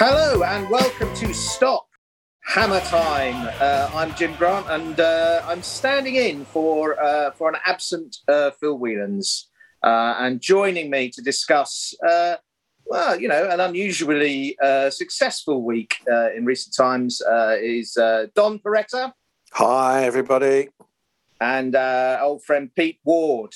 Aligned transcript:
Hello 0.00 0.44
and 0.44 0.70
welcome 0.70 1.12
to 1.16 1.34
Stop 1.34 1.88
Hammer 2.44 2.78
Time. 2.82 3.52
Uh, 3.60 3.90
I'm 3.92 4.14
Jim 4.14 4.32
Grant 4.36 4.64
and 4.70 5.00
uh, 5.00 5.42
I'm 5.44 5.60
standing 5.60 6.14
in 6.14 6.44
for 6.44 6.96
uh, 7.02 7.32
for 7.32 7.48
an 7.48 7.56
absent 7.66 8.18
uh, 8.28 8.52
Phil 8.52 8.78
Whelans. 8.78 9.46
Uh, 9.82 10.14
and 10.20 10.40
joining 10.40 10.88
me 10.88 11.10
to 11.10 11.20
discuss, 11.20 11.96
uh, 12.08 12.36
well, 12.86 13.20
you 13.20 13.26
know, 13.26 13.48
an 13.48 13.58
unusually 13.58 14.56
successful 14.90 15.64
week 15.64 15.96
in 16.06 16.44
recent 16.44 16.76
times 16.76 17.20
is 17.60 17.94
Don 18.36 18.60
Peretta. 18.60 19.12
Hi, 19.54 20.04
everybody. 20.04 20.68
And 21.40 21.74
old 21.74 22.44
friend 22.44 22.70
Pete 22.72 23.00
Ward. 23.02 23.52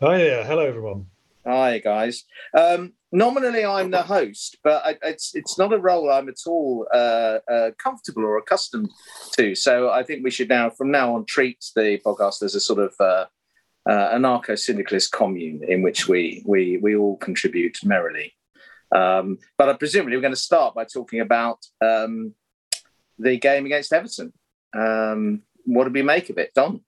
Hi 0.00 0.18
there. 0.18 0.44
Hello, 0.44 0.66
everyone. 0.66 1.06
Hi, 1.46 1.78
guys. 1.78 2.24
Um, 2.52 2.94
nominally, 3.14 3.64
I'm 3.64 3.90
the 3.90 4.02
host, 4.02 4.58
but 4.62 4.84
I, 4.84 4.96
it's 5.02 5.34
it's 5.34 5.56
not 5.56 5.72
a 5.72 5.78
role 5.78 6.10
I'm 6.10 6.28
at 6.28 6.40
all 6.46 6.86
uh, 6.92 7.38
uh, 7.50 7.70
comfortable 7.78 8.24
or 8.24 8.36
accustomed 8.36 8.90
to. 9.38 9.54
So 9.54 9.90
I 9.90 10.02
think 10.02 10.24
we 10.24 10.30
should 10.30 10.48
now, 10.48 10.68
from 10.68 10.90
now 10.90 11.14
on, 11.14 11.24
treat 11.24 11.64
the 11.74 12.00
podcast 12.04 12.42
as 12.42 12.54
a 12.54 12.60
sort 12.60 12.80
of 12.80 12.94
uh, 13.00 13.26
uh 13.88 14.16
anarcho-syndicalist 14.16 15.12
commune 15.12 15.62
in 15.66 15.82
which 15.82 16.08
we 16.08 16.42
we 16.44 16.78
we 16.78 16.96
all 16.96 17.16
contribute 17.16 17.78
merrily. 17.84 18.34
Um, 18.94 19.38
but 19.56 19.68
I 19.68 19.72
presumably 19.74 20.16
we're 20.16 20.22
going 20.22 20.34
to 20.34 20.50
start 20.50 20.74
by 20.74 20.84
talking 20.84 21.20
about 21.20 21.58
um, 21.80 22.34
the 23.18 23.38
game 23.38 23.64
against 23.64 23.92
Everton. 23.92 24.32
Um, 24.74 25.42
what 25.64 25.84
did 25.84 25.94
we 25.94 26.02
make 26.02 26.30
of 26.30 26.38
it, 26.38 26.52
Don? 26.54 26.80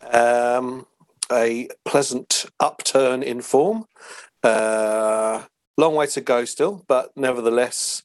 Um, 0.00 0.86
a 1.30 1.68
pleasant 1.84 2.46
upturn 2.60 3.22
in 3.22 3.40
form. 3.40 3.86
Uh, 4.42 5.44
long 5.76 5.94
way 5.94 6.06
to 6.06 6.20
go 6.20 6.44
still, 6.44 6.84
but 6.86 7.10
nevertheless, 7.16 8.02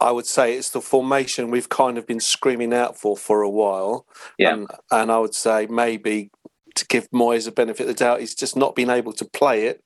I 0.00 0.10
would 0.10 0.26
say 0.26 0.56
it's 0.56 0.70
the 0.70 0.80
formation 0.80 1.50
we've 1.50 1.68
kind 1.68 1.96
of 1.96 2.06
been 2.06 2.20
screaming 2.20 2.74
out 2.74 2.98
for 2.98 3.16
for 3.16 3.42
a 3.42 3.48
while. 3.48 4.06
Yeah. 4.36 4.54
And, 4.54 4.68
and 4.90 5.12
I 5.12 5.18
would 5.18 5.34
say 5.34 5.66
maybe 5.66 6.30
to 6.74 6.86
give 6.86 7.08
Moyes 7.10 7.46
a 7.46 7.52
benefit 7.52 7.82
of 7.82 7.88
the 7.88 7.94
doubt, 7.94 8.20
he's 8.20 8.34
just 8.34 8.56
not 8.56 8.74
been 8.74 8.90
able 8.90 9.12
to 9.12 9.24
play 9.24 9.66
it 9.66 9.84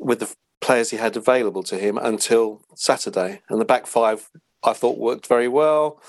with 0.00 0.18
the 0.18 0.34
players 0.60 0.90
he 0.90 0.96
had 0.96 1.16
available 1.16 1.62
to 1.62 1.76
him 1.76 1.98
until 1.98 2.62
Saturday. 2.74 3.42
And 3.48 3.60
the 3.60 3.64
back 3.64 3.86
five, 3.86 4.30
I 4.62 4.72
thought, 4.72 4.98
worked 4.98 5.26
very 5.26 5.48
well. 5.48 6.00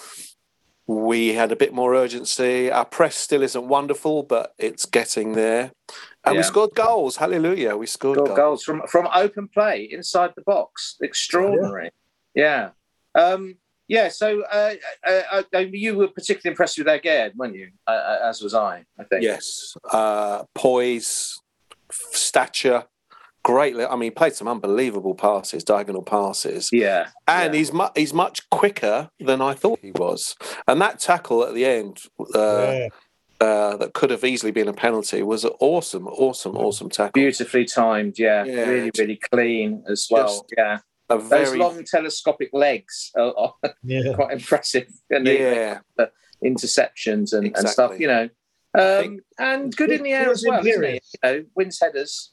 We 0.88 1.34
had 1.34 1.52
a 1.52 1.56
bit 1.56 1.74
more 1.74 1.96
urgency. 1.96 2.72
Our 2.72 2.86
press 2.86 3.16
still 3.16 3.42
isn't 3.44 3.68
wonderful, 3.68 4.24
but 4.24 4.54
it's 4.58 4.86
getting 4.86 5.34
there. 5.34 5.72
And 6.26 6.36
Yeah. 6.36 6.40
we 6.40 6.44
scored 6.44 6.74
goals. 6.76 7.18
Hallelujah. 7.18 7.76
We 7.78 7.86
scored 7.86 8.18
Got 8.18 8.26
goals. 8.28 8.38
goals 8.38 8.64
from 8.64 8.82
from 8.88 9.08
open 9.14 9.48
play 9.48 9.88
inside 9.92 10.32
the 10.36 10.42
box. 10.42 10.96
Extraordinary. 11.02 11.92
Yeah. 12.34 12.70
Um, 13.14 13.58
yeah. 13.88 14.10
So 14.10 14.42
uh, 14.52 14.74
uh, 15.08 15.44
uh, 15.54 15.60
you 15.60 15.96
were 15.96 16.08
particularly 16.08 16.54
impressed 16.54 16.78
with 16.78 16.88
Aguerd, 16.88 17.36
weren't 17.36 17.56
you? 17.56 17.70
Uh, 17.88 17.92
uh, 17.92 18.20
as 18.30 18.42
was 18.42 18.54
I. 18.54 18.86
I 19.00 19.04
think. 19.04 19.24
Yes. 19.24 19.76
Uh, 19.92 20.44
poise, 20.56 21.40
stature, 21.92 22.86
great. 23.44 23.76
li- 23.76 23.86
I 23.86 23.92
mean, 23.96 24.04
he 24.04 24.12
played 24.12 24.34
some 24.34 24.48
unbelievable 24.48 25.14
passes, 25.16 25.64
diagonal 25.64 26.02
passes. 26.04 26.70
Yeah. 26.72 27.10
And 27.28 27.54
yeah. 27.54 27.58
he's 27.60 27.72
mu- 27.72 27.94
he's 27.96 28.14
much 28.14 28.50
quicker 28.50 29.10
than 29.20 29.42
I 29.42 29.54
thought 29.54 29.80
he 29.82 29.92
was. 29.92 30.36
And 30.68 30.82
that 30.82 31.00
tackle 31.00 31.44
at 31.44 31.54
the 31.54 31.66
end 31.66 32.00
uh, 33.42 33.76
that 33.78 33.94
could 33.94 34.10
have 34.10 34.24
easily 34.24 34.52
been 34.52 34.68
a 34.68 34.74
penalty 34.74 35.22
was 35.24 35.44
an 35.44 35.52
awesome, 35.60 36.08
awesome, 36.08 36.56
awesome 36.56 36.90
tackle. 36.90 37.12
beautifully 37.14 37.66
timed. 37.66 38.18
Yeah. 38.18 38.44
Yeah, 38.46 38.62
Really, 38.70 38.92
really 38.98 39.20
clean 39.32 39.84
as 39.90 40.08
well. 40.10 40.28
just 40.28 40.44
yeah. 40.58 40.78
A 41.10 41.18
Those 41.20 41.30
very 41.30 41.60
long 41.60 41.84
telescopic 41.84 42.50
legs 42.54 43.12
are, 43.16 43.34
are 43.38 43.54
Yeah. 43.84 44.14
quite 44.16 44.32
impressive. 44.32 44.88
And 45.10 45.28
the 45.28 45.34
yeah, 45.34 45.80
interceptions 46.44 47.34
and, 47.34 47.56
and 47.56 47.70
stuff. 47.70 48.00
You 48.00 48.08
know. 48.08 48.30
Um, 48.78 49.20
and 49.40 49.74
good 49.76 49.92
in 49.92 50.04
the 50.04 50.12
air 50.12 50.30
as 50.32 50.44
well, 50.48 50.60
isn't 50.60 50.66
he? 50.66 50.72
imperious. 50.76 51.14
You 51.24 51.30
know, 51.32 51.46
wins 51.56 51.80
headers. 51.80 52.32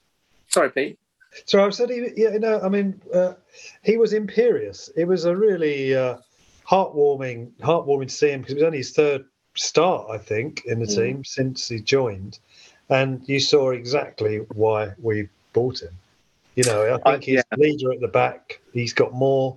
Sorry, 0.49 0.71
Pete. 0.71 0.99
So 1.47 1.65
I've 1.65 1.75
said, 1.75 1.89
he, 1.89 2.09
yeah, 2.17 2.37
no, 2.39 2.61
I 2.61 2.69
mean, 2.69 3.01
uh, 3.15 3.35
he 3.83 3.97
was 3.97 4.13
imperious. 4.13 4.91
It 4.97 5.05
was 5.07 5.25
a 5.25 5.35
really 5.37 5.95
uh, 5.97 6.17
heartwarming, 6.69 7.53
heartwarming 7.61 8.09
to 8.09 8.15
see 8.15 8.31
him 8.31 8.41
because 8.41 8.53
it 8.55 8.57
was 8.57 8.65
only 8.65 8.79
his 8.79 8.93
third 8.93 9.25
start, 9.55 10.09
I 10.11 10.19
think, 10.19 10.65
in 10.65 10.79
the 10.81 10.87
Mm. 10.87 10.97
team 10.97 11.25
since 11.25 11.69
he 11.69 11.81
joined, 11.81 12.39
and 12.89 13.23
you 13.27 13.41
saw 13.41 13.71
exactly 13.71 14.39
why 14.55 14.93
we 15.01 15.29
bought 15.53 15.83
him. 15.83 15.91
You 16.55 16.65
know, 16.65 16.83
I 16.83 16.95
I- 17.09 17.13
think 17.13 17.25
he's 17.25 17.43
leader 17.57 17.93
at 17.93 18.01
the 18.01 18.09
back. 18.09 18.61
He's 18.73 18.93
got 18.93 19.13
more, 19.13 19.57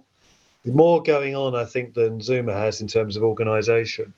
more 0.66 1.02
going 1.04 1.36
on, 1.36 1.56
I 1.56 1.66
think, 1.66 1.94
than 1.94 2.20
Zouma 2.20 2.54
has 2.54 2.82
in 2.82 2.88
terms 2.88 3.16
of 3.18 3.24
organisation. 3.24 4.14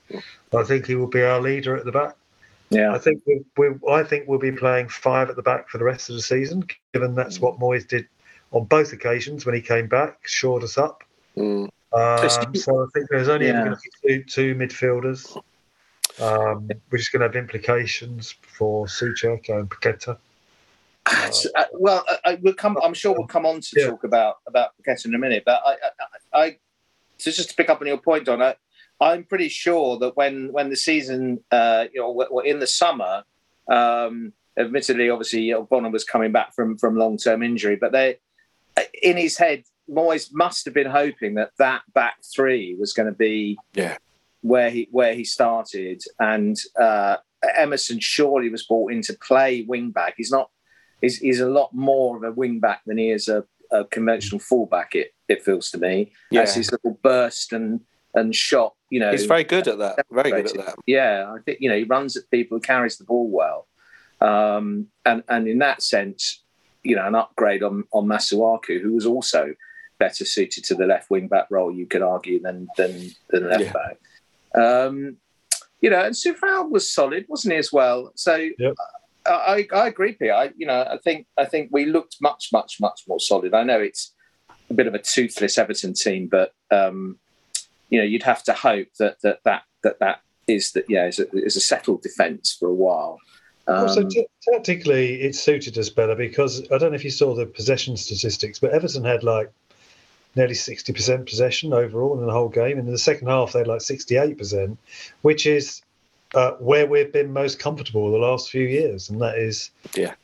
I 0.53 0.63
think 0.63 0.85
he 0.85 0.95
will 0.95 1.07
be 1.07 1.21
our 1.23 1.39
leader 1.41 1.75
at 1.75 1.85
the 1.85 1.91
back. 1.91 2.15
Yeah. 2.69 2.94
I 2.94 2.97
think 2.97 3.21
we, 3.25 3.41
we, 3.57 3.69
I 3.89 4.03
think 4.03 4.27
we'll 4.27 4.39
be 4.39 4.51
playing 4.51 4.89
five 4.89 5.29
at 5.29 5.35
the 5.38 5.41
back 5.41 5.69
for 5.69 5.77
the 5.77 5.85
rest 5.85 6.09
of 6.09 6.15
the 6.15 6.21
season, 6.21 6.65
given 6.94 7.15
that's 7.15 7.39
what 7.39 7.59
Moyes 7.59 7.88
did 7.88 8.07
on 8.51 8.65
both 8.65 8.94
occasions 8.94 9.45
when 9.45 9.56
he 9.56 9.62
came 9.62 9.88
back, 9.88 10.27
shored 10.27 10.63
us 10.63 10.77
up. 10.77 11.03
Mm. 11.38 11.69
Um, 11.94 12.56
so 12.56 12.83
I 12.83 12.88
think 12.94 13.09
there's 13.09 13.29
only 13.29 13.47
Yeah. 13.47 13.63
going 13.63 13.71
to 13.71 13.77
be 14.03 14.18
two, 14.19 14.24
two 14.24 14.56
midfielders, 14.56 15.41
um, 16.21 16.69
which 16.89 17.01
is 17.01 17.09
going 17.09 17.21
to 17.21 17.27
have 17.27 17.35
implications 17.35 18.35
for 18.41 18.85
Soucek 18.85 19.49
and 19.49 19.69
Paqueta. 19.69 20.17
So, 21.31 21.49
uh, 21.55 21.63
well, 21.73 22.03
I, 22.07 22.31
I, 22.31 22.35
we'll 22.41 22.53
come. 22.53 22.77
I'm 22.83 22.93
sure 22.93 23.13
we'll 23.13 23.27
come 23.27 23.45
on 23.45 23.61
to 23.61 23.69
Yeah. 23.79 23.87
talk 23.87 24.03
about 24.03 24.37
about 24.45 24.71
Paqueta 24.77 25.05
in 25.05 25.15
a 25.15 25.17
minute. 25.17 25.43
But 25.45 25.61
I, 25.65 25.71
I, 26.33 26.39
I 26.41 26.57
so 27.17 27.31
just 27.31 27.49
to 27.49 27.55
pick 27.55 27.69
up 27.69 27.79
on 27.81 27.87
your 27.87 27.97
point, 27.97 28.27
on 28.27 28.41
it, 28.41 28.57
I'm 28.99 29.23
pretty 29.23 29.47
sure 29.49 29.97
that 29.99 30.17
when 30.17 30.51
when 30.51 30.69
the 30.69 30.75
season, 30.75 31.43
uh, 31.51 31.85
you 31.93 32.01
know, 32.01 32.09
w- 32.09 32.29
w- 32.29 32.51
in 32.51 32.59
the 32.59 32.67
summer, 32.67 33.23
um, 33.71 34.33
admittedly, 34.59 35.09
obviously, 35.09 35.43
you 35.43 35.53
know, 35.53 35.63
Bonham 35.63 35.93
was 35.93 36.03
coming 36.03 36.31
back 36.33 36.53
from 36.53 36.77
from 36.77 36.97
long 36.97 37.17
term 37.17 37.41
injury, 37.41 37.77
but 37.77 37.93
they, 37.93 38.17
in 39.01 39.15
his 39.15 39.37
head, 39.37 39.63
Moyes 39.89 40.29
must 40.33 40.65
have 40.65 40.73
been 40.73 40.89
hoping 40.89 41.35
that 41.35 41.51
that 41.57 41.81
back 41.93 42.17
three 42.35 42.75
was 42.77 42.91
going 42.91 43.07
to 43.07 43.15
be 43.15 43.57
Yeah. 43.73 43.97
Where 44.42 44.69
he 44.69 44.88
where 44.92 45.13
he 45.13 45.24
started, 45.24 46.01
and 46.19 46.56
uh, 46.80 47.18
Emerson 47.57 48.00
surely 48.00 48.50
was 48.50 48.63
brought 48.66 48.92
in 48.92 49.01
to 49.04 49.13
play 49.25 49.63
wing 49.68 49.92
back. 49.92 50.16
He's 50.18 50.31
not. 50.31 50.50
He's, 51.01 51.19
he's 51.19 51.39
a 51.42 51.48
lot 51.50 51.74
more 51.75 52.18
of 52.18 52.24
a 52.24 52.31
wing 52.31 52.60
back 52.60 52.81
than 52.86 52.98
he 52.98 53.12
is 53.12 53.28
a 53.28 53.44
a 53.72 53.84
conventional 53.86 54.39
fullback. 54.39 54.95
It 54.95 55.13
it 55.28 55.44
feels 55.44 55.69
to 55.72 55.78
me 55.78 56.12
Yeah. 56.31 56.42
as 56.42 56.56
his 56.56 56.72
little 56.72 56.98
burst 57.04 57.54
and 57.54 57.81
and 58.16 58.34
shot. 58.36 58.74
You 58.89 59.01
know, 59.01 59.12
He's 59.12 59.25
very 59.25 59.44
good 59.44 59.68
at 59.68 59.78
that. 59.80 60.06
Very 60.10 60.31
good 60.31 60.57
at 60.57 60.66
that. 60.66 60.75
yeah, 60.88 61.31
I 61.36 61.39
think 61.42 61.60
you 61.62 61.69
know 61.69 61.78
he 61.78 61.84
runs 61.84 62.16
at 62.18 62.30
people, 62.31 62.60
carries 62.60 62.98
the 62.98 63.04
ball 63.04 63.30
well, 63.30 63.68
um, 64.22 64.88
and 65.06 65.24
and 65.28 65.48
in 65.48 65.60
that 65.60 65.81
sense, 65.84 66.42
you 66.84 66.95
know, 66.95 67.06
an 67.06 67.16
upgrade 67.16 67.63
on 67.63 67.84
on 67.92 68.06
Masuaku, 68.07 68.81
who 68.81 68.94
was 68.94 69.06
also 69.06 69.54
better 70.00 70.25
suited 70.25 70.63
to 70.63 70.75
the 70.75 70.86
left 70.86 71.10
wing 71.10 71.28
back 71.28 71.48
role, 71.50 71.72
you 71.72 71.86
could 71.86 72.01
argue, 72.01 72.42
than 72.42 72.68
than 72.78 73.10
than 73.30 73.50
left 73.50 73.63
Yeah. 73.66 73.74
back. 73.74 73.98
Um, 74.55 75.17
you 75.81 75.89
know, 75.89 76.03
and 76.03 76.15
Coufal 76.15 76.69
was 76.69 76.89
solid, 76.91 77.25
wasn't 77.27 77.53
he 77.53 77.57
as 77.57 77.71
well? 77.71 78.11
So. 78.15 78.35
Yep. 78.57 78.75
I, 79.29 79.67
I 79.75 79.88
agree, 79.88 80.13
Pete. 80.13 80.31
I, 80.31 80.51
you 80.55 80.65
know, 80.65 80.88
I 80.89 80.97
think 81.03 81.27
I 81.38 81.44
think 81.44 81.67
we 81.73 81.83
looked 81.83 82.15
much, 82.21 82.47
much, 82.53 82.77
much 82.79 83.01
more 83.09 83.19
solid. 83.19 83.53
I 83.53 83.63
know 83.63 83.77
it's 83.77 84.13
a 84.69 84.73
bit 84.73 84.88
of 84.88 84.94
a 84.94 84.99
toothless 84.99 85.57
Everton 85.57 85.94
team, 85.95 86.29
but 86.29 86.53
um, 86.71 87.17
you 87.89 87.99
know, 87.99 88.05
you'd 88.05 88.23
have 88.23 88.41
to 88.44 88.53
hope 88.53 88.88
that 88.99 89.17
that 89.23 89.39
that 89.44 89.63
that, 89.83 89.99
that 89.99 90.21
is 90.47 90.71
that 90.71 90.85
yeah 90.88 91.07
is 91.07 91.19
a, 91.19 91.27
is 91.33 91.57
a 91.57 91.59
settled 91.59 92.03
defence 92.03 92.55
for 92.57 92.69
a 92.69 92.73
while. 92.73 93.19
also, 93.67 94.03
Um, 94.03 94.09
t- 94.09 94.25
tactically, 94.50 95.21
it 95.21 95.35
suited 95.35 95.77
us 95.77 95.89
better 95.89 96.15
because 96.15 96.63
I 96.71 96.77
don't 96.77 96.91
know 96.91 96.95
if 96.95 97.03
you 97.03 97.11
saw 97.11 97.35
the 97.35 97.45
possession 97.45 97.97
statistics, 97.97 98.59
but 98.59 98.71
Everton 98.71 99.03
had 99.03 99.25
like 99.25 99.51
nearly 100.38 100.54
60% 100.54 101.25
possession 101.28 101.74
overall 101.74 102.19
in 102.19 102.25
the 102.25 102.31
whole 102.31 102.50
game. 102.50 102.78
And 102.80 102.88
in 102.88 102.94
the 102.94 103.00
second 103.00 103.28
half, 103.28 103.54
they 103.54 103.60
had 103.60 103.68
like 103.68 103.81
68%, 103.81 104.78
which 105.24 105.45
is 105.45 105.81
uh, 106.36 106.51
where 106.54 106.86
we've 106.86 107.12
been 107.12 107.34
most 107.34 107.60
comfortable 107.60 108.12
the 108.12 108.18
last 108.18 108.50
few 108.50 108.66
years. 108.66 109.10
And 109.10 109.22
that 109.22 109.38
is. 109.38 109.72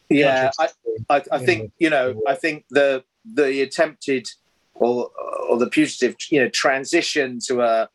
yeah, 0.09 0.51
I. 0.59 0.69
I, 1.09 1.23
I 1.31 1.39
you 1.39 1.45
think 1.45 1.63
know, 1.63 1.71
you 1.79 1.89
know 1.89 2.21
I 2.27 2.35
think 2.35 2.65
the 2.69 3.03
the 3.25 3.61
attempted 3.61 4.29
or 4.75 5.09
or 5.49 5.57
the 5.57 5.67
putative 5.67 6.15
you 6.29 6.41
know 6.41 6.49
transition 6.49 7.39
to 7.47 7.61
a 7.61 7.89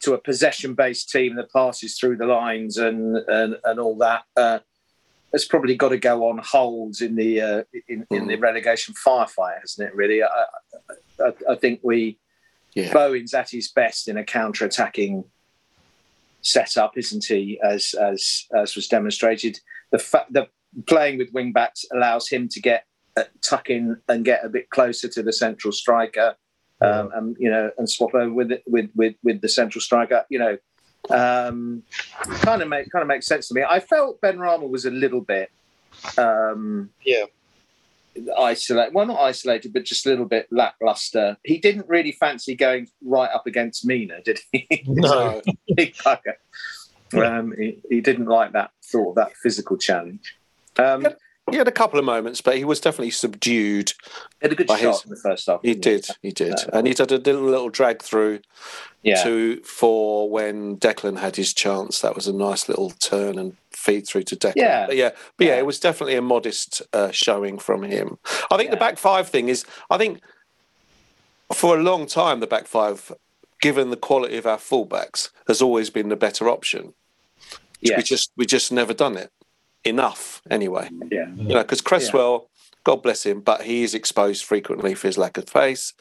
to 0.00 0.14
a 0.14 0.18
possession 0.18 0.74
based 0.74 1.10
team 1.10 1.36
that 1.36 1.52
passes 1.52 1.98
through 1.98 2.16
the 2.16 2.26
lines 2.26 2.76
and 2.76 3.16
and, 3.16 3.56
and 3.64 3.80
all 3.80 3.96
that 3.96 4.24
uh, 4.36 4.58
has 5.34 5.44
probably 5.44 5.76
got 5.76 5.90
to 5.90 5.98
go 5.98 6.28
on 6.30 6.38
hold 6.38 7.02
in 7.02 7.16
the 7.16 7.40
uh, 7.40 7.62
in, 7.88 8.06
in 8.10 8.26
the 8.26 8.36
relegation 8.36 8.94
firefight, 8.94 9.60
hasn't 9.60 9.88
it? 9.88 9.94
Really, 9.94 10.22
I, 10.22 10.44
I, 11.20 11.32
I 11.50 11.54
think 11.56 11.80
we 11.82 12.18
Yeah. 12.74 12.92
Bowen's 12.92 13.34
at 13.34 13.50
his 13.50 13.70
best 13.70 14.08
in 14.08 14.16
a 14.16 14.24
counter 14.24 14.64
attacking 14.64 15.24
setup, 16.42 16.96
isn't 16.96 17.24
he? 17.24 17.58
As 17.62 17.94
as 17.94 18.46
as 18.56 18.74
was 18.76 18.88
demonstrated, 18.88 19.60
the 19.92 19.98
fa- 19.98 20.26
the 20.30 20.48
playing 20.86 21.18
with 21.18 21.32
wing 21.32 21.52
backs 21.52 21.84
allows 21.92 22.28
him 22.28 22.48
to 22.48 22.60
get 22.60 22.84
uh, 23.16 23.24
tuck 23.42 23.70
in 23.70 23.96
and 24.08 24.24
get 24.24 24.44
a 24.44 24.48
bit 24.48 24.70
closer 24.70 25.08
to 25.08 25.22
the 25.22 25.32
central 25.32 25.72
striker, 25.72 26.34
um, 26.80 27.10
and 27.14 27.36
you 27.38 27.50
know, 27.50 27.70
and 27.78 27.88
swap 27.88 28.14
over 28.14 28.34
with 28.34 28.50
it, 28.50 28.62
with 28.66 28.90
with 28.94 29.14
with 29.22 29.40
the 29.40 29.48
central 29.48 29.80
striker. 29.80 30.24
You 30.30 30.40
know, 30.40 30.58
um, 31.10 31.82
kind 32.42 32.62
of 32.62 32.68
make 32.68 32.90
kind 32.90 33.02
of 33.02 33.08
makes 33.08 33.26
sense 33.26 33.48
to 33.48 33.54
me. 33.54 33.62
I 33.62 33.80
felt 33.80 34.20
Benrahma 34.20 34.68
was 34.68 34.84
a 34.84 34.90
little 34.90 35.20
bit. 35.20 35.50
Um, 36.18 36.90
Yeah. 37.04 37.24
Isolated, 38.38 38.94
well, 38.94 39.06
not 39.06 39.18
isolated, 39.18 39.72
but 39.72 39.84
just 39.84 40.06
a 40.06 40.08
little 40.08 40.24
bit 40.24 40.46
lackluster. 40.52 41.36
He 41.42 41.58
didn't 41.58 41.88
really 41.88 42.12
fancy 42.12 42.54
going 42.54 42.88
right 43.02 43.28
up 43.30 43.46
against 43.48 43.84
Mina, 43.84 44.22
did 44.22 44.38
he? 44.52 44.68
No. 44.86 45.42
Big 45.74 45.94
bugger. 45.96 46.34
Um, 47.12 47.54
he, 47.58 47.78
he 47.90 48.00
didn't 48.00 48.26
like 48.26 48.52
that 48.52 48.70
thought 48.84 49.10
of 49.10 49.14
that 49.16 49.36
physical 49.36 49.76
challenge. 49.76 50.36
Um, 50.76 51.06
He 51.50 51.58
had 51.58 51.68
a 51.68 51.72
couple 51.72 51.98
of 51.98 52.06
moments, 52.06 52.40
but 52.40 52.56
he 52.56 52.64
was 52.64 52.80
definitely 52.80 53.10
subdued. 53.10 53.92
had 54.40 54.52
a 54.52 54.54
good 54.54 54.68
shot 54.68 54.78
his- 54.80 55.04
in 55.04 55.10
the 55.10 55.16
first 55.16 55.46
half. 55.46 55.60
He 55.62 55.74
did, 55.74 56.06
he 56.22 56.30
did, 56.32 56.54
and 56.72 56.86
he 56.86 56.94
had 56.96 57.12
a 57.12 57.18
little, 57.18 57.42
little 57.42 57.68
drag 57.68 58.00
through 58.02 58.40
Yeah. 59.02 59.22
to 59.24 59.60
for 59.62 60.28
when 60.30 60.78
Declan 60.78 61.18
had 61.18 61.36
his 61.36 61.52
chance. 61.52 62.00
That 62.00 62.14
was 62.14 62.26
a 62.26 62.32
nice 62.32 62.66
little 62.68 62.90
turn 62.92 63.38
and 63.38 63.56
feed 63.72 64.06
through 64.06 64.22
to 64.24 64.36
Declan. 64.36 64.54
Yeah. 64.56 64.86
but 64.86 64.96
yeah, 64.96 65.10
but 65.36 65.46
yeah, 65.46 65.52
Yeah. 65.54 65.58
it 65.60 65.66
was 65.66 65.78
definitely 65.78 66.16
a 66.16 66.22
modest 66.22 66.80
uh, 66.94 67.10
showing 67.10 67.58
from 67.58 67.82
him. 67.82 68.16
I 68.50 68.56
think 68.56 68.70
the 68.70 68.76
back 68.78 68.96
five 68.96 69.28
thing 69.28 69.48
is, 69.50 69.66
I 69.90 69.98
think 69.98 70.20
for 71.52 71.76
a 71.78 71.82
long 71.82 72.06
time 72.06 72.40
the 72.40 72.46
back 72.46 72.66
five, 72.66 73.12
given 73.60 73.90
the 73.90 73.96
quality 73.98 74.38
of 74.38 74.46
our 74.46 74.56
fullbacks, 74.58 75.28
has 75.46 75.60
always 75.60 75.90
been 75.90 76.08
the 76.08 76.16
better 76.16 76.48
option. 76.48 76.94
Yeah. 77.82 77.98
We 77.98 78.02
just 78.02 78.30
we 78.34 78.46
just 78.46 78.72
never 78.72 78.94
done 78.94 79.18
it 79.18 79.30
enough 79.84 80.42
anyway. 80.50 80.88
yeah. 81.10 81.28
You 81.36 81.54
know, 81.54 81.62
because 81.62 81.80
Cresswell, 81.80 82.48
God 82.84 83.02
bless 83.02 83.24
him, 83.24 83.40
but 83.40 83.62
he 83.62 83.82
is 83.82 83.94
exposed 83.94 84.44
frequently 84.44 84.94
for 84.94 85.08
his 85.08 85.18
lack 85.18 85.36
of 85.38 85.46
pace. 85.46 85.92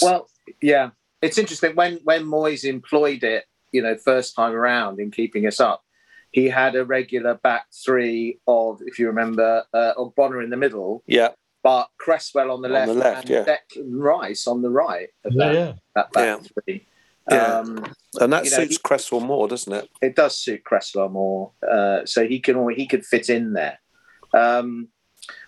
Well, 0.00 0.28
yeah, 0.60 0.90
it's 1.20 1.38
interesting 1.38 1.74
when 1.76 1.98
when 2.04 2.24
Moyes 2.24 2.64
employed 2.64 3.22
it, 3.24 3.44
you 3.72 3.82
know, 3.82 3.96
first 3.96 4.34
time 4.34 4.52
around 4.52 5.00
in 5.00 5.10
keeping 5.10 5.46
us 5.46 5.60
up. 5.60 5.82
He 6.30 6.48
had 6.48 6.74
a 6.76 6.84
regular 6.86 7.34
back 7.34 7.66
three 7.84 8.38
of, 8.46 8.80
if 8.86 8.98
you 8.98 9.06
remember, 9.06 9.64
uh, 9.74 9.92
of 9.98 10.14
Bonner 10.14 10.40
in 10.40 10.48
the 10.48 10.56
middle, 10.56 11.02
yeah, 11.06 11.28
but 11.62 11.88
Cresswell 11.98 12.50
on 12.50 12.62
the 12.62 12.68
On 12.68 12.72
left, 12.72 12.86
the 12.88 12.94
left, 12.94 13.30
and 13.30 13.46
yeah. 13.46 13.56
Declan 13.76 14.00
Rice 14.00 14.46
on 14.46 14.62
the 14.62 14.70
right 14.70 15.08
of 15.24 15.32
Yeah, 15.34 15.44
that, 15.44 15.54
yeah. 15.54 15.72
that 15.94 16.12
back 16.12 16.24
Yeah. 16.24 16.48
three. 16.64 16.86
Yeah. 17.30 17.58
Um, 17.58 17.84
and 18.20 18.32
that 18.32 18.44
You 18.44 18.50
know, 18.50 18.56
suits 18.58 18.76
he- 18.76 18.82
Cresswell 18.82 19.20
more, 19.20 19.48
doesn't 19.48 19.72
it? 19.72 19.88
it 20.00 20.16
does 20.16 20.36
suit 20.36 20.64
Cresswell 20.64 21.08
more, 21.08 21.52
uh, 21.70 22.04
so 22.04 22.26
he 22.26 22.40
can 22.40 22.68
he 22.70 22.86
could 22.86 23.04
fit 23.04 23.30
in 23.30 23.52
there. 23.52 23.78
Um, 24.34 24.88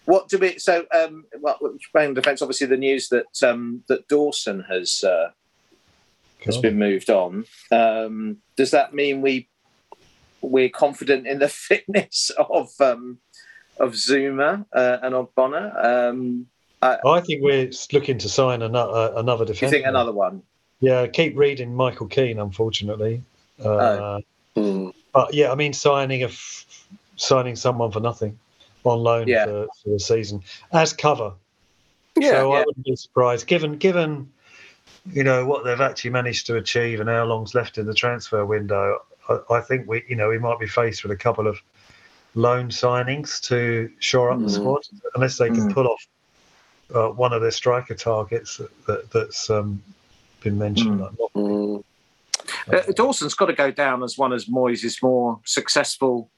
what 0.04 0.28
do 0.28 0.38
we? 0.38 0.58
So, 0.58 0.84
um, 0.94 1.24
well, 1.40 1.58
playing 1.92 2.14
defence. 2.14 2.42
Obviously, 2.42 2.66
the 2.66 2.76
news 2.76 3.08
that 3.08 3.42
um, 3.42 3.82
that 3.88 4.06
Dawson 4.08 4.64
has 4.68 5.02
uh, 5.02 5.30
has 6.44 6.58
been 6.58 6.78
moved 6.78 7.10
on. 7.10 7.44
Um, 7.72 8.38
does 8.56 8.70
that 8.72 8.94
mean 8.94 9.22
we 9.22 9.48
we're 10.42 10.68
confident 10.68 11.26
in 11.26 11.38
the 11.38 11.48
fitness 11.68 12.30
of 12.38 12.68
um, 12.80 13.18
of 13.80 13.92
Zouma 13.92 14.66
uh, 14.72 14.98
and 15.02 15.14
of 15.14 15.34
Bonner? 15.34 15.72
Um, 15.78 16.46
I 16.82 17.20
think 17.20 17.42
we're 17.42 17.70
looking 17.94 18.18
to 18.18 18.28
sign 18.28 18.60
another, 18.60 19.14
another 19.16 19.46
do 19.46 19.54
you 19.54 19.70
think 19.70 19.86
another 19.86 20.12
one? 20.12 20.42
Yeah, 20.80 21.06
keep 21.06 21.36
reading 21.36 21.74
Michael 21.74 22.06
Keane, 22.06 22.38
unfortunately. 22.38 23.22
Uh, 23.62 23.68
Oh. 23.68 24.20
Mm. 24.56 24.92
But 25.12 25.34
yeah, 25.34 25.50
I 25.50 25.54
mean, 25.54 25.72
signing 25.72 26.22
a 26.22 26.26
f- 26.26 26.86
signing 27.16 27.56
someone 27.56 27.90
for 27.90 28.00
nothing 28.00 28.38
on 28.84 28.98
loan 29.00 29.26
Yeah. 29.28 29.46
for, 29.46 29.66
for 29.82 29.90
the 29.90 30.00
season 30.00 30.42
as 30.72 30.92
cover. 30.92 31.32
Yeah, 32.16 32.30
so 32.32 32.52
I 32.52 32.58
wouldn't 32.64 32.84
be 32.84 32.94
surprised, 32.96 33.46
given 33.48 33.76
given 33.78 34.30
you 35.12 35.24
know 35.24 35.44
what 35.44 35.64
they've 35.64 35.80
actually 35.80 36.10
managed 36.10 36.46
to 36.46 36.56
achieve 36.56 37.00
and 37.00 37.08
how 37.08 37.24
long's 37.24 37.54
left 37.54 37.78
in 37.78 37.86
the 37.86 37.94
transfer 37.94 38.44
window. 38.46 38.98
I, 39.28 39.38
I 39.50 39.60
think 39.60 39.88
we 39.88 40.04
you 40.08 40.14
know 40.16 40.28
we 40.28 40.38
might 40.38 40.60
be 40.60 40.66
faced 40.68 41.02
with 41.02 41.10
a 41.12 41.16
couple 41.16 41.46
of 41.48 41.60
loan 42.36 42.68
signings 42.68 43.40
to 43.48 43.90
shore 43.98 44.30
up 44.30 44.38
the 44.40 44.46
Mm. 44.46 44.50
squad, 44.54 44.82
unless 45.16 45.36
they 45.38 45.48
can 45.48 45.68
Mm. 45.68 45.74
pull 45.74 45.88
off 45.88 46.06
uh, 46.94 47.08
one 47.08 47.32
of 47.32 47.40
their 47.42 47.50
striker 47.50 47.94
targets 47.94 48.58
that, 48.58 48.86
that, 48.86 49.10
that's 49.10 49.50
um, 49.50 49.82
been 50.44 50.58
mentioned. 50.58 51.00
Mm. 51.00 51.02
Like 51.02 51.32
Mm. 51.34 51.82
Uh, 52.72 52.92
Dawson's 52.94 53.34
got 53.34 53.46
to 53.46 53.52
go 53.52 53.70
down 53.70 54.02
as 54.02 54.16
one 54.16 54.32
of 54.32 54.42
Moyes' 54.44 55.02
more 55.02 55.40
successful 55.44 56.30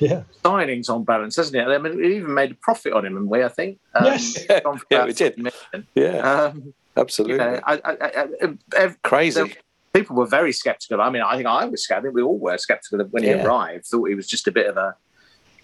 yeah, 0.00 0.22
signings 0.44 0.88
on 0.90 1.04
balance, 1.04 1.36
hasn't 1.36 1.56
it? 1.56 1.66
I 1.68 1.78
mean, 1.78 1.96
we 1.96 2.16
even 2.16 2.32
made 2.34 2.52
a 2.52 2.54
profit 2.54 2.92
on 2.92 3.04
him, 3.06 3.16
and 3.16 3.28
we, 3.28 3.42
I 3.42 3.48
think. 3.48 3.78
Um, 3.94 4.04
Yes. 4.06 4.46
gone 4.64 4.80
Yeah, 4.90 5.04
we 5.06 5.12
did. 5.12 5.34
50 5.36 5.42
million. 5.42 5.88
Yeah, 5.94 6.18
Um, 6.44 6.62
you 6.64 6.74
absolutely. 6.96 7.38
know, 7.38 7.60
I, 7.64 7.74
I, 7.84 7.96
I, 8.00 8.26
I, 8.84 8.94
Crazy. 9.04 9.42
there- 9.42 9.52
people 9.94 10.14
were 10.16 10.26
very 10.26 10.52
sceptical. 10.52 11.00
I 11.00 11.10
mean, 11.10 11.22
I 11.22 11.36
think 11.36 11.46
I 11.46 11.64
was 11.64 11.86
sceptical. 11.86 11.98
I 11.98 12.02
think 12.08 12.14
we 12.16 12.22
all 12.22 12.38
were 12.38 12.58
sceptical 12.58 13.04
when 13.10 13.22
he 13.24 13.30
Yeah. 13.30 13.44
arrived. 13.44 13.86
Thought 13.86 14.08
he 14.08 14.14
was 14.14 14.26
just 14.28 14.46
a 14.46 14.52
bit 14.52 14.66
of 14.66 14.76
a, 14.76 14.94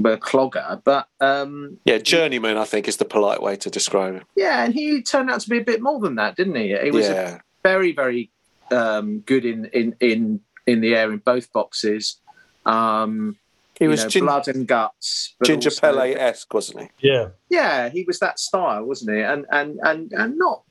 a 0.05 0.17
clogger, 0.17 0.81
but 0.85 1.07
um, 1.21 1.79
Yeah, 1.85 1.99
journeyman, 1.99 2.57
I 2.57 2.65
think, 2.65 2.89
is 2.89 2.97
the 2.97 3.05
polite 3.05 3.43
way 3.43 3.57
to 3.57 3.71
describe 3.71 4.15
him. 4.15 4.25
yeah, 4.37 4.65
and 4.65 4.73
he 4.75 5.03
turned 5.03 5.31
out 5.31 5.41
to 5.41 5.49
be 5.49 5.59
a 5.59 5.65
bit 5.65 5.83
more 5.83 6.01
than 6.01 6.15
that, 6.17 6.37
didn't 6.37 6.55
he? 6.57 6.77
He 6.83 6.91
was 6.91 7.07
yeah, 7.09 7.41
very, 7.65 7.91
very 7.93 8.31
um, 8.71 9.21
good 9.21 9.45
in, 9.45 9.65
in 9.73 9.97
in 9.99 10.41
in 10.67 10.81
the 10.81 10.95
air 10.95 11.11
in 11.13 11.19
both 11.19 11.53
boxes. 11.53 12.17
Um, 12.65 13.37
he 13.79 13.89
was 13.89 14.05
know, 14.05 14.09
gin- 14.09 14.25
blood 14.25 14.47
and 14.49 14.69
guts. 14.69 15.35
but 15.41 15.47
Ginger 15.49 15.69
also- 15.71 15.81
Pele 15.81 16.15
esque, 16.15 16.55
wasn't 16.55 16.83
he? 16.83 17.09
yeah. 17.09 17.29
yeah, 17.51 17.89
he 17.89 18.05
was 18.05 18.21
that 18.21 18.39
style, 18.39 18.85
wasn't 18.85 19.17
he? 19.17 19.21
And 19.23 19.47
and 19.51 19.81
and 19.83 20.13
and 20.13 20.39
not 20.39 20.63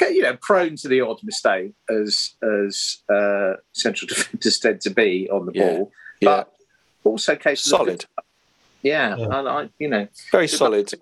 you 0.00 0.22
know 0.22 0.36
prone 0.36 0.76
to 0.76 0.88
the 0.88 1.00
odd 1.00 1.18
mistake 1.24 1.72
as 1.90 2.34
as 2.42 2.98
uh, 3.12 3.54
central 3.72 4.06
defenders 4.12 4.58
tend 4.60 4.80
to 4.82 4.90
be 4.90 5.28
on 5.30 5.46
the 5.46 5.52
Yeah, 5.54 5.68
ball, 5.76 5.92
Yeah, 6.20 6.28
but 6.36 6.52
also 7.04 7.34
case 7.34 7.62
solid, 7.62 8.06
good- 8.16 8.24
yeah, 8.82 9.16
Yeah. 9.16 9.24
and 9.38 9.48
I 9.48 9.68
you 9.78 9.88
know 9.88 10.06
very 10.30 10.46
Good 10.46 10.56
solid. 10.56 10.92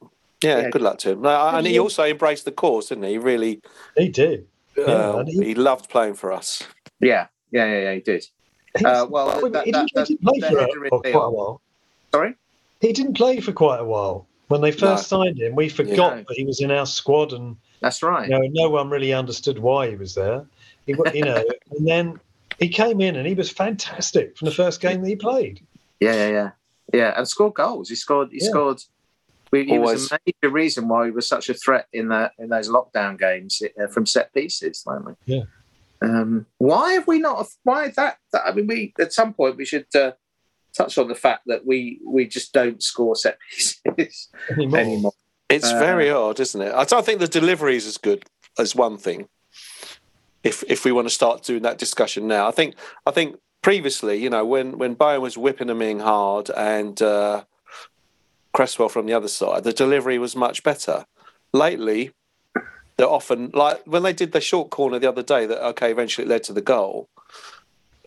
Yeah, 0.42 0.61
Yeah. 0.61 0.71
good 0.71 0.80
luck 0.83 0.97
to 1.00 1.11
him. 1.11 1.21
No, 1.21 1.49
and 1.49 1.66
he 1.66 1.78
also 1.78 2.02
embraced 2.04 2.47
the 2.47 2.52
cause, 2.52 2.88
didn't 2.88 3.04
he? 3.04 3.11
He 3.12 3.19
really, 3.19 3.61
He 3.99 4.09
did. 4.09 4.47
Yeah, 4.80 5.10
uh, 5.10 5.16
and 5.18 5.28
he- 5.28 5.44
he 5.44 5.54
loved 5.54 5.88
playing 5.90 6.14
for 6.14 6.32
us. 6.32 6.62
yeah 7.00 7.26
yeah 7.50 7.66
yeah, 7.66 7.80
yeah 7.82 7.94
he 7.94 8.00
did. 8.00 8.26
Uh, 8.84 9.06
well, 9.10 9.40
He 9.44 9.49
that- 9.50 9.64
didn't, 9.64 9.90
that- 9.94 10.06
he 10.08 10.14
didn't 10.14 10.22
play 10.26 10.38
that 10.40 10.50
for, 10.52 10.58
a- 10.58 10.60
header 10.62 10.84
in 10.84 10.88
for 10.90 11.00
quite 11.00 11.14
a 11.14 11.30
while. 11.30 11.60
Sorry. 12.12 12.34
He 12.80 12.92
didn't 12.92 13.14
play 13.14 13.40
for 13.40 13.52
quite 13.52 13.80
a 13.80 13.84
while. 13.84 14.26
When 14.49 14.60
they 14.60 14.72
first 14.72 15.08
signed 15.08 15.38
him, 15.38 15.54
we 15.54 15.68
forgot 15.68 16.16
No. 16.16 16.25
that 16.28 16.37
he 16.37 16.44
was 16.44 16.60
in 16.60 16.70
our 16.70 16.87
squad 16.87 17.32
and 17.32 17.56
That's 17.80 18.02
right. 18.02 18.28
You 18.28 18.38
know, 18.38 18.46
no 18.50 18.68
one 18.70 18.88
really 18.90 19.12
understood 19.12 19.58
why 19.58 19.88
he 19.90 19.96
was 19.96 20.14
there. 20.14 20.44
He, 20.87 20.94
you 21.14 21.25
know, 21.25 21.42
and 21.76 21.87
then 21.88 22.20
he 22.58 22.68
came 22.68 23.00
in 23.00 23.16
and 23.16 23.26
he 23.26 23.34
was 23.34 23.50
fantastic 23.50 24.37
from 24.37 24.46
the 24.46 24.54
first 24.54 24.80
game 24.80 25.00
that 25.02 25.08
he 25.08 25.16
played. 25.16 25.64
Yeah, 26.00 26.12
yeah, 26.14 26.28
yeah, 26.30 26.50
yeah, 26.92 27.14
and 27.16 27.26
scored 27.28 27.54
goals. 27.54 27.88
He 27.88 27.94
scored. 27.94 28.28
He 28.32 28.38
Yeah. 28.42 28.49
scored. 28.50 28.82
We, 29.52 29.64
he 29.64 29.78
was 29.78 30.11
Always. 30.11 30.12
a 30.12 30.19
major 30.26 30.52
reason 30.52 30.88
why 30.88 31.07
he 31.07 31.11
was 31.11 31.26
such 31.28 31.49
a 31.49 31.54
threat 31.54 31.87
in 31.92 32.09
that 32.09 32.33
in 32.38 32.49
those 32.50 32.69
lockdown 32.69 33.19
games 33.19 33.61
uh, 33.83 33.87
from 33.88 34.07
set 34.07 34.33
pieces. 34.33 34.85
Like, 34.87 35.16
Yeah. 35.26 35.42
Um, 36.02 36.47
why 36.59 36.92
have 36.95 37.07
we 37.07 37.19
not? 37.19 37.47
Why 37.64 37.88
that, 37.97 38.19
that? 38.33 38.47
I 38.47 38.52
mean, 38.52 38.66
we 38.66 38.95
at 38.99 39.12
some 39.12 39.35
point 39.35 39.57
we 39.57 39.64
should 39.66 39.87
uh, 39.95 40.12
touch 40.76 40.97
on 40.99 41.09
the 41.09 41.14
fact 41.14 41.42
that 41.47 41.66
we 41.66 42.00
we 42.07 42.26
just 42.26 42.52
don't 42.52 42.83
score 42.83 43.16
set 43.16 43.38
pieces 43.50 44.28
Anymore. 44.50 44.80
anymore. 44.80 45.12
It's 45.50 45.73
Uh, 45.73 45.78
very 45.78 46.11
odd, 46.11 46.38
isn't 46.40 46.61
it? 46.62 46.73
I 46.73 46.85
don't 46.85 47.04
think 47.04 47.19
the 47.21 47.28
delivery 47.28 47.76
is 47.76 47.87
as 47.87 47.99
good 47.99 48.25
as 48.59 48.75
one 48.76 48.97
thing. 48.97 49.28
If 50.42 50.64
if 50.69 50.85
we 50.87 50.92
want 50.92 51.07
to 51.07 51.14
start 51.14 51.42
doing 51.42 51.62
that 51.62 51.76
discussion 51.76 52.26
now, 52.26 52.49
I 52.49 52.52
think 52.52 52.76
I 53.04 53.11
think 53.11 53.37
previously, 53.62 54.16
you 54.23 54.30
know, 54.30 54.45
when 54.47 54.78
when 54.78 54.97
Bayern 54.97 55.21
was 55.21 55.37
whipping 55.37 55.66
them 55.66 55.83
in 55.83 55.99
hard 56.00 56.49
and 56.50 57.02
uh, 57.02 57.45
Cresswell 58.52 58.88
from 58.88 59.07
the 59.07 59.12
other 59.12 59.28
side, 59.28 59.64
the 59.64 59.73
delivery 59.73 60.19
was 60.19 60.35
much 60.35 60.62
better. 60.62 61.04
Lately, 61.52 62.11
they're 62.97 63.09
often 63.09 63.50
like 63.54 63.83
when 63.87 64.02
they 64.02 64.12
did 64.12 64.33
the 64.33 64.40
short 64.40 64.71
corner 64.71 64.99
the 64.99 65.09
other 65.09 65.23
day. 65.23 65.47
That 65.47 65.64
okay, 65.69 65.90
eventually 65.90 66.26
it 66.26 66.30
led 66.30 66.45
to 66.45 66.52
the 66.52 66.61
goal. 66.61 67.09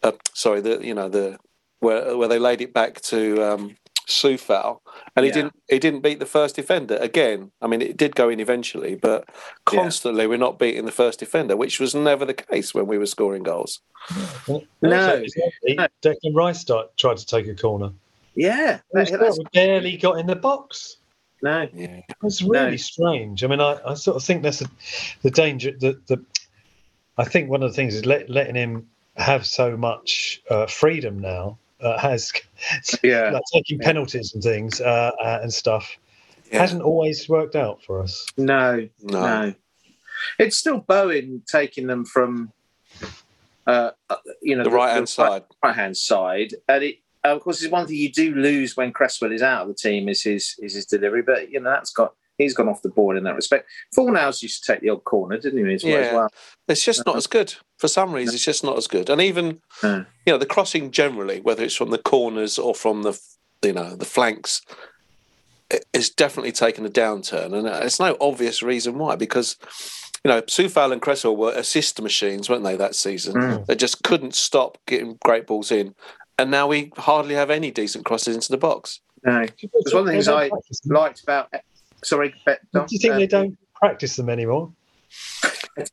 Uh, 0.01 0.11
sorry, 0.33 0.61
the 0.61 0.85
you 0.85 0.93
know 0.93 1.09
the 1.09 1.37
where 1.79 2.17
where 2.17 2.27
they 2.27 2.39
laid 2.39 2.61
it 2.61 2.73
back 2.73 3.01
to 3.01 3.41
um, 3.41 3.75
Coufal, 4.07 4.79
and 5.15 5.25
he 5.25 5.29
Yeah. 5.29 5.35
didn't 5.35 5.53
he 5.69 5.79
didn't 5.79 6.01
beat 6.01 6.19
the 6.19 6.25
first 6.25 6.55
defender 6.55 6.97
again. 6.97 7.51
I 7.61 7.67
mean, 7.67 7.81
it 7.81 7.97
did 7.97 8.15
go 8.15 8.29
in 8.29 8.39
eventually, 8.39 8.95
but 8.95 9.27
constantly 9.65 10.27
we're 10.27 10.37
not 10.37 10.59
beating 10.59 10.85
the 10.85 10.91
first 10.91 11.19
defender, 11.19 11.55
which 11.55 11.79
was 11.79 11.95
never 11.95 12.25
the 12.25 12.33
case 12.33 12.73
when 12.73 12.87
we 12.87 12.97
were 12.97 13.05
scoring 13.05 13.43
goals. 13.43 13.81
And 14.47 14.61
No. 14.81 14.97
also, 14.97 15.21
exactly, 15.21 15.79
Declan 16.01 16.35
Rice 16.35 16.59
start, 16.59 16.95
tried 16.97 17.17
to 17.17 17.25
take 17.25 17.47
a 17.47 17.55
corner. 17.55 17.91
Yeah, 18.35 18.79
that- 18.93 19.09
that's- 19.11 19.37
barely 19.53 19.97
got 19.97 20.19
in 20.19 20.27
the 20.27 20.35
box. 20.35 20.97
no, 21.41 21.67
Yeah, 21.73 22.01
It's 22.23 22.41
really 22.41 22.71
No. 22.71 22.75
strange. 22.77 23.43
I 23.43 23.47
mean, 23.47 23.59
I, 23.59 23.77
I 23.85 23.93
sort 23.95 24.15
of 24.17 24.23
think 24.23 24.43
that's 24.43 24.61
a, 24.61 24.67
the 25.23 25.31
danger. 25.31 25.71
The, 25.77 25.99
the 26.07 26.23
I 27.17 27.25
think 27.25 27.49
one 27.49 27.61
of 27.61 27.69
the 27.69 27.75
things 27.75 27.95
is 27.95 28.05
let, 28.05 28.29
letting 28.29 28.55
him 28.55 28.87
have 29.17 29.45
so 29.45 29.77
much 29.77 30.41
uh, 30.49 30.65
freedom 30.67 31.19
now 31.19 31.59
uh, 31.81 31.97
has 31.99 32.31
yeah. 33.03 33.29
like 33.31 33.43
taking 33.53 33.77
Yeah. 33.79 33.85
penalties 33.87 34.33
and 34.33 34.41
things 34.41 34.79
uh, 34.81 35.11
uh, 35.21 35.39
and 35.43 35.53
stuff 35.53 35.95
yeah. 36.51 36.59
hasn't 36.61 36.81
always 36.81 37.27
worked 37.29 37.55
out 37.55 37.83
for 37.83 38.01
us. 38.01 38.25
No, 38.37 38.87
No. 39.01 39.21
no. 39.21 39.53
It's 40.39 40.55
still 40.57 40.79
Bowen 40.79 41.43
taking 41.51 41.85
them 41.87 42.05
from, 42.05 42.53
uh, 43.67 43.91
uh, 44.09 44.15
you 44.41 44.55
know, 44.55 44.63
the 44.63 44.69
right 44.69 44.93
hand 44.93 45.09
side. 45.09 45.43
right 45.63 45.75
hand 45.75 45.97
side, 45.97 46.53
and 46.69 46.83
it. 46.85 46.95
Of 47.23 47.41
course, 47.41 47.61
is 47.61 47.69
one 47.69 47.87
thing 47.87 47.95
you 47.95 48.11
do 48.11 48.35
lose 48.35 48.75
when 48.75 48.91
Cresswell 48.91 49.31
is 49.31 49.41
out 49.41 49.61
of 49.63 49.67
the 49.69 49.73
team 49.73 50.09
is 50.09 50.23
his 50.23 50.55
is 50.59 50.73
his 50.73 50.85
delivery, 50.85 51.21
but 51.21 51.49
you 51.49 51.59
know 51.61 51.69
that's 51.69 51.91
got 51.91 52.13
he's 52.37 52.53
gone 52.53 52.67
off 52.67 52.81
the 52.81 52.89
board 52.89 53.15
in 53.15 53.23
that 53.23 53.35
respect. 53.35 53.69
Fornals 53.95 54.41
used 54.41 54.63
to 54.63 54.71
take 54.73 54.81
the 54.81 54.89
odd 54.89 55.03
corner, 55.05 55.37
didn't 55.37 55.65
he? 55.65 55.73
As 55.73 55.83
well, 55.83 55.93
Yeah. 55.93 56.13
well? 56.15 56.29
It's 56.67 56.83
just 56.83 57.05
not 57.05 57.15
as 57.15 57.27
good 57.27 57.53
for 57.77 57.87
some 57.87 58.11
reason. 58.11 58.35
It's 58.35 58.43
just 58.43 58.63
not 58.63 58.77
as 58.77 58.87
good, 58.87 59.09
and 59.09 59.21
even 59.21 59.61
No. 59.81 60.05
you 60.25 60.33
know 60.33 60.37
the 60.37 60.45
crossing 60.45 60.91
generally, 60.91 61.39
whether 61.39 61.63
it's 61.63 61.75
from 61.75 61.91
the 61.91 61.97
corners 61.97 62.59
or 62.59 62.75
from 62.75 63.03
the 63.03 63.17
you 63.63 63.71
know 63.73 63.95
the 63.95 64.05
flanks, 64.05 64.61
it- 65.69 65.85
it's 65.93 66.09
definitely 66.09 66.51
taken 66.51 66.85
a 66.85 66.89
downturn, 66.89 67.53
and 67.57 67.67
it's 67.85 67.99
no 67.99 68.17
obvious 68.19 68.61
reason 68.61 68.97
why. 68.97 69.15
Because 69.15 69.55
you 70.25 70.29
know 70.29 70.41
Coufal 70.41 70.91
and 70.91 71.01
Cresswell 71.01 71.37
were 71.37 71.53
assist 71.53 72.01
machines, 72.01 72.49
weren't 72.49 72.63
they 72.65 72.75
that 72.75 72.95
season? 72.95 73.33
Mm. 73.35 73.65
They 73.65 73.75
just 73.75 74.03
couldn't 74.03 74.35
stop 74.35 74.77
getting 74.87 75.17
great 75.23 75.47
balls 75.47 75.71
in, 75.71 75.95
and 76.37 76.51
now 76.51 76.67
we 76.67 76.91
hardly 76.97 77.35
have 77.35 77.49
any 77.49 77.71
decent 77.71 78.05
crosses 78.05 78.35
into 78.35 78.49
the 78.51 78.57
box. 78.57 78.99
No, 79.23 79.41
It's 79.61 79.93
one 79.93 80.01
of 80.01 80.05
the 80.07 80.11
things 80.13 80.27
I 80.27 80.49
liked 80.85 81.23
about. 81.23 81.49
Sorry, 82.03 82.33
Bet- 82.45 82.59
Dom, 82.73 82.85
you 82.89 82.99
think 82.99 83.13
uh, 83.13 83.17
they 83.19 83.27
don't 83.27 83.57
practice 83.75 84.15
them 84.15 84.29
anymore? 84.29 84.71
no. 85.43 85.51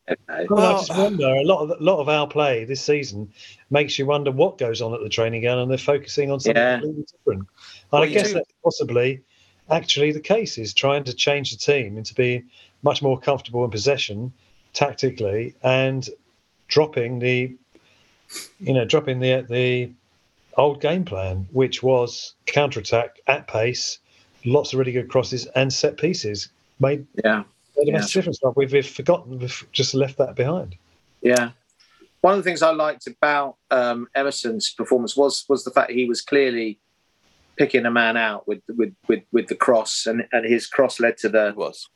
Well, 0.51 0.77
I 0.77 0.79
just 0.79 0.97
wonder. 0.97 1.27
A 1.27 1.43
lot 1.45 1.63
of 1.63 1.71
a 1.81 1.83
lot 1.83 2.01
of 2.01 2.09
our 2.11 2.27
play 2.27 2.65
this 2.67 2.83
season 2.83 3.33
makes 3.71 3.99
you 3.99 4.05
wonder 4.05 4.31
what 4.31 4.59
goes 4.59 4.83
on 4.83 4.93
at 4.93 5.01
the 5.03 5.09
training 5.09 5.41
ground, 5.43 5.61
and 5.61 5.71
they're 5.71 5.79
focusing 5.79 6.31
on 6.31 6.39
something 6.41 6.61
Yeah. 6.61 6.81
completely 6.81 7.05
different. 7.05 7.39
And 7.41 7.49
Well, 7.91 8.03
I 8.03 8.07
guess 8.09 8.29
do- 8.29 8.35
that's 8.35 8.53
possibly 8.63 9.23
actually 9.71 10.13
the 10.13 10.21
case 10.21 10.59
is 10.59 10.75
trying 10.75 11.05
to 11.05 11.15
change 11.15 11.51
the 11.53 11.57
team 11.57 11.97
into 11.97 12.13
being 12.15 12.45
much 12.83 13.01
more 13.03 13.19
comfortable 13.19 13.65
in 13.65 13.71
possession 13.71 14.33
tactically 14.75 15.55
and 15.63 16.09
dropping 16.69 17.19
the 17.21 17.55
you 18.61 18.73
know 18.75 18.85
dropping 18.85 19.21
the 19.21 19.47
the 19.49 19.91
old 20.57 20.81
game 20.81 21.05
plan 21.05 21.47
which 21.53 21.83
was 21.83 22.35
counter 22.47 22.81
attack 22.81 23.19
at 23.27 23.47
pace 23.47 23.99
lots 24.45 24.73
of 24.73 24.79
really 24.79 24.93
good 24.93 25.09
crosses 25.09 25.47
and 25.55 25.73
set 25.73 25.97
pieces 25.97 26.49
made 26.81 27.07
Yeah, 27.25 27.45
made 27.77 27.89
a 27.89 27.91
Yeah. 27.91 27.93
massive 27.99 28.13
difference 28.23 28.39
but 28.43 28.57
we've, 28.57 28.73
we've 28.73 28.87
forgotten 28.87 29.39
we've 29.39 29.67
just 29.73 29.95
left 29.95 30.19
that 30.19 30.35
behind 30.35 30.77
yeah. 31.23 31.51
One 32.23 32.33
of 32.35 32.39
the 32.39 32.43
things 32.43 32.63
I 32.63 32.71
liked 32.71 33.07
about 33.07 33.57
um, 33.71 34.07
Emerson's 34.15 34.73
performance 34.75 35.17
was 35.17 35.45
was 35.49 35.65
the 35.65 35.71
fact 35.71 35.91
he 35.91 36.07
was 36.07 36.21
clearly 36.23 36.79
picking 37.57 37.85
a 37.87 37.91
man 37.91 38.17
out 38.17 38.47
with 38.49 38.61
with 38.69 38.95
with, 39.09 39.23
with 39.33 39.49
the 39.49 39.55
cross, 39.55 40.07
and, 40.07 40.27
and 40.33 40.45
his 40.47 40.67
cross 40.67 41.01
led 41.01 41.17
to 41.19 41.29
the 41.29 41.53
was. 41.57 41.89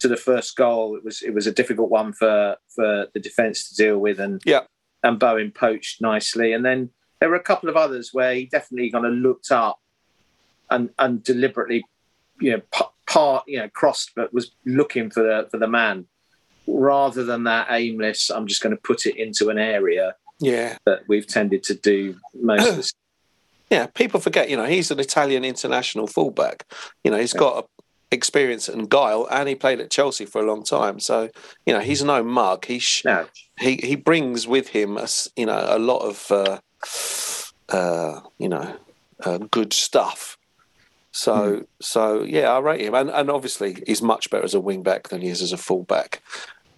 to 0.00 0.08
the 0.08 0.16
first 0.16 0.56
goal. 0.56 0.96
It 0.96 1.04
was 1.04 1.22
it 1.22 1.34
was 1.34 1.46
a 1.46 1.52
difficult 1.52 1.90
one 1.90 2.12
for 2.12 2.56
for 2.74 3.06
the 3.14 3.20
defence 3.20 3.68
to 3.68 3.74
deal 3.76 3.98
with, 3.98 4.18
and 4.20 4.40
Yeah. 4.44 4.62
and 5.02 5.18
Bowen 5.18 5.50
poached 5.52 6.00
nicely. 6.00 6.52
And 6.52 6.64
then 6.64 6.90
there 7.20 7.28
were 7.30 7.36
a 7.36 7.42
couple 7.42 7.68
of 7.68 7.76
others 7.76 8.10
where 8.12 8.34
he 8.34 8.46
definitely 8.46 8.90
kind 8.90 9.06
of 9.06 9.12
looked 9.12 9.50
up 9.50 9.80
and 10.70 10.90
and 10.98 11.22
deliberately, 11.24 11.84
you 12.40 12.52
know, 12.52 12.62
pa- 12.72 12.92
part 13.06 13.44
you 13.46 13.58
know 13.58 13.68
crossed, 13.70 14.12
but 14.14 14.32
was 14.32 14.52
looking 14.66 15.10
for 15.10 15.22
the 15.22 15.48
for 15.50 15.58
the 15.58 15.68
man 15.68 16.06
rather 16.66 17.24
than 17.24 17.44
that 17.44 17.66
aimless. 17.70 18.30
I'm 18.30 18.46
just 18.46 18.62
going 18.62 18.76
to 18.76 18.82
put 18.82 19.06
it 19.06 19.16
into 19.16 19.48
an 19.48 19.58
area 19.58 20.14
Yeah. 20.38 20.76
that 20.84 21.00
we've 21.08 21.26
tended 21.26 21.62
to 21.64 21.74
do 21.74 22.14
most 22.40 22.68
of 22.68 22.76
the 22.76 22.92
Yeah, 23.70 23.86
people 23.86 24.18
forget, 24.20 24.48
you 24.48 24.56
know, 24.56 24.64
he's 24.64 24.90
an 24.90 24.98
Italian 25.00 25.44
international 25.44 26.06
fullback. 26.06 26.64
You 27.04 27.10
know, 27.10 27.18
he's 27.18 27.34
got 27.34 27.64
a 27.64 27.66
experience 28.10 28.66
and 28.68 28.88
guile, 28.88 29.26
and 29.30 29.46
he 29.48 29.54
played 29.54 29.80
at 29.80 29.90
Chelsea 29.90 30.24
for 30.24 30.40
a 30.42 30.46
long 30.46 30.62
time. 30.64 30.98
So, 31.00 31.28
you 31.66 31.74
know, 31.74 31.80
he's 31.80 32.02
no 32.02 32.22
mug. 32.22 32.64
He 32.64 32.78
sh- 32.78 33.04
No. 33.04 33.26
he 33.58 33.76
he 33.76 33.94
brings 33.96 34.46
with 34.46 34.68
him, 34.68 34.96
a, 34.96 35.06
you 35.36 35.44
know, 35.46 35.66
a 35.68 35.78
lot 35.78 35.98
of, 35.98 36.30
uh, 36.30 36.60
uh, 37.68 38.20
you 38.38 38.48
know, 38.48 38.76
uh, 39.24 39.38
good 39.38 39.72
stuff. 39.72 40.36
So 41.12 41.66
so 41.80 42.22
yeah, 42.22 42.52
I 42.52 42.58
rate 42.60 42.80
him, 42.82 42.94
and 42.94 43.10
and 43.10 43.30
obviously 43.30 43.82
he's 43.86 44.02
much 44.02 44.30
better 44.30 44.44
as 44.44 44.54
a 44.54 44.60
wing 44.60 44.82
back 44.82 45.08
than 45.08 45.20
he 45.22 45.28
is 45.28 45.42
as 45.42 45.52
a 45.52 45.56
fullback, 45.56 46.22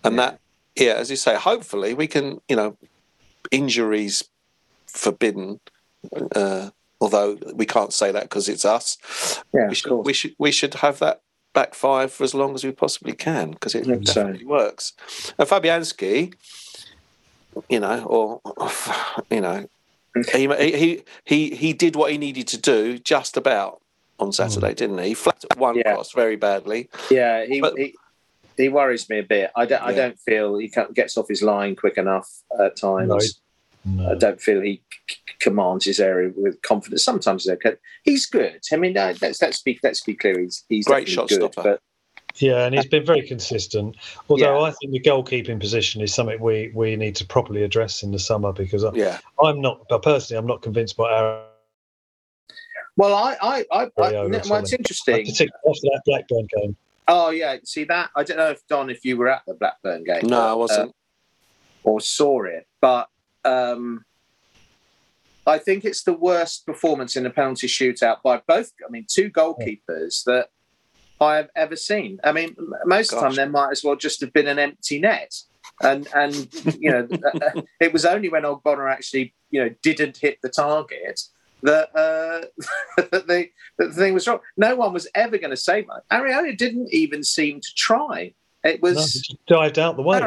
and 0.04 0.14
Yeah. 0.16 0.22
that 0.22 0.40
yeah, 0.76 0.92
as 0.94 1.10
you 1.10 1.16
say, 1.16 1.34
hopefully 1.34 1.94
we 1.94 2.06
can, 2.06 2.40
you 2.48 2.56
know, 2.56 2.76
injuries 3.50 4.22
forbidden. 4.86 5.60
Uh, 6.34 6.70
although 7.00 7.36
we 7.54 7.66
can't 7.66 7.92
say 7.92 8.12
that 8.12 8.22
because 8.22 8.48
it's 8.48 8.64
us. 8.64 8.96
Yeah, 9.52 9.68
we 9.68 9.74
should, 9.74 9.92
we 9.92 10.12
should 10.12 10.34
we 10.38 10.52
should 10.52 10.74
have 10.74 10.98
that 11.00 11.20
back 11.52 11.74
five 11.74 12.12
for 12.12 12.22
as 12.24 12.32
long 12.34 12.54
as 12.54 12.62
we 12.64 12.70
possibly 12.72 13.12
can 13.12 13.50
because 13.50 13.74
it 13.74 13.84
think 13.84 14.06
so. 14.06 14.22
definitely 14.22 14.46
works. 14.46 14.92
And 15.38 15.48
Fabianski, 15.48 16.32
you 17.68 17.80
know, 17.80 18.04
or 18.04 18.40
you 19.30 19.40
know, 19.40 19.68
he 20.32 20.48
he 20.76 21.02
he 21.24 21.50
he 21.54 21.72
did 21.72 21.96
what 21.96 22.10
he 22.12 22.18
needed 22.18 22.48
to 22.48 22.58
do 22.58 22.98
just 22.98 23.36
about 23.36 23.80
on 24.18 24.32
Saturday, 24.32 24.74
didn't 24.74 24.98
he? 24.98 25.08
He 25.08 25.14
flapped 25.14 25.46
one 25.56 25.76
Yeah. 25.76 25.94
cross 25.94 26.12
very 26.12 26.36
badly. 26.36 26.88
Yeah, 27.10 27.44
he, 27.46 27.60
But- 27.60 27.76
he 27.78 27.94
he 28.56 28.68
worries 28.68 29.08
me 29.08 29.18
a 29.20 29.22
bit. 29.22 29.50
I 29.56 29.64
don't 29.66 29.82
I 29.82 29.92
don't 29.94 30.18
feel 30.18 30.58
he 30.58 30.68
can't- 30.68 30.92
gets 30.94 31.16
off 31.16 31.28
his 31.28 31.42
line 31.42 31.76
quick 31.76 31.96
enough 31.96 32.28
at 32.58 32.76
times. 32.76 33.40
No, 33.86 34.10
I 34.10 34.14
don't 34.14 34.38
feel 34.38 34.60
he 34.60 34.82
c- 34.92 35.14
c- 35.14 35.16
commands 35.38 35.86
his 35.86 36.00
area 36.00 36.30
with 36.36 36.60
confidence. 36.60 37.02
Sometimes 37.02 37.44
he's 37.44 37.52
okay. 37.52 37.76
He's 38.04 38.26
good. 38.26 38.60
I 38.70 38.76
mean, 38.76 38.94
uh, 38.98 39.14
let's 39.22 39.40
let's 39.40 39.62
be 39.62 39.78
let's 39.82 40.02
be 40.02 40.14
clear. 40.14 40.38
He's 40.38 40.64
he's 40.68 40.84
Great 40.84 41.06
definitely 41.06 41.14
shot 41.14 41.28
good, 41.40 41.52
stopper. 41.54 41.62
But 41.70 41.80
Yeah, 42.36 42.64
and 42.64 42.74
he's 42.74 42.86
been 42.86 43.04
very 43.04 43.26
consistent. 43.26 43.96
Although 44.28 44.60
Yeah. 44.60 44.68
I 44.68 44.70
think 44.72 44.92
the 44.92 45.00
goalkeeping 45.00 45.60
position 45.60 46.00
is 46.00 46.14
something 46.14 46.40
we, 46.40 46.70
we 46.74 46.96
need 46.96 47.16
to 47.16 47.26
properly 47.26 47.62
address 47.62 48.02
in 48.02 48.12
the 48.12 48.18
summer 48.18 48.52
because 48.52 48.84
I, 48.84 48.92
Yeah, 48.94 49.18
I'm 49.42 49.60
not, 49.60 49.86
but 49.88 50.02
personally, 50.02 50.38
I'm 50.38 50.46
not 50.46 50.62
convinced 50.62 50.96
by 50.96 51.10
our. 51.10 51.44
well, 52.96 53.14
I 53.14 53.36
I, 53.40 53.64
I, 53.72 53.82
I 53.82 53.90
Very 53.96 54.16
over, 54.16 54.40
well, 54.48 54.60
it's 54.60 54.72
interesting. 54.72 55.26
After 55.28 55.44
that 55.44 56.02
Blackburn 56.06 56.46
game. 56.56 56.76
Oh 57.08 57.30
yeah, 57.30 57.56
see 57.64 57.84
that 57.84 58.10
I 58.14 58.22
don't 58.22 58.36
know 58.36 58.50
if 58.50 58.66
Don, 58.68 58.90
if 58.90 59.04
you 59.04 59.16
were 59.16 59.28
at 59.28 59.42
the 59.46 59.54
Blackburn 59.54 60.04
game. 60.04 60.28
no, 60.28 60.40
I 60.40 60.54
wasn't. 60.54 60.90
uh, 60.90 60.92
or 61.82 62.00
saw 62.00 62.44
it, 62.44 62.66
but 62.80 63.08
um, 63.44 64.04
I 65.46 65.58
think 65.58 65.84
it's 65.84 66.04
the 66.04 66.12
worst 66.12 66.66
performance 66.66 67.16
in 67.16 67.26
a 67.26 67.30
penalty 67.30 67.66
shootout 67.66 68.22
by 68.22 68.42
both. 68.46 68.72
I 68.86 68.90
mean, 68.90 69.06
two 69.08 69.30
goalkeepers 69.30 70.24
that 70.24 70.50
I 71.20 71.36
have 71.36 71.50
ever 71.54 71.76
seen. 71.76 72.18
I 72.24 72.32
mean, 72.32 72.56
most 72.84 73.12
of 73.12 73.20
the 73.20 73.26
time 73.26 73.34
there 73.34 73.48
might 73.48 73.70
as 73.70 73.84
well 73.84 73.96
just 73.96 74.20
have 74.20 74.32
been 74.32 74.48
an 74.48 74.58
empty 74.58 74.98
net. 74.98 75.34
And 75.82 76.08
and 76.14 76.48
you 76.78 76.90
know, 76.90 77.08
it 77.80 77.92
was 77.92 78.04
only 78.04 78.28
when 78.28 78.42
Ogbonna 78.42 78.90
actually 78.90 79.34
you 79.50 79.62
know 79.62 79.74
didn't 79.82 80.16
hit 80.16 80.38
the 80.42 80.48
target 80.48 81.20
that 81.62 81.88
uh, 81.94 82.46
that, 83.10 83.26
the, 83.26 83.48
that 83.78 83.88
the 83.88 83.92
thing 83.92 84.14
was 84.14 84.26
wrong. 84.26 84.40
No 84.56 84.76
one 84.76 84.92
was 84.92 85.08
ever 85.14 85.38
going 85.38 85.50
to 85.50 85.56
say 85.56 85.82
that. 85.82 86.08
Areola 86.10 86.56
didn't 86.56 86.92
even 86.92 87.22
seem 87.22 87.60
to 87.60 87.74
try. 87.74 88.32
It 88.64 88.82
was 88.82 89.28
no, 89.30 89.58
dived 89.58 89.78
out 89.78 89.96
the 89.96 90.02
way. 90.02 90.18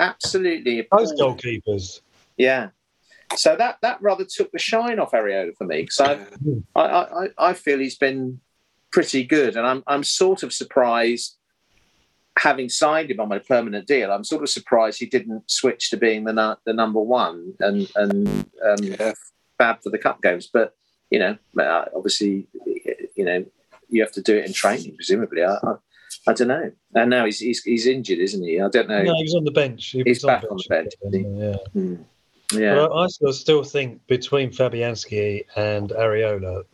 Absolutely, 0.00 0.86
both 0.90 1.16
goalkeepers. 1.18 2.00
Yeah. 2.36 2.68
So 3.36 3.56
that 3.56 3.78
that 3.82 4.00
rather 4.00 4.24
took 4.24 4.50
the 4.52 4.58
shine 4.58 4.98
off 4.98 5.12
Areola 5.12 5.54
for 5.56 5.64
me 5.64 5.82
because 5.82 6.00
I, 6.00 6.24
I 6.74 6.82
I 6.82 7.28
I 7.38 7.52
feel 7.52 7.78
he's 7.78 7.98
been 7.98 8.40
pretty 8.92 9.24
good, 9.24 9.56
and 9.56 9.66
I'm 9.66 9.82
I'm 9.86 10.04
sort 10.04 10.42
of 10.42 10.52
surprised 10.52 11.38
having 12.38 12.68
signed 12.68 13.10
him 13.10 13.20
on 13.20 13.32
a 13.32 13.40
permanent 13.40 13.86
deal, 13.86 14.12
I'm 14.12 14.24
sort 14.24 14.42
of 14.42 14.48
surprised 14.48 14.98
he 14.98 15.06
didn't 15.06 15.50
switch 15.50 15.90
to 15.90 15.96
being 15.96 16.24
the 16.24 16.58
the 16.64 16.72
number 16.72 17.00
one 17.00 17.54
and 17.60 17.90
and 17.96 18.28
um, 18.64 18.82
yeah. 18.82 19.12
fab 19.58 19.82
for 19.82 19.90
the 19.90 19.98
cup 19.98 20.22
games. 20.22 20.48
But 20.52 20.74
you 21.10 21.18
know, 21.18 21.36
uh, 21.58 21.86
obviously, 21.94 22.46
you 23.16 23.24
know, 23.24 23.44
you 23.88 24.02
have 24.02 24.12
to 24.12 24.22
do 24.22 24.36
it 24.36 24.46
in 24.46 24.52
training, 24.52 24.94
presumably. 24.94 25.42
I, 25.42 25.54
I, 25.54 25.74
I 26.26 26.32
don't 26.34 26.48
know. 26.48 26.70
And 26.94 27.10
now 27.10 27.24
he's, 27.24 27.40
he's 27.40 27.62
he's 27.62 27.86
injured, 27.86 28.18
isn't 28.18 28.42
he? 28.42 28.60
I 28.60 28.68
don't 28.68 28.88
know. 28.88 29.02
No, 29.02 29.14
he's 29.16 29.34
on 29.34 29.44
the 29.44 29.50
bench. 29.50 29.86
He 29.86 30.02
he's 30.04 30.22
back 30.22 30.44
on 30.50 30.56
the 30.56 30.66
bench. 30.68 30.92
On 31.04 31.10
the 31.10 31.22
bench 31.22 31.60
yeah. 31.74 31.80
Mm. 31.80 32.04
Yeah. 32.52 32.74
But 32.76 32.92
I, 32.92 33.04
I 33.04 33.30
still 33.32 33.62
think 33.62 34.06
between 34.06 34.50
Fabianski 34.50 35.44
and 35.56 35.90
Areola, 35.90 36.64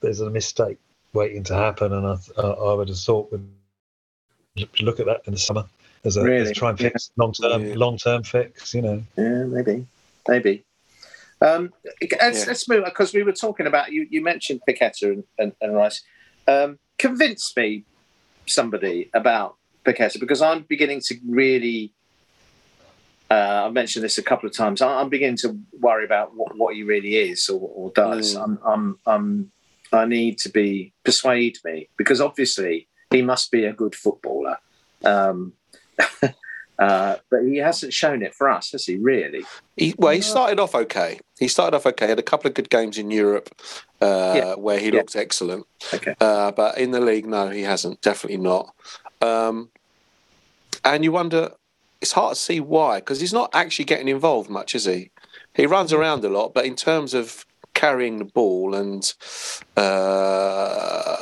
there's 0.00 0.20
a 0.20 0.30
mistake 0.30 0.78
waiting 1.12 1.42
to 1.44 1.54
happen, 1.54 1.92
and 1.92 2.06
I, 2.06 2.40
I 2.40 2.74
would 2.74 2.88
have 2.88 2.98
thought 2.98 3.30
with 3.32 3.46
look 4.80 5.00
at 5.00 5.06
that 5.06 5.22
in 5.26 5.32
the 5.32 5.38
summer 5.38 5.64
as 6.04 6.16
a 6.16 6.24
really? 6.24 6.50
as 6.50 6.56
try 6.56 6.70
and 6.70 6.78
fix 6.78 7.10
yeah. 7.16 7.22
long 7.22 7.32
term 7.32 7.66
yeah. 7.66 7.74
long 7.74 7.96
term 7.98 8.22
fix. 8.22 8.74
You 8.74 8.82
know. 8.82 9.02
Yeah, 9.16 9.44
maybe, 9.44 9.86
maybe. 10.28 10.64
Um, 11.42 11.72
let's, 12.20 12.40
yeah. 12.40 12.44
let's 12.48 12.68
move 12.68 12.84
because 12.84 13.14
we 13.14 13.22
were 13.22 13.32
talking 13.32 13.66
about 13.66 13.92
you. 13.92 14.06
You 14.10 14.22
mentioned 14.22 14.60
Paqueta 14.68 15.04
and, 15.04 15.24
and, 15.38 15.52
and 15.60 15.74
Rice. 15.74 16.02
Um, 16.46 16.78
convince 16.98 17.56
me, 17.56 17.84
somebody 18.46 19.10
about 19.14 19.56
Paqueta 19.84 20.20
because 20.20 20.42
I'm 20.42 20.62
beginning 20.62 21.00
to 21.06 21.16
really. 21.26 21.92
Uh, 23.30 23.66
I've 23.66 23.72
mentioned 23.72 24.04
this 24.04 24.18
a 24.18 24.24
couple 24.24 24.48
of 24.48 24.56
times. 24.56 24.82
I'm 24.82 25.08
beginning 25.08 25.36
to 25.38 25.56
worry 25.78 26.04
about 26.04 26.34
what, 26.34 26.56
what 26.58 26.74
he 26.74 26.82
really 26.82 27.14
is 27.14 27.48
or, 27.48 27.60
or 27.60 27.92
does. 27.92 28.34
Mm. 28.34 28.42
I'm, 28.42 28.58
I'm, 28.66 28.98
I'm, 29.06 29.52
I 29.92 30.04
need 30.06 30.38
to 30.38 30.48
be 30.48 30.92
persuade 31.04 31.58
me 31.64 31.88
because 31.96 32.20
obviously 32.20 32.88
he 33.10 33.22
must 33.22 33.50
be 33.50 33.64
a 33.64 33.72
good 33.72 33.94
footballer. 33.94 34.58
Um, 35.04 35.52
uh, 36.78 37.16
but 37.30 37.42
he 37.44 37.56
hasn't 37.56 37.92
shown 37.92 38.22
it 38.22 38.34
for 38.34 38.48
us, 38.48 38.72
has 38.72 38.86
he? 38.86 38.96
Really? 38.96 39.44
He, 39.76 39.94
well, 39.98 40.14
he 40.14 40.20
started 40.20 40.60
off 40.60 40.74
okay. 40.74 41.20
He 41.38 41.48
started 41.48 41.76
off 41.76 41.86
okay. 41.86 42.06
Had 42.06 42.18
a 42.18 42.22
couple 42.22 42.48
of 42.48 42.54
good 42.54 42.70
games 42.70 42.98
in 42.98 43.10
Europe 43.10 43.50
uh, 44.00 44.32
yeah. 44.36 44.54
where 44.54 44.78
he 44.78 44.90
looked 44.90 45.16
excellent. 45.16 45.66
Okay. 45.92 46.14
Uh, 46.20 46.52
but 46.52 46.78
in 46.78 46.90
the 46.90 47.00
league, 47.00 47.26
no, 47.26 47.48
he 47.48 47.62
hasn't. 47.62 48.00
Definitely 48.00 48.38
not. 48.38 48.74
Um, 49.20 49.70
and 50.84 51.04
you 51.04 51.12
wonder, 51.12 51.52
it's 52.00 52.12
hard 52.12 52.34
to 52.34 52.40
see 52.40 52.60
why 52.60 53.00
because 53.00 53.20
he's 53.20 53.32
not 53.32 53.50
actually 53.52 53.84
getting 53.84 54.08
involved 54.08 54.48
much, 54.48 54.74
is 54.74 54.86
he? 54.86 55.10
He 55.54 55.66
runs 55.66 55.92
around 55.92 56.24
a 56.24 56.28
lot, 56.28 56.54
but 56.54 56.64
in 56.64 56.76
terms 56.76 57.12
of 57.12 57.44
carrying 57.80 58.18
the 58.18 58.24
ball 58.24 58.74
and 58.74 59.02
uh, 59.76 61.16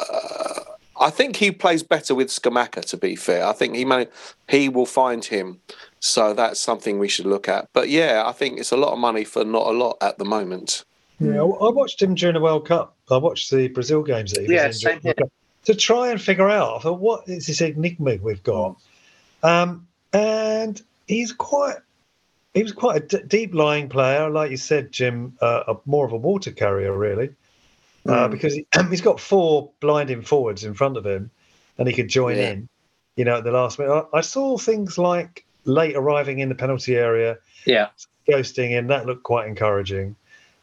I 1.01 1.11
think 1.11 1.37
he 1.37 1.51
plays 1.53 1.83
better 1.83 2.15
with 2.15 2.29
Scamacca. 2.29 2.85
To 2.87 2.97
be 2.97 3.15
fair, 3.17 3.47
I 3.47 3.53
think 3.53 3.77
he 3.77 3.85
may 3.85 4.09
he 4.49 4.69
will 4.69 4.87
find 4.87 5.25
him. 5.25 5.61
So 6.01 6.35
that's 6.35 6.61
something 6.61 6.99
we 6.99 7.09
should 7.09 7.27
look 7.27 7.49
at. 7.49 7.69
But 7.73 7.89
yeah, 7.89 8.25
I 8.27 8.33
think 8.33 8.59
it's 8.59 8.73
a 8.73 8.77
lot 8.77 8.93
of 8.93 8.99
money 8.99 9.25
for 9.25 9.45
not 9.45 9.67
a 9.67 9.73
lot 9.73 9.97
at 10.01 10.19
the 10.19 10.25
moment. 10.25 10.85
Yeah, 11.21 11.43
I 11.43 11.71
watched 11.71 12.01
him 12.01 12.15
during 12.15 12.35
the 12.35 12.41
World 12.41 12.67
Cup. 12.67 12.95
I 13.11 13.17
watched 13.17 13.51
the 13.51 13.69
Brazil 13.69 14.03
games 14.03 14.33
that 14.33 14.47
he 14.47 14.55
yeah, 14.55 14.69
was 14.69 14.85
in. 14.85 15.01
To 15.65 15.75
try 15.75 16.09
and 16.09 16.21
figure 16.21 16.49
out, 16.49 16.77
I 16.77 16.79
thought, 16.81 17.01
what 17.01 17.29
is 17.29 17.47
this 17.47 17.61
enigma 17.61 18.17
we've 18.23 18.43
got? 18.43 18.77
Um, 19.43 19.87
and 20.13 20.81
he's 21.07 21.33
quite, 21.33 21.77
he 22.55 22.63
was 22.63 22.73
quite 22.73 22.97
a 22.97 23.07
d- 23.07 23.25
deep 23.27 23.55
lying 23.55 23.89
player, 23.89 24.31
like 24.31 24.51
you 24.51 24.57
said, 24.57 24.91
Jim, 24.93 25.37
uh, 25.41 25.65
a, 25.69 25.77
more 25.85 26.07
of 26.07 26.13
a 26.13 26.17
water 26.17 26.51
carrier, 26.51 26.97
really 26.97 27.31
uh, 28.09 28.29
mm. 28.29 28.31
because 28.31 28.55
he, 28.55 28.67
has 28.73 29.01
got 29.01 29.21
four 29.21 29.71
blinding 29.81 30.23
forwards 30.23 30.65
in 30.65 30.75
front 30.75 30.97
of 30.97 31.07
him, 31.07 31.31
and 31.77 31.87
he 31.87 31.95
could 31.95 32.09
join 32.09 32.37
yeah. 32.37 32.51
in. 32.51 32.69
You 33.17 33.25
know, 33.25 33.39
at 33.39 33.45
the 33.45 33.51
last 33.51 33.79
minute, 33.79 34.07
I, 34.13 34.19
I, 34.19 34.21
saw 34.21 34.57
things 34.57 34.97
like 34.97 35.45
late 35.65 35.97
arriving 35.97 36.39
in 36.39 36.49
the 36.49 36.55
penalty 36.55 36.97
area, 36.97 37.39
yeah, 37.67 37.89
ghosting 38.29 38.71
in. 38.71 38.87
That 38.89 39.07
looked 39.07 39.25
quite 39.25 39.49
encouraging, 39.49 40.17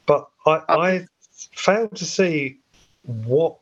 but 0.06 0.28
I, 0.46 0.62
I 0.70 1.08
failed 1.52 1.96
to 1.98 2.06
see 2.06 2.60
what 3.04 3.58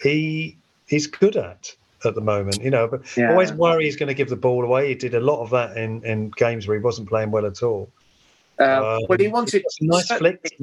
he 0.00 0.56
he's 0.86 1.08
good 1.08 1.36
at 1.36 1.74
at 2.06 2.14
the 2.14 2.20
moment. 2.20 2.62
You 2.62 2.70
know, 2.70 2.88
but 2.88 3.02
yeah. 3.16 3.30
always 3.30 3.52
worry 3.52 3.84
he's 3.84 3.96
going 3.96 4.08
to 4.08 4.14
give 4.14 4.28
the 4.28 4.36
ball 4.36 4.64
away. 4.64 4.88
He 4.88 4.94
did 4.94 5.14
a 5.14 5.20
lot 5.20 5.42
of 5.42 5.50
that 5.50 5.76
in 5.76 6.04
in 6.04 6.30
games 6.30 6.66
where 6.66 6.76
he 6.76 6.82
wasn't 6.82 7.08
playing 7.08 7.30
well 7.30 7.46
at 7.46 7.62
all. 7.62 7.90
Uh, 8.58 8.96
um, 8.96 9.02
well, 9.08 9.18
he 9.18 9.28
wanted 9.28 9.64
nice 9.80 10.06
flick 10.06 10.58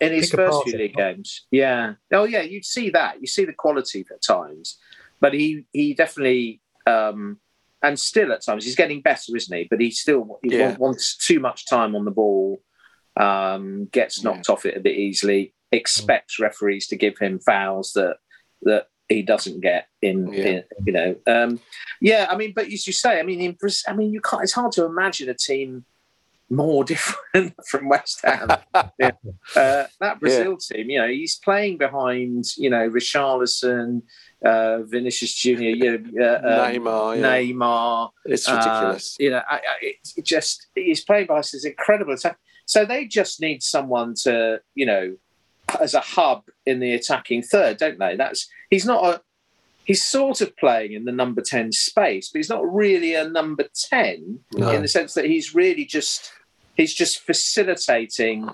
in 0.00 0.12
his 0.12 0.30
first 0.30 0.64
few 0.64 0.76
league 0.76 0.94
games. 0.94 1.46
Yeah. 1.50 1.94
Oh, 2.12 2.24
yeah. 2.24 2.42
You'd 2.42 2.64
see 2.64 2.90
that. 2.90 3.20
You 3.20 3.26
see 3.26 3.44
the 3.44 3.52
quality 3.52 4.04
at 4.10 4.22
times, 4.22 4.78
but 5.20 5.32
he 5.32 5.64
he 5.72 5.94
definitely 5.94 6.60
um, 6.86 7.38
and 7.82 7.98
still 7.98 8.32
at 8.32 8.44
times 8.44 8.64
he's 8.64 8.76
getting 8.76 9.00
better, 9.00 9.36
isn't 9.36 9.56
he? 9.56 9.66
But 9.68 9.80
he 9.80 9.90
still 9.90 10.38
he 10.42 10.56
yeah. 10.56 10.76
wants 10.76 11.16
too 11.16 11.40
much 11.40 11.66
time 11.66 11.94
on 11.94 12.04
the 12.04 12.10
ball. 12.10 12.60
Um, 13.16 13.86
gets 13.86 14.22
knocked 14.22 14.48
yeah. 14.48 14.52
off 14.52 14.66
it 14.66 14.76
a 14.76 14.80
bit 14.80 14.96
easily. 14.96 15.54
Expects 15.72 16.38
referees 16.38 16.86
to 16.88 16.96
give 16.96 17.18
him 17.18 17.38
fouls 17.38 17.92
that 17.94 18.18
that 18.62 18.88
he 19.08 19.22
doesn't 19.22 19.60
get 19.60 19.88
in, 20.02 20.32
yeah. 20.32 20.44
in 20.44 20.64
you 20.84 20.92
know. 20.92 21.16
Um, 21.26 21.60
yeah, 22.00 22.26
I 22.28 22.36
mean, 22.36 22.52
but 22.54 22.66
as 22.66 22.86
you 22.86 22.92
say, 22.92 23.18
I 23.18 23.22
mean, 23.22 23.40
in, 23.40 23.56
I 23.88 23.92
mean, 23.92 24.12
you 24.12 24.20
can't. 24.20 24.42
It's 24.42 24.52
hard 24.52 24.72
to 24.72 24.84
imagine 24.84 25.28
a 25.28 25.34
team 25.34 25.84
more 26.48 26.84
different 26.84 27.54
from 27.66 27.88
West 27.88 28.20
Ham. 28.24 28.48
yeah. 28.98 29.10
uh, 29.56 29.86
that 30.00 30.20
Brazil 30.20 30.56
yeah. 30.70 30.76
team, 30.76 30.90
you 30.90 30.98
know, 31.00 31.08
he's 31.08 31.36
playing 31.36 31.78
behind, 31.78 32.44
you 32.56 32.70
know, 32.70 32.88
Richarlison, 32.88 34.02
uh, 34.44 34.82
Vinicius 34.82 35.34
Junior, 35.34 35.70
you 35.70 35.98
know, 36.12 36.24
uh, 36.24 36.38
um, 36.38 36.74
Neymar, 36.74 37.20
yeah. 37.20 37.36
Neymar. 37.36 38.10
It's 38.24 38.48
ridiculous. 38.48 39.16
Uh, 39.20 39.22
you 39.22 39.30
know, 39.30 39.42
I, 39.48 39.56
I, 39.56 39.60
it 40.16 40.24
just 40.24 40.68
he's 40.74 41.04
playing 41.04 41.26
by 41.26 41.38
this 41.38 41.64
incredible 41.64 42.14
attack. 42.14 42.38
So 42.66 42.84
they 42.84 43.06
just 43.06 43.40
need 43.40 43.62
someone 43.62 44.14
to, 44.22 44.60
you 44.74 44.86
know, 44.86 45.16
as 45.80 45.94
a 45.94 46.00
hub 46.00 46.44
in 46.64 46.80
the 46.80 46.94
attacking 46.94 47.42
third, 47.42 47.78
don't 47.78 47.98
they? 47.98 48.16
That's 48.16 48.48
he's 48.70 48.86
not 48.86 49.04
a 49.04 49.20
he's 49.84 50.04
sort 50.04 50.40
of 50.40 50.56
playing 50.56 50.92
in 50.92 51.04
the 51.04 51.12
number 51.12 51.40
10 51.40 51.72
space, 51.72 52.28
but 52.28 52.38
he's 52.38 52.50
not 52.50 52.72
really 52.72 53.14
a 53.14 53.28
number 53.28 53.64
10 53.90 54.40
no. 54.54 54.70
in 54.70 54.82
the 54.82 54.88
sense 54.88 55.14
that 55.14 55.26
he's 55.26 55.54
really 55.54 55.84
just 55.84 56.32
he's 56.76 56.92
just 56.92 57.20
facilitating 57.20 58.48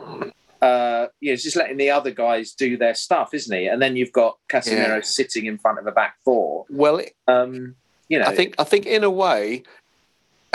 uh 0.61 1.07
you 1.21 1.33
know, 1.33 1.37
just 1.37 1.57
letting 1.57 1.77
the 1.77 1.91
other 1.91 2.11
guys 2.11 2.53
do 2.53 2.77
their 2.77 2.95
stuff, 2.95 3.35
isn't 3.35 3.57
he? 3.57 3.67
And 3.67 3.83
then 3.83 3.97
you've 3.97 4.13
got 4.13 4.39
Casemiro 4.49 4.97
yeah. 4.97 5.01
sitting 5.01 5.47
in 5.47 5.59
front 5.59 5.79
of 5.79 5.87
a 5.87 5.93
back 5.93 6.17
four. 6.25 6.67
Well, 6.71 7.01
um, 7.27 7.75
you 8.09 8.19
know, 8.19 8.27
I 8.27 8.37
think 8.37 8.55
I 8.59 8.65
think 8.65 8.87
in 8.87 9.03
a 9.03 9.11
way 9.11 9.65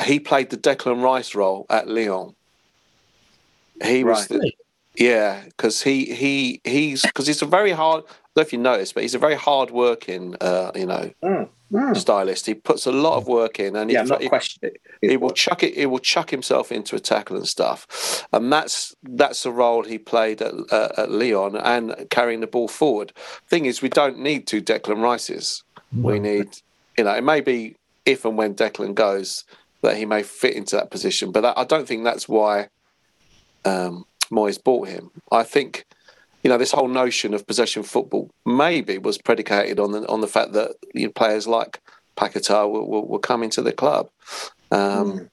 he 0.05 0.19
played 0.19 0.49
the 0.49 0.57
Declan 0.57 1.01
Rice 1.03 1.35
role 1.35 1.65
at 1.69 1.87
Lyon. 1.87 2.35
He 3.83 4.03
was 4.03 4.29
right. 4.29 4.39
the, 4.39 4.51
yeah, 4.97 5.43
because 5.45 5.83
he 5.83 6.05
he 6.05 6.59
he's 6.63 7.03
because 7.03 7.27
he's 7.27 7.41
a 7.41 7.45
very 7.45 7.71
hard 7.71 8.03
I 8.03 8.07
don't 8.07 8.35
know 8.35 8.41
if 8.41 8.53
you 8.53 8.59
noticed, 8.59 8.93
but 8.93 9.03
he's 9.03 9.15
a 9.15 9.19
very 9.19 9.35
hard 9.35 9.71
working, 9.71 10.35
uh, 10.41 10.71
you 10.75 10.85
know, 10.85 11.11
mm, 11.23 11.49
mm. 11.71 11.97
stylist. 11.97 12.45
He 12.45 12.53
puts 12.55 12.85
a 12.85 12.91
lot 12.91 13.17
of 13.17 13.27
work 13.27 13.59
in, 13.59 13.75
and 13.75 13.91
yeah, 13.91 14.03
he, 14.03 14.09
not 14.09 14.21
he, 14.21 14.29
it. 14.61 14.81
he 15.01 15.17
will 15.17 15.31
chuck 15.31 15.63
it. 15.63 15.75
He 15.75 15.85
will 15.85 15.99
chuck 15.99 16.31
himself 16.31 16.71
into 16.71 16.95
a 16.95 16.99
tackle 16.99 17.37
and 17.37 17.47
stuff, 17.47 18.27
and 18.33 18.51
that's 18.51 18.95
that's 19.03 19.43
the 19.43 19.51
role 19.51 19.83
he 19.83 19.99
played 19.99 20.41
at, 20.41 20.53
uh, 20.71 20.89
at 20.97 21.11
Lyon 21.11 21.55
and 21.55 22.07
carrying 22.09 22.41
the 22.41 22.47
ball 22.47 22.67
forward. 22.67 23.13
Thing 23.47 23.65
is, 23.65 23.81
we 23.81 23.89
don't 23.89 24.19
need 24.19 24.47
two 24.47 24.61
Declan 24.61 25.01
Rices. 25.01 25.63
No. 25.91 26.09
We 26.09 26.19
need, 26.19 26.57
you 26.97 27.03
know, 27.03 27.13
it 27.13 27.23
may 27.23 27.41
be 27.41 27.75
if 28.05 28.25
and 28.25 28.37
when 28.37 28.55
Declan 28.55 28.95
goes 28.95 29.45
that 29.81 29.97
he 29.97 30.05
may 30.05 30.23
fit 30.23 30.55
into 30.55 30.75
that 30.75 30.89
position, 30.89 31.31
but 31.31 31.45
I 31.57 31.63
don't 31.63 31.87
think 31.87 32.03
that's 32.03 32.27
why 32.27 32.69
um, 33.63 34.05
Moyes 34.29 34.61
bought 34.61 34.87
him. 34.87 35.11
I 35.31 35.43
think 35.43 35.85
you 36.43 36.49
know, 36.49 36.57
this 36.57 36.71
whole 36.71 36.87
notion 36.87 37.33
of 37.33 37.45
possession 37.45 37.83
football 37.83 38.29
maybe 38.45 38.97
was 38.97 39.17
predicated 39.17 39.79
on 39.79 39.91
the 39.91 40.07
on 40.07 40.21
the 40.21 40.27
fact 40.27 40.53
that 40.53 40.75
you 40.93 41.07
know, 41.07 41.11
players 41.11 41.47
like 41.47 41.81
Paquetá 42.15 42.71
were, 42.71 42.83
were, 42.83 43.01
were, 43.01 43.19
coming 43.19 43.49
to 43.51 43.61
the 43.61 43.73
club. 43.73 44.09
Um, 44.71 44.79
mm. 44.79 45.29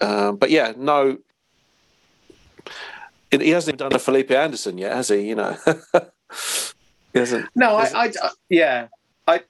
uh, 0.00 0.32
but 0.32 0.50
yeah, 0.50 0.72
no, 0.76 1.18
he 3.30 3.50
hasn't 3.50 3.76
even 3.76 3.88
done 3.88 3.96
a 3.96 3.98
Felipe 3.98 4.30
Anderson 4.30 4.78
yet, 4.78 4.92
has 4.92 5.08
he? 5.08 5.28
You 5.28 5.36
know, 5.36 5.56
he 7.12 7.18
hasn't. 7.18 7.48
No, 7.54 7.76
I, 7.76 7.90
I, 7.94 8.12
yeah, 8.48 8.88
I, 9.26 9.40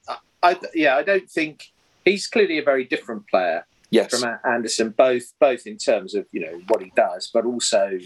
I, 0.41 0.57
yeah, 0.73 0.95
I 0.95 1.03
don't 1.03 1.29
think 1.29 1.71
he's 2.05 2.27
clearly 2.27 2.59
a 2.59 2.63
very 2.63 2.85
different 2.85 3.27
player 3.27 3.65
Yes. 3.91 4.19
from 4.19 4.37
Anderson, 4.43 4.89
both 4.89 5.33
both 5.39 5.67
in 5.67 5.77
terms 5.77 6.15
of 6.15 6.25
you 6.31 6.41
know 6.41 6.61
what 6.67 6.81
he 6.81 6.91
does, 6.95 7.29
but 7.33 7.45
also 7.45 7.99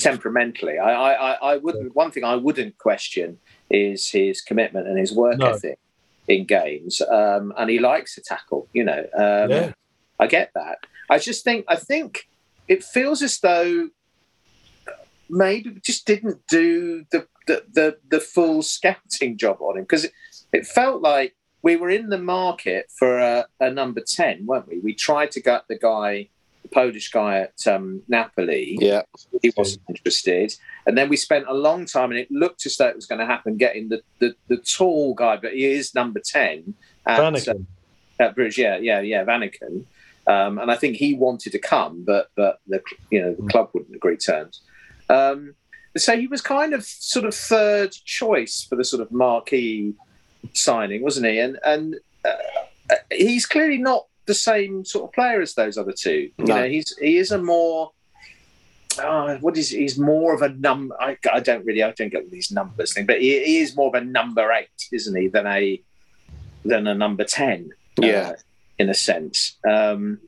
temperamentally. 0.00 0.78
I, 0.78 0.92
I, 1.12 1.32
I- 1.52 1.56
wouldn't. 1.58 1.94
One 1.94 2.10
thing 2.10 2.24
I 2.24 2.36
wouldn't 2.36 2.78
question 2.78 3.38
is 3.70 4.08
his 4.10 4.40
commitment 4.40 4.88
and 4.88 4.98
his 4.98 5.12
work 5.12 5.38
No. 5.38 5.50
ethic 5.50 5.78
in 6.28 6.44
games, 6.46 7.00
um, 7.02 7.52
and 7.58 7.70
he 7.70 7.78
likes 7.78 8.14
to 8.16 8.20
tackle. 8.22 8.68
You 8.72 8.84
know, 8.84 9.00
um, 9.16 9.50
Yeah. 9.50 9.72
I 10.18 10.26
get 10.26 10.50
that. 10.54 10.78
I 11.08 11.18
just 11.18 11.44
think 11.44 11.64
I 11.68 11.76
think 11.76 12.28
it 12.68 12.82
feels 12.84 13.22
as 13.22 13.38
though 13.40 13.88
maybe 15.28 15.70
we 15.70 15.80
just 15.80 16.06
didn't 16.06 16.38
do 16.48 17.04
the 17.12 17.26
the 17.46 17.64
the, 17.72 17.96
the 18.10 18.20
full 18.20 18.62
scouting 18.62 19.36
job 19.36 19.58
on 19.60 19.78
him 19.78 19.84
because 19.84 20.04
it, 20.04 20.12
it 20.52 20.66
felt 20.66 21.00
like 21.02 21.34
we 21.62 21.76
were 21.76 21.90
in 21.90 22.08
the 22.08 22.18
market 22.18 22.86
for 22.98 23.18
a, 23.18 23.46
a 23.60 23.70
number 23.70 24.00
10 24.00 24.46
weren't 24.46 24.68
we 24.68 24.78
we 24.80 24.94
tried 24.94 25.30
to 25.32 25.40
get 25.40 25.62
the 25.68 25.78
guy 25.78 26.28
polish 26.72 27.10
guy 27.10 27.38
at 27.40 27.66
um, 27.66 28.02
napoli 28.08 28.76
Yeah. 28.80 29.02
he 29.42 29.52
wasn't 29.56 29.82
interested 29.88 30.54
and 30.86 30.96
then 30.96 31.08
we 31.08 31.16
spent 31.16 31.46
a 31.48 31.54
long 31.54 31.86
time 31.86 32.10
and 32.10 32.18
it 32.18 32.30
looked 32.30 32.66
as 32.66 32.76
though 32.76 32.88
it 32.88 32.96
was 32.96 33.06
going 33.06 33.18
to 33.18 33.26
happen 33.26 33.56
getting 33.56 33.88
the, 33.88 34.02
the, 34.18 34.34
the 34.48 34.56
tall 34.56 35.14
guy 35.14 35.36
but 35.36 35.52
he 35.52 35.66
is 35.66 35.94
number 35.94 36.20
10 36.24 36.74
at, 37.06 37.20
Vanaken. 37.20 37.66
at 38.18 38.34
Bridge, 38.34 38.58
yeah, 38.58 38.76
yeah, 38.76 39.00
yeah, 39.00 39.24
Vanaken. 39.24 39.84
Um, 40.26 40.58
and 40.58 40.70
I 40.70 40.76
think 40.76 40.96
he 40.96 41.14
wanted 41.14 41.52
to 41.52 41.58
come, 41.58 42.04
but 42.04 42.28
but 42.36 42.60
the 42.68 42.80
you 43.10 43.20
know 43.20 43.34
the 43.34 43.48
club 43.48 43.70
wouldn't 43.72 43.96
agree 43.96 44.16
terms. 44.18 44.60
Um, 45.08 45.54
so 45.96 46.16
he 46.16 46.26
was 46.28 46.40
kind 46.40 46.72
of 46.74 46.84
sort 46.84 47.24
of 47.24 47.34
third 47.34 47.90
choice 47.92 48.62
for 48.68 48.76
the 48.76 48.84
sort 48.84 49.02
of 49.02 49.10
marquee 49.10 49.94
signing, 50.52 51.02
wasn't 51.02 51.26
he? 51.26 51.40
And 51.40 51.58
and 51.64 51.96
uh, 52.24 52.94
he's 53.10 53.46
clearly 53.46 53.78
not 53.78 54.06
the 54.30 54.34
same 54.52 54.84
sort 54.84 55.04
of 55.06 55.12
player 55.12 55.40
as 55.40 55.54
those 55.54 55.76
other 55.82 55.92
two. 55.92 56.20
You 56.38 56.44
No. 56.50 56.56
know, 56.56 56.68
he's 56.68 56.88
he 56.98 57.16
is 57.22 57.30
a 57.32 57.38
more 57.52 57.90
uh, 59.02 59.36
what 59.38 59.56
is 59.56 59.70
he's 59.70 59.98
more 59.98 60.34
of 60.34 60.42
a 60.42 60.50
number. 60.50 60.94
I, 61.00 61.16
I 61.32 61.40
don't 61.40 61.64
really 61.64 61.82
I 61.82 61.90
don't 61.92 62.12
get 62.16 62.30
these 62.30 62.50
numbers 62.50 62.92
thing, 62.94 63.06
but 63.06 63.20
he, 63.20 63.30
he 63.44 63.58
is 63.64 63.76
more 63.76 63.88
of 63.88 63.94
a 64.02 64.04
number 64.04 64.50
eight, 64.52 64.68
isn't 64.92 65.16
he, 65.20 65.28
than 65.28 65.46
a 65.46 65.80
than 66.64 66.86
a 66.86 66.94
number 66.94 67.24
ten. 67.24 67.70
uh, 68.02 68.06
Yeah. 68.06 68.32
in 68.78 68.88
a 68.90 68.94
sense. 68.94 69.56
Um, 69.68 70.18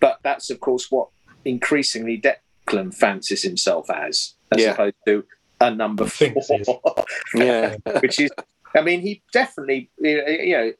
but 0.00 0.18
that's 0.22 0.50
of 0.50 0.58
course 0.60 0.90
what 0.90 1.08
increasingly 1.44 2.16
Declan 2.20 2.94
fancies 2.94 3.42
himself 3.42 3.90
as, 3.90 4.34
as 4.52 4.60
Yeah. 4.62 4.72
opposed 4.72 4.96
to 5.06 5.24
a 5.60 5.70
number 5.70 6.04
four, 6.06 6.28
Thinks 6.28 6.48
he 6.48 6.54
is. 6.56 6.68
Yeah. 7.34 7.76
which 8.02 8.18
is. 8.20 8.30
I 8.76 8.82
mean, 8.82 9.00
he 9.00 9.22
definitely, 9.32 9.90
you 9.98 10.52
know, 10.52 10.72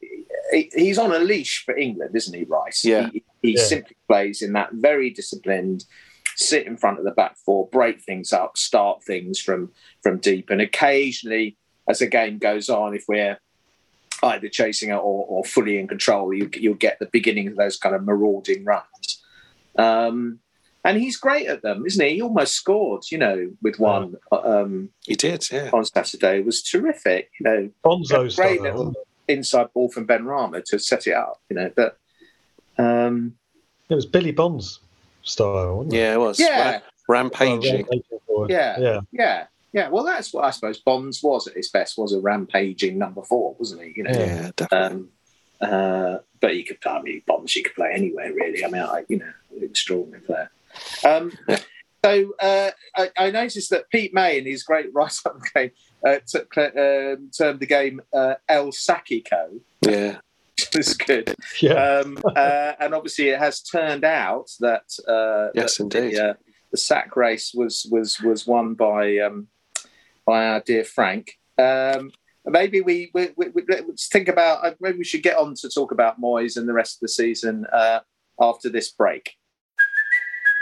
he's 0.75 0.99
on 0.99 1.13
a 1.13 1.19
leash 1.19 1.65
for 1.65 1.77
England, 1.77 2.15
isn't 2.17 2.35
he, 2.37 2.45
Rice? 2.45 2.85
Yeah. 2.85 3.11
He, 3.11 3.23
he 3.43 3.57
Yeah. 3.57 3.63
simply 3.63 3.97
plays 4.09 4.43
in 4.43 4.53
that 4.55 4.73
very 4.73 5.11
disciplined, 5.11 5.85
sit 6.37 6.67
in 6.67 6.77
front 6.77 6.99
of 6.99 7.05
the 7.05 7.13
back 7.13 7.37
four, 7.45 7.69
break 7.69 8.01
things 8.03 8.33
up, 8.33 8.57
start 8.57 9.05
things 9.05 9.41
from 9.41 9.71
from 10.03 10.19
deep, 10.19 10.51
and 10.51 10.61
occasionally, 10.61 11.57
as 11.89 12.01
the 12.01 12.07
game 12.07 12.39
goes 12.39 12.69
on, 12.69 12.95
if 12.95 13.05
we're 13.07 13.39
either 14.23 14.49
chasing 14.49 14.91
it 14.91 14.95
or, 14.95 15.27
or 15.29 15.45
fully 15.45 15.79
in 15.79 15.87
control, 15.87 16.33
you, 16.33 16.49
you'll 16.55 16.75
get 16.75 16.99
the 16.99 17.09
beginning 17.13 17.47
of 17.49 17.57
those 17.57 17.77
kind 17.77 17.95
of 17.95 18.05
marauding 18.05 18.65
runs. 18.65 19.23
Um, 19.77 20.41
and 20.85 20.99
he's 20.99 21.17
great 21.17 21.47
at 21.47 21.63
them, 21.63 21.85
isn't 21.87 22.05
he? 22.05 22.15
He 22.17 22.23
almost 22.23 22.55
scored, 22.55 23.05
you 23.11 23.19
know, 23.19 23.51
with 23.63 23.79
one 23.79 24.17
um, 24.31 24.91
He 25.07 25.15
did, 25.15 25.51
yeah. 25.51 25.71
on 25.73 25.85
Saturday. 25.85 26.39
It 26.39 26.47
was 26.47 26.63
terrific, 26.63 27.31
you 27.41 27.45
know 27.45 27.71
Bonzo 27.85 28.35
great 28.37 28.61
style. 28.61 28.63
little 28.63 28.95
inside 29.29 29.73
ball 29.73 29.89
from 29.91 30.07
Benrahma 30.07 30.63
to 30.67 30.79
set 30.79 31.07
it 31.07 31.15
up, 31.15 31.41
you 31.49 31.57
know. 31.57 31.71
But 31.75 31.99
um, 32.79 33.35
It 33.89 33.95
It 33.95 33.97
was 33.97 34.07
Billy 34.07 34.33
Bonds 34.33 34.81
style, 35.23 35.79
wasn't 35.79 35.95
it? 35.95 35.99
Yeah, 35.99 36.15
it 36.15 36.21
was. 36.21 36.39
yeah, 36.39 36.81
Rampaging. 37.09 37.87
forward. 38.27 38.51
Yeah. 38.51 38.79
Yeah. 38.79 39.01
yeah, 39.13 39.47
yeah. 39.73 39.89
Well, 39.89 40.05
that's 40.05 40.33
what 40.33 40.45
I 40.45 40.51
suppose 40.51 40.79
Bonds 40.79 41.23
was 41.23 41.47
at 41.47 41.55
his 41.55 41.71
best. 41.71 41.99
Was 41.99 42.13
a 42.13 42.21
rampaging 42.21 42.99
number 42.99 43.23
four, 43.23 43.57
wasn't 43.59 43.83
he? 43.83 43.93
You 43.97 44.05
know. 44.05 44.11
Yeah, 44.13 44.51
definitely. 44.57 44.97
Um, 44.97 45.09
uh, 45.61 46.19
but 46.41 46.53
he 46.53 46.63
could, 46.63 46.79
I 46.85 47.01
mean, 47.01 47.23
Bonds, 47.27 47.53
he 47.53 47.63
could 47.63 47.75
play 47.75 47.91
anywhere, 47.95 48.33
really. 48.35 48.65
I 48.65 48.69
mean, 48.69 48.83
I, 48.83 49.05
you 49.09 49.19
know, 49.19 49.33
extraordinary 49.63 50.23
player. 50.23 50.51
Um, 51.05 51.33
so 52.05 52.35
uh, 52.41 52.71
I, 52.97 53.11
I 53.17 53.31
noticed 53.31 53.71
that 53.71 53.89
Pete 53.91 54.13
May, 54.13 54.39
in 54.39 54.47
his 54.47 54.63
great 54.63 54.93
write-up 54.93 55.39
game, 55.55 55.71
uh, 56.07 56.19
took, 56.27 56.57
um, 56.59 57.31
termed 57.37 57.61
the 57.61 57.67
game 57.67 58.01
uh, 58.13 58.35
El 58.49 58.69
Sakiko, 58.69 59.61
yeah. 59.83 60.19
which 60.59 60.69
was 60.77 60.95
good. 60.95 61.35
Yeah. 61.61 61.73
Um, 61.73 62.19
uh, 62.37 62.73
and 62.79 62.95
obviously, 62.95 63.29
it 63.31 63.39
has 63.39 63.63
turned 63.63 64.05
out 64.05 64.51
that 64.61 64.85
uh, 65.09 65.51
Yes, 65.55 65.79
that 65.79 65.85
indeed. 65.85 66.17
The, 66.17 66.31
uh, 66.31 66.35
the 66.71 66.79
sack 66.79 67.15
race 67.17 67.55
was 67.55 67.87
was 67.91 68.21
was 68.21 68.49
won 68.49 68.75
by 68.75 69.19
um, 69.19 69.47
by 70.27 70.49
our 70.49 70.61
dear 70.61 70.85
Frank. 70.85 71.39
Um, 71.57 72.11
maybe 72.45 72.81
we, 72.81 73.11
we, 73.15 73.29
we, 73.37 73.49
we 73.51 73.63
let's 73.69 74.09
think 74.09 74.29
about 74.29 74.65
uh, 74.65 74.75
maybe 74.81 74.99
we 74.99 75.05
should 75.05 75.23
get 75.23 75.37
on 75.37 75.55
to 75.55 75.69
talk 75.69 75.93
about 75.93 76.21
Moyes 76.21 76.57
and 76.57 76.69
the 76.69 76.73
rest 76.73 76.97
of 76.97 77.01
the 77.01 77.09
season 77.09 77.67
uh, 77.73 78.01
after 78.41 78.69
this 78.69 78.91
break. 78.91 79.37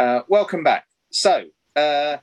Uh, 0.00 0.22
welcome 0.28 0.64
back. 0.64 0.86
So, 1.10 1.44
uh, 1.76 2.16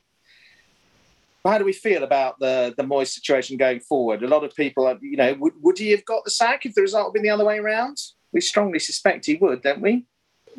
how 1.45 1.59
do 1.59 1.63
we 1.63 1.73
feel 1.73 2.03
about 2.03 2.39
the 2.39 2.73
the 2.75 2.81
Moyes 2.81 3.09
situation 3.09 3.55
going 3.55 3.81
forward? 3.81 4.23
A 4.23 4.27
lot 4.27 4.43
of 4.43 4.55
people, 4.55 4.87
are, 4.87 4.97
you 4.99 5.15
know, 5.15 5.35
would, 5.35 5.53
would 5.61 5.77
he 5.77 5.91
have 5.91 6.03
got 6.03 6.23
the 6.25 6.31
sack 6.31 6.65
if 6.65 6.73
the 6.73 6.81
result 6.81 7.09
had 7.09 7.13
been 7.13 7.21
the 7.21 7.29
other 7.29 7.45
way 7.45 7.59
around? 7.59 7.97
We 8.31 8.41
strongly 8.41 8.79
suspect 8.79 9.27
he 9.27 9.35
would, 9.35 9.61
don't 9.61 9.81
we? 9.81 10.07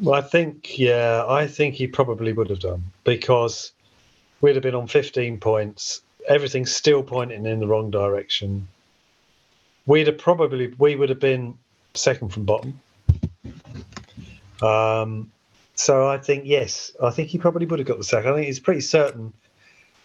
Well, 0.00 0.14
I 0.14 0.20
think, 0.20 0.78
yeah, 0.78 1.24
I 1.28 1.48
think 1.48 1.74
he 1.74 1.88
probably 1.88 2.32
would 2.32 2.50
have 2.50 2.60
done 2.60 2.84
because 3.02 3.72
we'd 4.40 4.54
have 4.54 4.62
been 4.62 4.76
on 4.76 4.86
15 4.86 5.40
points. 5.40 6.02
Everything's 6.28 6.70
still 6.70 7.02
pointing 7.02 7.46
in 7.46 7.58
the 7.58 7.66
wrong 7.66 7.90
direction. 7.90 8.68
We'd 9.86 10.06
have 10.06 10.18
probably, 10.18 10.72
we 10.78 10.94
would 10.94 11.08
have 11.08 11.18
been 11.18 11.58
second 11.94 12.28
from 12.28 12.44
bottom. 12.44 12.80
Um, 14.62 15.32
so 15.78 16.08
I 16.08 16.18
think, 16.18 16.44
yes, 16.44 16.90
I 17.02 17.10
think 17.10 17.28
he 17.28 17.38
probably 17.38 17.64
would 17.66 17.78
have 17.78 17.86
got 17.86 17.98
the 17.98 18.04
sack. 18.04 18.26
I 18.26 18.34
think 18.34 18.48
it's 18.48 18.58
pretty 18.58 18.80
certain. 18.80 19.32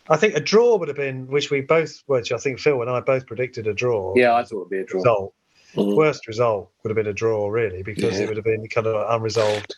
I 0.07 0.17
think 0.17 0.35
a 0.35 0.39
draw 0.39 0.77
would 0.77 0.87
have 0.87 0.97
been, 0.97 1.27
which 1.27 1.49
we 1.49 1.61
both, 1.61 2.03
which 2.05 2.31
I 2.31 2.37
think 2.37 2.59
Phil 2.59 2.81
and 2.81 2.89
I 2.89 2.99
both 2.99 3.25
predicted 3.25 3.65
a 3.65 3.73
draw. 3.73 4.13
Yeah, 4.15 4.35
I 4.35 4.43
thought 4.43 4.67
it'd 4.67 4.69
be 4.69 4.79
a 4.79 4.85
draw. 4.85 4.99
result. 4.99 5.33
Mhm. 5.73 5.95
Worst 5.95 6.27
result 6.27 6.69
would 6.83 6.89
have 6.91 6.95
been 6.95 7.07
a 7.07 7.13
draw, 7.13 7.47
really, 7.47 7.81
because 7.81 8.19
Yeah. 8.19 8.25
it 8.25 8.27
would 8.27 8.37
have 8.37 8.45
been 8.45 8.67
kind 8.67 8.85
of 8.85 9.09
unresolved, 9.09 9.73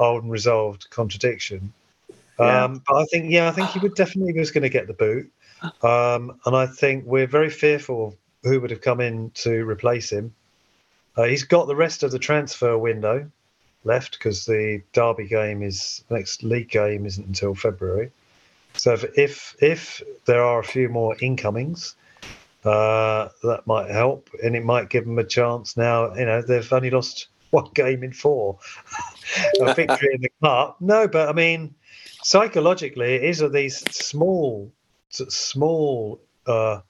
old 0.00 0.22
and 0.24 0.32
resolved 0.32 0.90
contradiction. 0.90 1.72
Yeah. 2.40 2.64
Um, 2.64 2.82
but 2.88 2.96
I 2.96 3.04
think, 3.04 3.30
yeah, 3.30 3.46
I 3.48 3.52
think 3.52 3.68
he 3.70 3.78
would 3.78 3.94
definitely 3.94 4.32
was 4.32 4.50
going 4.50 4.62
to 4.62 4.68
get 4.68 4.88
the 4.88 4.92
boot, 4.94 5.30
um, 5.82 6.40
and 6.44 6.56
I 6.56 6.66
think 6.66 7.04
we're 7.06 7.28
very 7.28 7.50
fearful 7.50 8.08
of 8.08 8.16
who 8.42 8.60
would 8.60 8.70
have 8.70 8.80
come 8.80 9.00
in 9.00 9.30
to 9.44 9.64
replace 9.68 10.10
him. 10.10 10.34
Uh, 11.16 11.22
he's 11.24 11.44
got 11.44 11.66
the 11.68 11.76
rest 11.76 12.02
of 12.02 12.10
the 12.10 12.18
transfer 12.18 12.76
window, 12.76 13.30
left 13.84 14.12
because 14.18 14.44
the 14.46 14.82
Derby 14.92 15.26
game 15.26 15.62
is 15.62 16.04
next 16.10 16.42
league 16.42 16.70
game 16.70 17.06
isn't 17.06 17.26
until 17.26 17.54
February. 17.54 18.10
So 18.76 18.92
if 18.94 19.04
if, 19.16 19.56
if 19.60 20.02
there 20.26 20.42
are 20.42 20.60
a 20.60 20.64
few 20.64 20.88
more 20.88 21.16
incomings, 21.20 21.96
uh, 22.64 23.28
that 23.42 23.66
might 23.66 23.90
help, 23.90 24.28
and 24.42 24.56
it 24.56 24.64
might 24.64 24.90
give 24.90 25.04
them 25.04 25.18
a 25.18 25.24
chance. 25.24 25.76
Now 25.76 26.14
you 26.14 26.26
know 26.26 26.42
they've 26.42 26.72
only 26.72 26.90
lost 26.90 27.28
one 27.50 27.70
game 27.74 28.02
in 28.02 28.12
four, 28.12 28.58
a 29.60 29.72
victory 29.74 30.10
in 30.14 30.20
the 30.22 30.30
cup. 30.42 30.76
No, 30.80 31.08
but 31.08 31.28
I 31.28 31.32
mean 31.32 31.74
psychologically, 32.22 33.14
it 33.14 33.24
is 33.24 33.40
of 33.40 33.52
these 33.52 33.78
small 33.94 34.72
small 35.10 36.20
uh, 36.46 36.80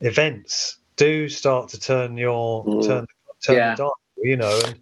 events 0.00 0.78
do 0.96 1.28
start 1.28 1.68
to 1.70 1.80
turn 1.80 2.16
your 2.16 2.64
Mm. 2.64 2.86
turn 2.86 3.06
turn 3.44 3.56
Yeah. 3.56 3.70
the 3.70 3.76
dial, 3.76 3.98
you 4.18 4.36
know. 4.36 4.60
And 4.60 4.76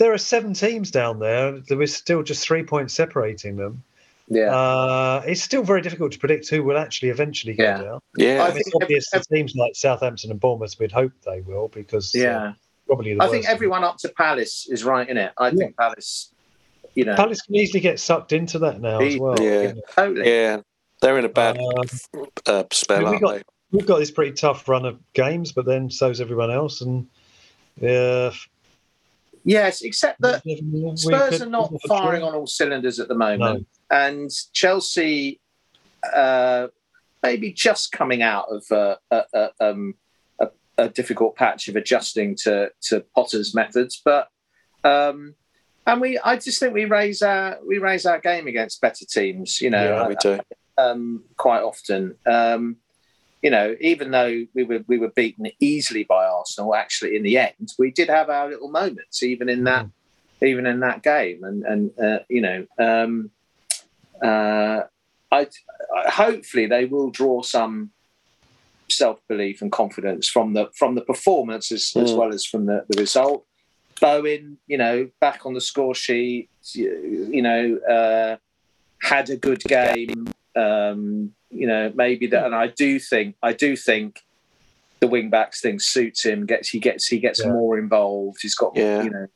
there 0.00 0.12
are 0.12 0.18
seven 0.18 0.54
teams 0.54 0.90
down 0.90 1.18
there. 1.20 1.60
There 1.68 1.80
is 1.82 1.94
still 1.94 2.22
just 2.24 2.42
three 2.44 2.64
points 2.64 2.94
separating 2.94 3.56
them. 3.56 3.82
Yeah. 4.28 4.54
Uh, 4.56 5.22
it's 5.26 5.42
still 5.42 5.62
very 5.62 5.82
difficult 5.82 6.12
to 6.12 6.18
predict 6.18 6.48
who 6.48 6.62
will 6.64 6.78
actually 6.78 7.10
eventually 7.10 7.52
go 7.54 7.64
Yeah. 7.64 7.82
down. 7.82 8.00
Yeah, 8.16 8.42
I 8.42 8.46
I 8.46 8.54
mean, 8.54 8.62
think 8.62 8.82
obvious 8.82 9.12
ev- 9.12 9.24
the 9.28 9.36
teams 9.36 9.54
like 9.56 9.74
Southampton 9.76 10.30
and 10.30 10.40
Bournemouth 10.40 10.76
we'd 10.78 10.90
hope 10.92 11.12
they 11.26 11.40
will 11.42 11.68
because 11.68 12.14
uh, 12.14 12.18
yeah. 12.18 12.52
probably 12.86 13.14
the 13.14 13.22
I 13.22 13.28
think 13.28 13.48
everyone 13.48 13.84
up 13.84 13.98
to 13.98 14.08
Palace 14.08 14.66
is 14.70 14.84
right 14.84 15.08
in 15.08 15.16
it. 15.16 15.32
I 15.36 15.50
think 15.50 15.76
Palace, 15.76 16.32
you 16.94 17.04
know, 17.04 17.16
Palace 17.16 17.40
can 17.42 17.56
easily 17.56 17.80
get 17.80 18.00
sucked 18.00 18.32
into 18.32 18.58
that 18.60 18.80
now 18.80 19.00
as 19.00 19.16
well. 19.18 19.38
Yeah. 19.40 19.62
you 19.62 19.68
know. 19.74 19.80
totally. 19.94 20.28
yeah, 20.30 20.60
they're 21.02 21.18
in 21.18 21.24
a 21.24 21.28
bad 21.28 21.58
Um, 21.58 22.24
uh, 22.46 22.64
spell, 22.72 23.00
we 23.00 23.04
aren't 23.06 23.20
got- 23.20 23.34
they? 23.36 23.42
we've 23.72 23.86
got 23.86 23.98
this 23.98 24.10
pretty 24.12 24.32
tough 24.32 24.68
run 24.68 24.84
of 24.86 24.98
games, 25.12 25.52
but 25.52 25.64
then 25.66 25.90
so's 25.90 26.20
everyone 26.20 26.50
else, 26.52 26.80
and 26.82 27.06
yeah, 27.80 28.30
Yes, 29.44 29.82
except 29.82 30.20
that 30.20 30.42
Spurs 30.96 31.40
are 31.42 31.46
not 31.46 31.72
firing 31.88 32.22
on 32.22 32.34
all 32.34 32.46
cylinders 32.46 33.00
at 33.00 33.08
the 33.08 33.14
moment, 33.14 33.66
and 33.90 34.30
Chelsea 34.52 35.40
uh, 36.14 36.68
maybe 37.22 37.52
just 37.52 37.92
coming 37.92 38.22
out 38.22 38.46
of 38.50 38.64
uh, 38.70 38.96
a, 39.10 39.22
a, 39.34 39.50
um, 39.60 39.94
a, 40.40 40.48
a 40.78 40.88
difficult 40.88 41.36
patch 41.36 41.68
of 41.68 41.76
adjusting 41.76 42.36
to 42.36 42.70
to 42.82 43.00
Potter's 43.14 43.54
methods, 43.54 44.00
but. 44.04 44.28
Um, 44.82 45.34
and 45.86 46.00
we, 46.00 46.18
I 46.18 46.36
just 46.36 46.60
think 46.60 46.72
we 46.72 46.84
raise 46.84 47.20
our 47.22 47.58
we 47.66 47.78
raise 47.78 48.06
our 48.06 48.20
game 48.20 48.46
against 48.46 48.80
better 48.80 49.04
teams. 49.04 49.60
You 49.60 49.70
know, 49.70 49.82
Yeah, 49.82 50.08
we 50.08 50.14
do. 50.16 50.40
um, 50.78 51.24
quite 51.36 51.62
often. 51.62 52.16
Um, 52.26 52.76
you 53.42 53.50
know, 53.50 53.74
even 53.80 54.10
though 54.10 54.44
we 54.54 54.64
were 54.64 54.84
we 54.86 54.98
were 54.98 55.10
beaten 55.14 55.46
easily 55.60 56.04
by 56.04 56.26
Arsenal, 56.26 56.74
actually 56.74 57.16
in 57.16 57.22
the 57.22 57.38
end, 57.38 57.72
we 57.78 57.90
did 57.90 58.08
have 58.08 58.28
our 58.28 58.48
little 58.48 58.70
moments, 58.70 59.22
even 59.22 59.48
in 59.48 59.64
that 59.64 59.86
even 60.42 60.66
in 60.66 60.80
that 60.80 61.02
game. 61.02 61.42
And 61.44 61.64
and 61.64 61.90
uh, 61.98 62.18
you 62.28 62.40
know, 62.40 62.66
um, 62.78 63.30
uh, 64.22 64.82
I, 65.32 65.46
I 65.96 66.10
hopefully 66.10 66.66
they 66.66 66.84
will 66.84 67.10
draw 67.10 67.42
some 67.42 67.90
self 68.90 69.20
belief 69.28 69.62
and 69.62 69.72
confidence 69.72 70.28
from 70.28 70.52
the 70.54 70.68
from 70.76 70.94
the 70.94 71.02
performance 71.02 71.72
as, 71.72 71.92
as 71.96 72.12
Mm. 72.12 72.16
well 72.16 72.34
as 72.34 72.44
from 72.44 72.66
the, 72.66 72.84
the 72.88 73.00
result. 73.00 73.46
Bowen, 74.00 74.56
you 74.66 74.78
know, 74.78 75.10
back 75.20 75.44
on 75.44 75.52
the 75.52 75.60
score 75.60 75.94
sheet, 75.94 76.48
you, 76.72 77.28
you 77.30 77.42
know, 77.42 77.76
uh, 77.78 78.36
had 79.02 79.28
a 79.30 79.36
good 79.36 79.62
game. 79.64 80.32
Um, 80.56 81.34
you 81.50 81.66
know, 81.66 81.92
maybe 81.94 82.26
that, 82.28 82.46
and 82.46 82.54
I 82.54 82.68
do 82.68 82.98
think, 82.98 83.36
I 83.42 83.52
do 83.52 83.76
think 83.76 84.22
the 85.00 85.06
wing 85.08 85.30
backs 85.30 85.60
thing 85.60 85.78
suits 85.78 86.24
him. 86.24 86.46
Gets 86.46 86.68
he 86.68 86.78
gets 86.78 87.06
he 87.06 87.18
gets 87.18 87.40
Yeah. 87.40 87.52
more 87.52 87.78
involved. 87.78 88.38
He's 88.42 88.54
got, 88.54 88.72
Yeah. 88.76 89.02
you 89.02 89.10
know, 89.10 89.26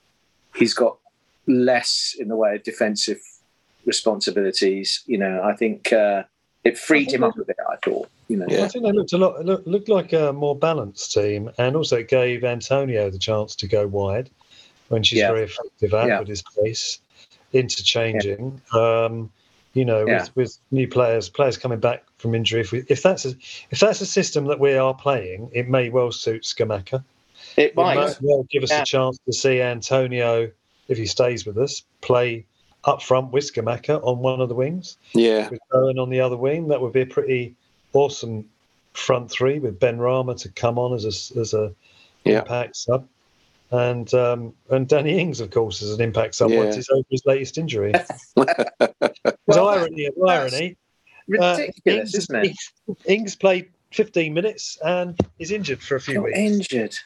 he's 0.54 0.74
got 0.74 0.98
less 1.46 2.14
in 2.18 2.28
the 2.28 2.36
way 2.36 2.54
of 2.56 2.62
defensive 2.62 3.20
responsibilities. 3.84 5.02
You 5.06 5.18
know, 5.18 5.42
I 5.42 5.54
think 5.54 5.92
uh, 5.92 6.24
it 6.64 6.78
freed 6.78 7.10
him 7.12 7.22
up 7.24 7.36
a 7.38 7.44
bit. 7.44 7.56
I 7.70 7.76
thought, 7.84 8.08
you 8.28 8.36
know, 8.36 8.46
Yeah. 8.48 8.64
I 8.64 8.68
think 8.68 8.84
they 8.84 8.92
looked 8.92 9.12
a 9.12 9.18
lot 9.18 9.44
look, 9.44 9.62
looked 9.66 9.88
like 9.88 10.12
a 10.12 10.32
more 10.32 10.56
balanced 10.56 11.12
team, 11.12 11.50
and 11.58 11.76
also 11.76 11.98
it 11.98 12.08
gave 12.08 12.44
Antonio 12.44 13.10
the 13.10 13.18
chance 13.18 13.54
to 13.56 13.66
go 13.66 13.86
wide 13.86 14.30
when 14.88 15.02
she's 15.02 15.18
Yeah. 15.20 15.32
very 15.32 15.44
effective 15.44 15.94
at 15.94 16.08
Yeah. 16.08 16.18
with 16.20 16.28
his 16.28 16.42
pace, 16.62 17.00
interchanging. 17.52 18.60
Um, 18.72 19.30
you 19.74 19.84
know, 19.84 20.06
Yeah. 20.06 20.20
with, 20.20 20.36
with 20.36 20.58
new 20.70 20.88
players, 20.88 21.28
players 21.28 21.56
coming 21.58 21.80
back 21.80 22.04
from 22.18 22.34
injury. 22.34 22.60
If, 22.62 22.72
we, 22.72 22.84
if 22.88 23.02
that's 23.02 23.26
a, 23.26 23.30
if 23.70 23.80
that's 23.80 24.00
a 24.00 24.06
system 24.06 24.46
that 24.46 24.58
we 24.58 24.74
are 24.74 24.94
playing, 24.94 25.50
it 25.52 25.68
may 25.68 25.90
well 25.90 26.10
suit 26.12 26.44
Scamacca. 26.44 27.04
it 27.56 27.66
It 27.66 27.76
might 27.76 27.96
might. 27.96 28.18
well 28.22 28.46
give 28.50 28.62
us 28.62 28.70
Yeah. 28.70 28.82
a 28.82 28.84
chance 28.84 29.18
to 29.26 29.32
see 29.32 29.60
Antonio, 29.60 30.50
if 30.88 30.96
he 30.98 31.06
stays 31.06 31.44
with 31.44 31.58
us, 31.58 31.82
play 32.00 32.46
up 32.84 33.02
front 33.02 33.32
with 33.32 33.52
Scamacca 33.52 34.00
on 34.04 34.18
one 34.18 34.40
of 34.40 34.48
the 34.48 34.54
wings 34.54 34.96
Yeah, 35.12 35.48
with 35.48 35.60
Owen 35.72 35.98
on 35.98 36.10
the 36.10 36.20
other 36.20 36.36
wing. 36.36 36.68
That 36.68 36.80
would 36.80 36.92
be 36.92 37.00
a 37.02 37.06
pretty 37.06 37.54
awesome 37.92 38.48
front 38.92 39.30
three 39.30 39.58
with 39.58 39.80
Benrahma 39.80 40.36
to 40.42 40.48
come 40.50 40.78
on 40.78 40.94
as 40.94 41.04
a, 41.04 41.40
as 41.40 41.52
a 41.54 41.72
Yeah. 42.24 42.40
impact 42.40 42.76
sub. 42.76 43.08
And 43.74 44.12
um, 44.14 44.54
and 44.70 44.86
Danny 44.86 45.18
Ings, 45.18 45.40
of 45.40 45.50
course, 45.50 45.82
as 45.82 45.90
an 45.92 46.00
impact 46.00 46.34
sub 46.36 46.50
Yeah. 46.50 46.58
once 46.64 46.88
over 46.90 47.02
his 47.10 47.22
latest 47.26 47.58
injury. 47.58 47.92
There's 48.36 49.36
Well, 49.46 49.68
irony 49.68 50.06
of 50.06 50.14
irony. 50.26 50.76
Ridiculous, 51.26 51.70
Uh, 51.86 51.90
Ings, 51.90 52.14
isn't 52.14 52.36
it? 52.36 52.44
Ings, 52.48 52.72
Ings 53.06 53.36
played 53.36 53.70
15 53.92 54.32
minutes 54.34 54.78
and 54.84 55.18
is 55.38 55.50
injured 55.50 55.82
for 55.82 55.96
a 55.96 56.00
few 56.00 56.16
Got 56.16 56.24
weeks. 56.24 56.38
injured, 56.38 56.96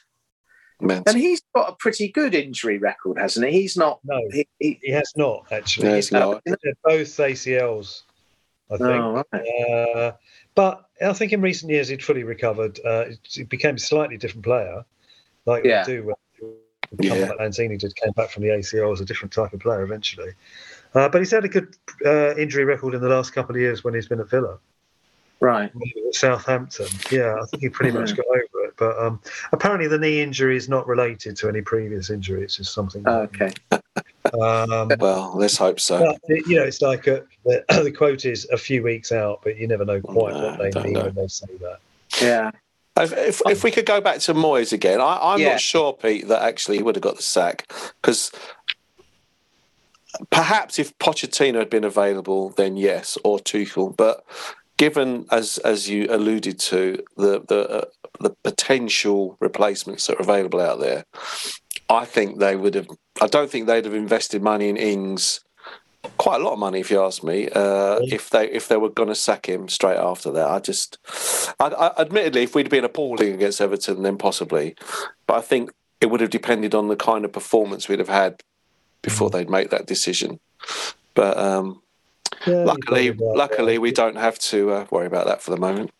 man. 0.81 1.03
and 1.07 1.17
he's 1.17 1.41
got 1.55 1.69
a 1.69 1.75
pretty 1.79 2.09
good 2.09 2.35
injury 2.35 2.77
record, 2.77 3.17
hasn't 3.17 3.47
he? 3.47 3.61
He's 3.61 3.77
not. 3.77 3.99
No, 4.03 4.19
He, 4.31 4.45
he, 4.59 4.79
he 4.83 4.91
has 4.91 5.11
not 5.15 5.45
actually. 5.51 5.87
No, 5.89 5.95
he's 5.95 6.11
not. 6.11 6.41
They're 6.45 6.55
both 6.83 7.07
ACLs, 7.07 8.01
I 8.69 8.77
think. 8.77 8.89
oh, 8.89 9.23
right. 9.31 9.47
Uh, 9.71 10.11
but 10.53 10.85
I 11.01 11.13
think 11.13 11.31
in 11.33 11.41
recent 11.41 11.71
years 11.71 11.87
he'd 11.87 12.03
fully 12.03 12.23
recovered. 12.23 12.79
Uh, 12.85 13.05
he 13.23 13.43
became 13.43 13.75
a 13.75 13.79
slightly 13.79 14.17
different 14.17 14.43
player, 14.43 14.83
like 15.45 15.63
Yeah. 15.63 15.83
they 15.85 15.93
do 15.95 16.03
when 16.07 16.15
Yeah. 16.97 17.31
Lanzini 17.39 17.77
did 17.77 17.95
came 17.95 18.11
back 18.13 18.31
from 18.31 18.43
the 18.43 18.49
ACL 18.49 18.91
as 18.91 19.01
a 19.01 19.05
different 19.05 19.31
type 19.31 19.53
of 19.53 19.59
player 19.59 19.83
eventually. 19.83 20.31
Uh, 20.95 21.07
but 21.07 21.19
he's 21.19 21.31
had 21.31 21.45
a 21.45 21.49
good 21.49 21.75
uh, 22.05 22.35
injury 22.35 22.65
record 22.65 22.95
in 22.95 23.01
the 23.01 23.09
last 23.09 23.31
couple 23.31 23.55
of 23.55 23.61
years 23.61 23.83
when 23.83 23.93
he's 23.93 24.07
been 24.07 24.19
at 24.19 24.29
Villa, 24.29 24.57
right. 25.39 25.71
Southampton. 26.11 26.87
Yeah, 27.11 27.35
I 27.39 27.45
think 27.45 27.61
he 27.61 27.69
pretty 27.69 27.91
much 27.95 28.15
got 28.15 28.25
over 28.25 28.65
it. 28.65 28.73
But 28.75 28.97
um, 28.97 29.21
apparently 29.51 29.87
the 29.87 29.99
knee 29.99 30.19
injury 30.21 30.57
is 30.57 30.67
not 30.67 30.87
related 30.87 31.35
to 31.37 31.47
any 31.49 31.61
previous 31.61 32.09
injury. 32.09 32.43
It's 32.43 32.55
just 32.55 32.73
something. 32.73 33.07
Okay. 33.07 33.51
Um, 34.33 34.89
Well, 34.99 35.33
let's 35.35 35.57
hope 35.57 35.79
so. 35.79 36.15
But, 36.27 36.37
you 36.47 36.55
know, 36.55 36.63
it's 36.63 36.81
like 36.81 37.05
a, 37.07 37.23
the, 37.45 37.63
the 37.83 37.91
quote 37.91 38.25
is 38.25 38.47
a 38.51 38.57
few 38.57 38.81
weeks 38.81 39.11
out, 39.11 39.41
but 39.43 39.57
you 39.57 39.67
never 39.67 39.85
know 39.85 40.01
quite 40.01 40.33
No, 40.33 40.55
what 40.57 40.73
they 40.73 40.83
mean 40.83 40.93
know. 40.93 41.05
when 41.05 41.15
they 41.15 41.27
say 41.27 41.47
that. 41.61 41.77
Yeah. 42.21 42.51
If, 42.99 43.13
if, 43.13 43.41
if 43.47 43.63
we 43.63 43.71
could 43.71 43.85
go 43.85 44.01
back 44.01 44.19
to 44.21 44.33
Moyes 44.33 44.73
again, 44.73 44.99
I, 45.01 45.17
I'm 45.21 45.39
Yeah. 45.39 45.51
not 45.51 45.61
sure, 45.61 45.93
Pete, 45.93 46.27
that 46.27 46.41
actually 46.41 46.77
he 46.77 46.83
would 46.83 46.95
have 46.95 47.01
got 47.03 47.17
the 47.17 47.21
sack 47.23 47.71
because 48.01 48.31
perhaps 50.31 50.79
if 50.79 50.97
Pochettino 50.99 51.59
had 51.59 51.69
been 51.69 51.83
available, 51.83 52.49
then 52.51 52.77
yes, 52.77 53.17
or 53.23 53.39
Tuchel. 53.39 53.95
But 53.95 54.23
given, 54.77 55.25
as 55.31 55.57
as 55.59 55.89
you 55.89 56.07
alluded 56.09 56.59
to, 56.59 57.03
the 57.17 57.41
the 57.47 57.69
uh, 57.69 57.85
the 58.19 58.31
potential 58.43 59.37
replacements 59.39 60.07
that 60.07 60.17
are 60.17 60.21
available 60.21 60.59
out 60.59 60.79
there, 60.79 61.05
I 61.89 62.05
think 62.05 62.39
they 62.39 62.55
would 62.55 62.75
have. 62.75 62.87
I 63.21 63.27
don't 63.27 63.49
think 63.49 63.67
they'd 63.67 63.85
have 63.85 63.93
invested 63.93 64.41
money 64.41 64.69
in 64.69 64.77
Ings. 64.77 65.41
Quite 66.17 66.39
a 66.39 66.43
lot 66.43 66.53
of 66.53 66.59
money, 66.59 66.79
if 66.79 66.89
you 66.89 67.01
ask 67.01 67.23
me. 67.23 67.49
Uh, 67.49 67.99
if 68.03 68.29
they 68.29 68.49
if 68.49 68.67
they 68.69 68.77
were 68.77 68.89
going 68.89 69.09
to 69.09 69.15
sack 69.15 69.47
him 69.47 69.67
straight 69.67 69.97
after 69.97 70.31
that, 70.31 70.47
I 70.47 70.59
just, 70.59 70.97
I, 71.59 71.67
I, 71.67 72.01
admittedly, 72.01 72.43
if 72.43 72.55
we'd 72.55 72.69
been 72.69 72.85
appalling 72.85 73.33
against 73.33 73.59
Everton, 73.59 74.03
then 74.03 74.17
possibly. 74.17 74.75
But 75.27 75.37
I 75.37 75.41
think 75.41 75.71
it 75.99 76.07
would 76.07 76.21
have 76.21 76.29
depended 76.29 76.73
on 76.73 76.87
the 76.87 76.95
kind 76.95 77.25
of 77.25 77.33
performance 77.33 77.89
we'd 77.89 77.99
have 77.99 78.07
had 78.07 78.41
before 79.01 79.29
they'd 79.29 79.49
make 79.49 79.71
that 79.71 79.87
decision. 79.87 80.39
But 81.15 81.37
um, 81.37 81.81
Yeah, 82.47 82.63
luckily, 82.63 83.05
you're 83.05 83.13
probably 83.13 83.27
right, 83.27 83.37
luckily, 83.37 83.73
yeah. 83.73 83.79
we 83.79 83.91
don't 83.91 84.15
have 84.15 84.39
to 84.39 84.71
uh, 84.71 84.85
worry 84.91 85.07
about 85.07 85.27
that 85.27 85.41
for 85.41 85.51
the 85.51 85.57
moment. 85.57 85.91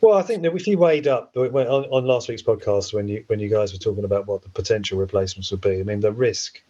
Well, 0.00 0.18
I 0.18 0.22
think 0.22 0.42
that 0.42 0.54
if 0.54 0.66
you 0.66 0.76
weighed 0.76 1.06
up 1.06 1.32
on, 1.36 1.46
on 1.56 2.04
last 2.04 2.28
week's 2.28 2.42
podcast 2.42 2.92
when 2.92 3.08
you 3.08 3.24
when 3.28 3.40
you 3.40 3.48
guys 3.48 3.72
were 3.72 3.78
talking 3.78 4.04
about 4.04 4.26
what 4.26 4.42
the 4.42 4.50
potential 4.50 4.98
replacements 4.98 5.50
would 5.50 5.62
be, 5.62 5.80
I 5.80 5.82
mean 5.82 6.00
the 6.00 6.12
risk 6.12 6.60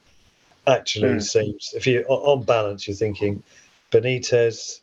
actually 0.66 1.14
Hmm. 1.14 1.18
seems 1.20 1.74
if 1.76 1.86
you 1.86 2.04
on 2.08 2.42
balance 2.42 2.86
you're 2.88 2.96
thinking 2.96 3.42
Benitez, 3.90 4.80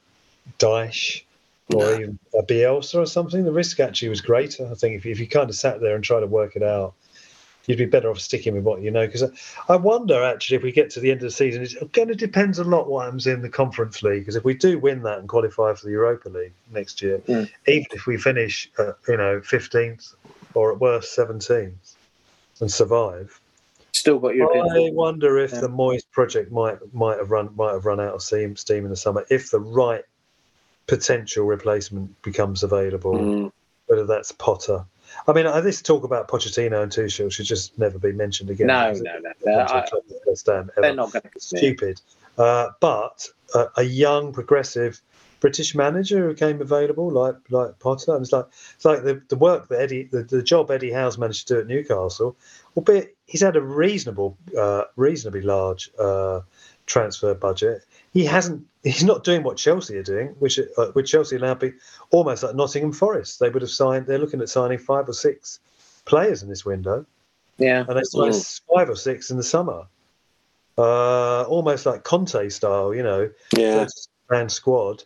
Dyche, 0.60 1.24
or 1.74 1.84
No. 1.84 1.94
even 2.00 2.20
a 2.38 2.44
Bielsa 2.44 2.96
or 2.96 3.06
something. 3.06 3.44
The 3.44 3.52
risk 3.52 3.80
actually 3.80 4.10
was 4.10 4.22
greater. 4.22 4.68
I 4.68 4.76
think 4.76 4.96
if, 4.96 5.06
if 5.06 5.20
you 5.20 5.28
kind 5.28 5.50
of 5.50 5.56
sat 5.56 5.82
there 5.82 5.96
and 5.96 6.04
tried 6.04 6.22
to 6.22 6.28
work 6.28 6.56
it 6.56 6.64
out, 6.64 6.94
you'd 7.68 7.78
be 7.78 7.86
better 7.86 8.10
off 8.10 8.20
sticking 8.20 8.56
with 8.56 8.64
what 8.64 8.82
you 8.82 8.90
know. 8.92 9.06
Because 9.06 9.24
I, 9.24 9.74
I 9.74 9.76
wonder 9.76 10.24
actually 10.24 10.58
if 10.58 10.64
we 10.64 10.72
get 10.72 10.92
to 10.92 11.00
the 11.02 11.12
end 11.12 11.18
of 11.20 11.24
the 11.24 11.32
season, 11.32 11.62
it's 11.62 11.76
going 11.92 12.08
to 12.08 12.16
depend 12.16 12.58
a 12.58 12.64
lot 12.64 12.90
what 12.90 13.06
happens 13.06 13.28
in 13.28 13.42
the 13.42 13.50
Conference 13.50 14.02
League. 14.02 14.22
Because 14.22 14.38
if 14.38 14.46
we 14.46 14.54
do 14.54 14.80
win 14.80 15.04
that 15.04 15.20
and 15.20 15.28
qualify 15.28 15.74
for 15.74 15.86
the 15.88 15.92
Europa 15.92 16.30
League 16.30 16.54
next 16.72 17.02
year, 17.02 17.20
Mm. 17.28 17.50
even 17.68 17.88
if 17.92 18.06
we 18.06 18.16
finish, 18.18 18.72
uh, 18.78 18.94
you 19.10 19.18
know, 19.18 19.42
fifteenth 19.42 20.14
or 20.54 20.72
at 20.72 20.80
worst 20.80 21.16
seventeenth 21.16 21.96
and 22.62 22.72
survive, 22.72 23.41
Still 23.94 24.20
got 24.20 24.36
European. 24.36 24.66
I 24.72 24.90
wonder 24.94 25.38
if 25.38 25.52
Yeah. 25.52 25.62
the 25.62 25.70
Moyes 25.70 26.04
project 26.12 26.52
might 26.52 26.78
might 26.94 27.18
have 27.18 27.30
run 27.32 27.50
might 27.56 27.74
have 27.74 27.86
run 27.86 28.00
out 28.00 28.14
of 28.14 28.22
steam 28.24 28.56
steam 28.56 28.84
in 28.86 28.90
the 28.90 28.96
summer 28.96 29.26
if 29.30 29.52
the 29.52 29.60
right 29.60 30.04
potential 30.88 31.46
replacement 31.46 32.22
becomes 32.22 32.64
available. 32.64 33.14
Mm. 33.14 33.52
Whether 33.88 34.06
that's 34.06 34.32
Potter. 34.32 34.86
I 35.28 35.34
mean, 35.34 35.46
this 35.64 35.82
talk 35.82 36.06
about 36.06 36.30
Pochettino 36.30 36.82
and 36.82 36.92
Tuchel 36.92 37.30
should 37.32 37.46
just 37.46 37.78
never 37.78 38.00
be 38.00 38.14
mentioned 38.14 38.50
again. 38.50 38.68
No, 38.68 38.94
no, 38.94 39.20
no. 39.20 39.52
a 39.52 39.64
I- 39.64 39.88
club 39.90 40.04
that 40.08 40.26
goes 40.26 40.44
down 40.44 40.70
ever. 40.78 40.82
they're 40.82 40.96
not 40.96 41.12
going 41.12 41.24
to. 41.24 41.40
stupid. 41.40 42.00
Uh, 42.38 42.70
but 42.80 43.28
uh, 43.54 43.66
a 43.76 43.84
young, 43.84 44.32
progressive 44.32 45.02
British 45.42 45.76
manager 45.76 46.28
who 46.30 46.34
came 46.36 46.62
available, 46.62 47.10
like 47.12 47.36
like 47.50 47.78
Potter, 47.80 48.14
and 48.16 48.22
it's 48.24 48.32
like 48.32 48.46
it's 48.76 48.86
like 48.86 49.04
the, 49.04 49.22
the 49.28 49.36
work 49.36 49.68
that 49.68 49.82
Eddie, 49.82 50.04
the, 50.04 50.24
the 50.24 50.42
job 50.42 50.72
Eddie 50.72 50.92
Howe's 50.92 51.18
managed 51.18 51.50
to 51.50 51.56
do 51.56 51.60
at 51.60 51.68
Newcastle, 51.68 52.38
albeit 52.78 53.18
he's 53.32 53.42
had 53.42 53.56
a 53.56 53.62
reasonable, 53.62 54.38
uh, 54.58 54.84
reasonably 54.98 55.42
large 55.42 55.90
uh, 55.98 56.42
transfer 56.86 57.34
budget. 57.34 57.86
He 58.12 58.26
hasn't. 58.26 58.66
He's 58.84 59.04
not 59.06 59.24
doing 59.24 59.44
what 59.44 59.56
Chelsea 59.58 59.98
are 59.98 60.04
doing, 60.04 60.28
which 60.40 60.60
uh, 60.60 60.88
which 60.88 61.10
Chelsea 61.10 61.38
now 61.38 61.54
be 61.54 61.72
almost 62.10 62.44
like 62.44 62.56
Nottingham 62.56 62.92
Forest. 62.92 63.40
They 63.40 63.50
would 63.50 63.62
have 63.62 63.72
signed. 63.72 64.06
They're 64.06 64.18
looking 64.18 64.42
at 64.42 64.50
signing 64.50 64.80
five 64.80 65.08
or 65.08 65.14
six 65.14 65.60
players 66.06 66.44
in 66.44 66.50
this 66.50 66.66
window 66.66 67.06
Yeah. 67.58 67.86
and 67.88 67.96
they 67.96 68.02
signed 68.04 68.36
five 68.74 68.90
or 68.90 68.96
six 68.96 69.30
in 69.32 69.38
the 69.38 69.44
summer. 69.44 69.86
Uh, 70.78 71.44
almost 71.44 71.86
like 71.86 72.04
Conte 72.04 72.50
style, 72.50 72.94
you 72.94 73.04
know, 73.04 73.30
Yeah. 73.56 73.86
man 74.30 74.50
squad, 74.50 75.04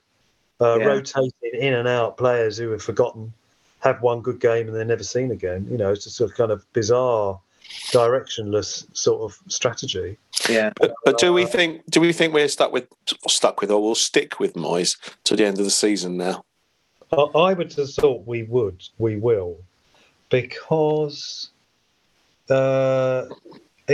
uh, 0.61 0.77
Yeah. 0.79 0.85
rotating 0.85 1.31
in 1.53 1.73
and 1.73 1.87
out 1.87 2.15
players 2.17 2.57
who 2.57 2.69
have 2.71 2.81
forgotten, 2.81 3.33
have 3.79 4.01
one 4.01 4.21
good 4.21 4.39
game 4.39 4.67
and 4.67 4.75
they're 4.75 4.85
never 4.85 5.03
seen 5.03 5.31
again. 5.31 5.67
You 5.69 5.77
know, 5.77 5.91
it's 5.91 6.05
a 6.05 6.09
sort 6.09 6.31
of 6.31 6.37
kind 6.37 6.51
of 6.51 6.65
bizarre, 6.71 7.39
directionless 7.91 8.85
sort 8.95 9.21
of 9.21 9.37
strategy. 9.47 10.17
Yeah. 10.49 10.71
But, 10.75 10.93
but 11.05 11.17
do 11.17 11.33
we 11.33 11.45
think 11.45 11.83
do 11.89 12.01
we 12.01 12.13
think 12.13 12.33
we're 12.33 12.47
stuck 12.47 12.71
with 12.71 12.87
stuck 13.27 13.61
with 13.61 13.71
or 13.71 13.81
we'll 13.81 13.95
stick 13.95 14.39
with 14.39 14.53
Moyes 14.53 14.97
to 15.25 15.35
the 15.35 15.45
end 15.45 15.59
of 15.59 15.65
the 15.65 15.71
season 15.71 16.17
now? 16.17 16.43
I, 17.11 17.15
I 17.15 17.53
would 17.53 17.73
have 17.73 17.91
thought 17.93 18.25
we 18.25 18.43
would, 18.43 18.83
we 18.97 19.15
will, 19.15 19.57
because 20.29 21.49
uh, 22.49 23.25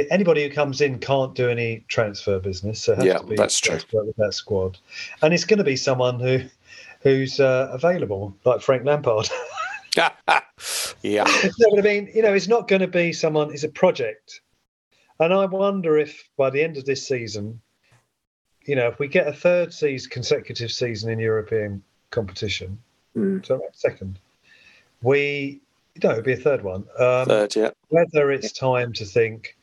anybody 0.09 0.43
who 0.47 0.53
comes 0.53 0.81
in 0.81 0.99
can't 0.99 1.35
do 1.35 1.49
any 1.49 1.83
transfer 1.87 2.39
business. 2.39 2.81
So 2.81 2.93
it 2.93 2.97
has 2.99 3.05
Yeah, 3.05 3.17
to 3.17 3.25
be 3.25 3.35
that's 3.35 3.59
true. 3.59 3.79
with 3.93 4.15
that 4.17 4.33
squad, 4.33 4.77
and 5.21 5.33
it's 5.33 5.45
going 5.45 5.59
to 5.59 5.63
be 5.63 5.75
someone 5.75 6.19
who 6.19 6.41
who's 7.01 7.39
uh, 7.39 7.69
available, 7.71 8.35
like 8.45 8.61
Frank 8.61 8.85
Lampard. 8.85 9.29
yeah. 11.01 11.25
no, 11.59 11.69
but 11.71 11.79
I 11.79 11.81
mean, 11.81 12.09
you 12.13 12.21
know, 12.21 12.33
it's 12.33 12.47
not 12.47 12.67
going 12.67 12.81
to 12.81 12.87
be 12.87 13.13
someone. 13.13 13.51
It's 13.51 13.63
a 13.63 13.69
project, 13.69 14.41
and 15.19 15.33
I 15.33 15.45
wonder 15.45 15.97
if 15.97 16.27
by 16.37 16.49
the 16.49 16.63
end 16.63 16.77
of 16.77 16.85
this 16.85 17.05
season, 17.07 17.59
you 18.65 18.75
know, 18.75 18.87
if 18.87 18.99
we 18.99 19.07
get 19.07 19.27
a 19.27 19.33
third 19.33 19.73
season, 19.73 20.09
consecutive 20.09 20.71
season 20.71 21.11
in 21.11 21.19
European 21.19 21.83
competition, 22.11 22.77
Mm. 23.17 23.45
so 23.45 23.61
second, 23.73 24.17
we 25.01 25.59
no, 26.01 26.11
it'd 26.11 26.23
be 26.23 26.31
a 26.33 26.37
third 26.37 26.63
one. 26.63 26.85
Um, 26.97 27.25
Third, 27.25 27.55
yeah. 27.57 27.71
whether 27.89 28.31
it's 28.31 28.53
time 28.53 28.93
to 28.93 29.03
think, 29.05 29.57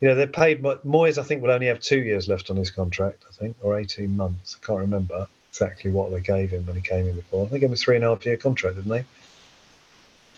you 0.00 0.08
know, 0.08 0.14
they're 0.14 0.26
paid. 0.26 0.62
Mo- 0.62 0.78
Moyes, 0.86 1.18
I 1.18 1.22
think, 1.22 1.42
will 1.42 1.50
only 1.50 1.66
have 1.66 1.80
two 1.80 2.00
years 2.00 2.26
left 2.28 2.48
on 2.48 2.56
his 2.56 2.70
contract. 2.70 3.24
I 3.28 3.32
think, 3.32 3.56
or 3.60 3.78
eighteen 3.78 4.16
months. 4.16 4.56
I 4.62 4.66
can't 4.66 4.78
remember 4.78 5.26
exactly 5.50 5.90
what 5.90 6.10
they 6.10 6.20
gave 6.20 6.50
him 6.50 6.64
when 6.66 6.76
he 6.76 6.80
came 6.82 7.06
in 7.06 7.16
before. 7.16 7.44
I 7.44 7.48
think 7.50 7.62
it 7.62 7.68
was 7.68 7.82
three 7.82 7.96
and 7.96 8.04
a 8.04 8.08
half 8.08 8.24
year 8.24 8.38
contract, 8.38 8.76
didn't 8.76 8.90
they? 8.90 9.04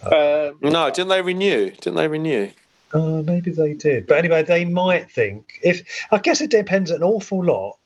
Um, 0.04 0.58
No, 0.62 0.90
didn't 0.90 1.08
they 1.08 1.22
renew? 1.22 1.70
Didn't 1.70 1.96
they 1.96 2.08
renew? 2.08 2.50
Uh, 2.92 3.22
maybe 3.24 3.50
they 3.50 3.74
did. 3.74 4.06
But 4.06 4.18
anyway, 4.18 4.42
they 4.42 4.64
might 4.64 5.10
think 5.10 5.60
if 5.62 5.82
I 6.10 6.18
guess 6.18 6.40
it 6.40 6.50
depends 6.50 6.90
an 6.90 7.02
awful 7.02 7.44
lot 7.44 7.76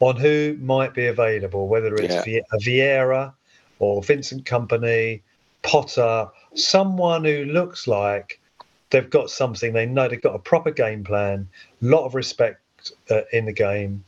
on 0.00 0.16
who 0.16 0.56
might 0.60 0.94
be 0.94 1.06
available, 1.06 1.68
whether 1.68 1.94
it's 1.96 2.26
Yeah. 2.26 2.40
A 2.52 2.56
Vieira 2.58 3.34
or 3.78 4.02
Vincent 4.02 4.44
Kompany, 4.44 5.22
Potter, 5.62 6.28
someone 6.54 7.24
who 7.24 7.44
looks 7.44 7.86
like 7.86 8.40
they've 8.90 9.08
got 9.08 9.30
something. 9.30 9.72
They 9.72 9.86
know 9.86 10.08
they've 10.08 10.20
got 10.20 10.34
a 10.34 10.40
proper 10.40 10.70
game 10.70 11.02
plan, 11.02 11.48
lot 11.80 12.04
of 12.04 12.14
respect 12.14 12.60
uh, 13.10 13.22
in 13.32 13.46
the 13.46 13.52
game, 13.52 14.04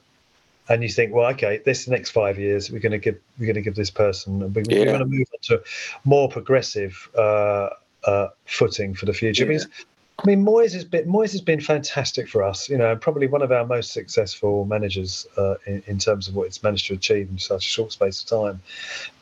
and 0.68 0.83
you 0.83 0.88
think, 0.88 1.12
well, 1.12 1.31
okay, 1.33 1.61
this 1.64 1.87
next 1.88 2.11
five 2.11 2.38
years 2.38 2.70
we're 2.70 2.81
going 2.81 2.92
to 2.92 2.98
give 2.98 3.18
we're 3.38 3.46
going 3.46 3.55
to 3.57 3.62
give 3.62 3.74
this 3.74 3.90
person, 3.90 4.40
we're, 4.40 4.62
we're 4.66 4.79
Yeah. 4.79 4.85
going 4.87 4.98
to 5.00 5.07
move 5.07 5.27
on 5.33 5.40
to 5.42 5.62
more 6.05 6.29
progressive 6.29 7.09
uh, 7.16 7.70
uh, 8.05 8.29
footing 8.46 8.94
for 8.94 9.07
the 9.07 9.12
future. 9.12 9.50
Yeah. 9.50 9.61
I 10.20 10.27
mean, 10.27 10.44
Moyes 10.44 10.72
has 10.74 10.85
been 10.85 11.07
Moyes 11.07 11.33
has 11.33 11.40
been 11.40 11.61
fantastic 11.61 12.29
for 12.29 12.44
us. 12.44 12.68
You 12.70 12.79
know, 12.79 12.94
probably 12.94 13.27
one 13.27 13.42
of 13.42 13.50
our 13.50 13.66
most 13.66 13.92
successful 13.92 14.64
managers 14.64 15.27
uh, 15.37 15.57
in, 15.66 15.83
in 15.87 15.98
terms 15.98 16.29
of 16.29 16.37
what 16.37 16.46
it's 16.46 16.62
managed 16.62 16.87
to 16.87 16.94
achieve 16.94 17.29
in 17.29 17.38
such 17.38 17.66
a 17.66 17.68
short 17.68 17.92
space 17.92 18.22
of 18.22 18.29
time. 18.29 18.62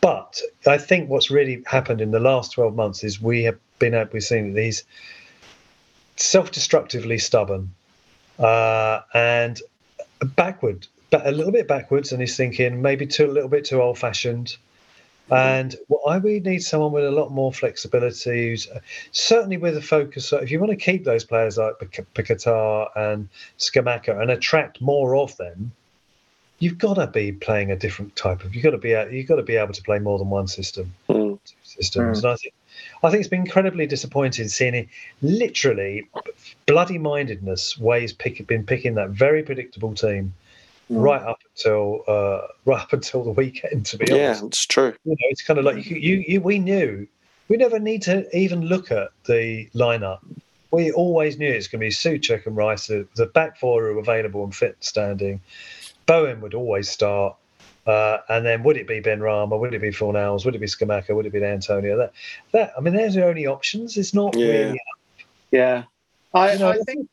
But 0.02 0.40
I 0.66 0.76
think 0.76 1.08
what's 1.08 1.30
really 1.30 1.62
happened 1.66 2.02
in 2.02 2.10
the 2.10 2.20
last 2.20 2.52
twelve 2.52 2.76
months 2.76 3.04
is 3.04 3.22
we 3.22 3.42
have 3.44 3.58
been 3.78 3.94
able, 3.94 4.10
we've 4.12 4.22
seen 4.22 4.52
that 4.52 4.62
he's 4.62 4.84
self-destructively 6.16 7.18
stubborn 7.18 7.72
uh, 8.38 9.00
and 9.14 9.62
backward, 10.36 10.86
but 11.12 11.26
a 11.26 11.30
little 11.30 11.52
bit 11.52 11.68
backwards, 11.68 12.10
and 12.10 12.20
he's 12.20 12.36
thinking 12.36 12.82
maybe 12.82 13.06
too 13.06 13.26
a 13.26 13.30
little 13.30 13.48
bit 13.48 13.66
too 13.66 13.80
old-fashioned. 13.80 14.56
And 15.30 15.76
well, 15.88 16.00
I 16.08 16.18
we 16.18 16.40
need 16.40 16.62
someone 16.62 16.92
with 16.92 17.04
a 17.04 17.10
lot 17.10 17.30
more 17.30 17.52
flexibility, 17.52 18.54
uh, 18.74 18.80
certainly 19.12 19.56
with 19.56 19.76
a 19.76 19.82
focus. 19.82 20.26
So 20.26 20.38
if 20.38 20.50
you 20.50 20.58
want 20.58 20.70
to 20.70 20.76
keep 20.76 21.04
those 21.04 21.24
players 21.24 21.56
like 21.56 21.78
Pic- 21.78 22.12
Paquetá 22.14 22.88
and 22.96 23.28
Scamacca 23.58 24.20
and 24.20 24.30
attract 24.30 24.80
more 24.80 25.16
of 25.16 25.34
them, 25.36 25.72
you've 26.58 26.76
got 26.76 26.94
to 26.94 27.06
be 27.06 27.32
playing 27.32 27.70
a 27.70 27.76
different 27.76 28.14
type 28.16 28.44
of. 28.44 28.54
You've 28.54 28.64
got 28.64 28.70
to 28.72 28.78
be 28.78 28.90
you've 29.14 29.28
got 29.28 29.36
to 29.36 29.42
be 29.42 29.56
able 29.56 29.72
to 29.72 29.82
play 29.82 29.98
more 29.98 30.18
than 30.18 30.28
one 30.28 30.48
system 30.48 30.92
Mm. 31.08 31.38
systems. 31.62 32.24
And 32.24 32.32
I 32.32 32.36
think 32.36 32.54
I 33.02 33.10
think 33.10 33.20
it's 33.20 33.28
been 33.28 33.40
incredibly 33.40 33.86
disappointing 33.86 34.48
seeing 34.48 34.74
it 34.74 34.88
literally 35.22 36.06
bloody 36.66 36.98
mindedness 36.98 37.78
ways 37.78 38.12
pick, 38.12 38.46
been 38.46 38.66
picking 38.66 38.94
that 38.96 39.10
very 39.10 39.42
predictable 39.42 39.94
team 39.94 40.24
Mm. 40.24 40.41
Right 40.88 41.22
up 41.22 41.38
until 41.54 42.02
uh, 42.06 42.40
right 42.64 42.80
up 42.82 42.92
until 42.92 43.24
the 43.24 43.30
weekend. 43.30 43.86
To 43.86 43.98
be 43.98 44.10
Yeah, 44.10 44.28
honest, 44.28 44.44
it's 44.44 44.66
true. 44.66 44.94
you 45.04 45.12
know, 45.12 45.16
it's 45.30 45.42
kind 45.42 45.58
of 45.58 45.64
like 45.64 45.88
you, 45.88 45.96
you, 45.96 46.24
you, 46.26 46.40
we 46.40 46.58
knew 46.58 47.06
we 47.48 47.56
never 47.56 47.78
need 47.78 48.02
to 48.02 48.26
even 48.36 48.62
look 48.62 48.90
at 48.90 49.10
the 49.26 49.68
lineup. 49.74 50.20
We 50.70 50.90
always 50.92 51.38
knew 51.38 51.50
it's 51.50 51.68
going 51.68 51.80
to 51.80 51.86
be 51.86 51.90
Soucek 51.90 52.46
and 52.46 52.56
Rice, 52.56 52.86
the, 52.86 53.06
the 53.14 53.26
back 53.26 53.58
four 53.58 53.84
are 53.84 53.98
available 53.98 54.42
and 54.42 54.54
fit 54.54 54.76
standing. 54.80 55.40
Bowen 56.06 56.40
would 56.40 56.54
always 56.54 56.88
start. 56.88 57.36
Uh, 57.86 58.18
and 58.28 58.46
then 58.46 58.62
would 58.62 58.76
it 58.76 58.86
be 58.86 59.00
Benrahma? 59.00 59.58
Would 59.58 59.74
it 59.74 59.80
be 59.80 59.90
Fornals? 59.90 60.44
Would 60.44 60.54
it 60.54 60.60
be 60.60 60.66
Scamacca? 60.66 61.14
Would 61.14 61.26
it 61.26 61.32
be 61.32 61.44
Antonio? 61.44 61.96
That, 61.98 62.12
that 62.52 62.72
I 62.76 62.80
mean, 62.80 62.94
there's 62.94 63.14
the 63.14 63.26
only 63.26 63.46
options. 63.46 63.96
It's 63.98 64.14
not 64.14 64.34
Yeah. 64.36 64.46
really. 64.46 64.80
yeah. 65.50 65.84
I, 66.32 66.52
You 66.54 66.58
know, 66.60 66.68
I 66.70 66.78
think 66.78 67.08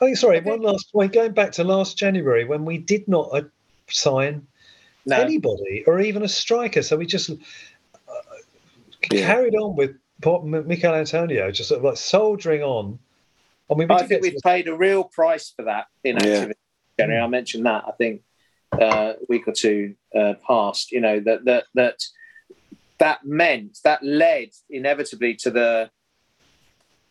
I 0.00 0.06
think. 0.06 0.16
Sorry, 0.16 0.38
I 0.38 0.40
think- 0.40 0.62
one 0.62 0.72
last 0.72 0.92
point. 0.92 1.12
Going 1.12 1.32
back 1.32 1.52
to 1.52 1.64
last 1.64 1.96
January 1.98 2.44
when 2.44 2.64
we 2.64 2.78
did 2.78 3.06
not 3.08 3.30
sign 3.88 4.46
no. 5.06 5.16
anybody 5.16 5.84
or 5.86 6.00
even 6.00 6.22
a 6.22 6.28
striker. 6.28 6.82
So 6.82 6.96
we 6.96 7.06
just 7.06 7.30
uh, 7.30 7.34
Yeah. 9.10 9.26
carried 9.26 9.54
on 9.54 9.76
with 9.76 9.96
Port- 10.22 10.44
M- 10.44 10.68
Michael 10.68 10.94
Antonio, 10.94 11.50
just 11.50 11.68
sort 11.70 11.78
of 11.78 11.84
like 11.84 11.96
soldiering 11.96 12.62
on. 12.62 12.98
I 13.70 13.74
mean, 13.74 13.88
we 13.88 13.94
I 13.94 14.06
think 14.06 14.22
we've 14.22 14.34
paid 14.42 14.68
a 14.68 14.76
real 14.76 15.04
price 15.04 15.50
for 15.50 15.62
that 15.64 15.86
inactivity. 16.04 16.54
Jerry. 16.98 17.18
I 17.18 17.26
mentioned 17.28 17.64
that. 17.66 17.84
I 17.86 17.92
think 17.92 18.22
uh, 18.72 19.14
a 19.20 19.24
week 19.28 19.48
or 19.48 19.52
two 19.52 19.94
uh, 20.14 20.34
past. 20.46 20.92
You 20.92 21.00
know 21.00 21.20
that 21.20 21.44
that 21.44 21.64
that 21.74 22.02
that 22.98 23.24
meant 23.24 23.78
that 23.84 24.02
led 24.02 24.50
inevitably 24.68 25.34
to 25.36 25.50
the 25.50 25.90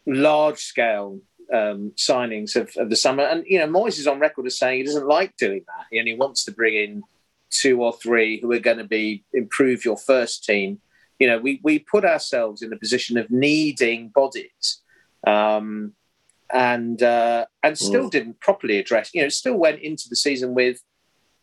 large 0.05 0.59
scale 0.59 1.19
um, 1.53 1.91
signings 1.95 2.55
of, 2.55 2.71
of 2.77 2.89
the 2.89 2.95
summer. 2.95 3.23
And 3.23 3.43
you 3.47 3.59
know, 3.59 3.67
Moyes 3.67 3.99
is 3.99 4.07
on 4.07 4.19
record 4.19 4.45
as 4.45 4.57
saying 4.57 4.79
he 4.79 4.83
doesn't 4.83 5.07
like 5.07 5.35
doing 5.37 5.63
that, 5.67 5.85
he 5.91 5.99
only 5.99 6.15
wants 6.15 6.45
to 6.45 6.51
bring 6.51 6.75
in 6.75 7.03
two 7.49 7.81
or 7.81 7.93
three 7.93 8.39
who 8.39 8.51
are 8.51 8.59
going 8.59 8.77
to 8.77 8.83
be 8.83 9.23
improve 9.33 9.85
your 9.85 9.97
first 9.97 10.43
team. 10.43 10.79
You 11.19 11.27
know, 11.27 11.39
we 11.39 11.59
we 11.63 11.79
put 11.79 12.05
ourselves 12.05 12.61
in 12.61 12.71
a 12.71 12.77
position 12.77 13.17
of 13.17 13.29
needing 13.29 14.09
bodies. 14.09 14.81
Um, 15.27 15.93
and 16.51 17.03
uh, 17.03 17.45
and 17.63 17.77
still 17.77 18.09
didn't 18.09 18.39
properly 18.39 18.79
address. 18.79 19.11
You 19.13 19.21
know, 19.21 19.29
still 19.29 19.55
went 19.55 19.81
into 19.81 20.09
the 20.09 20.15
season 20.15 20.53
with 20.53 20.81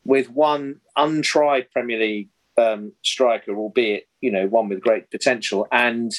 with 0.04 0.30
one 0.30 0.80
untried 0.96 1.70
Premier 1.70 1.98
League 1.98 2.28
um, 2.58 2.92
striker, 3.02 3.54
albeit 3.54 4.08
you 4.20 4.30
know 4.30 4.46
one 4.46 4.68
with 4.68 4.80
great 4.80 5.10
potential, 5.10 5.66
and 5.70 6.12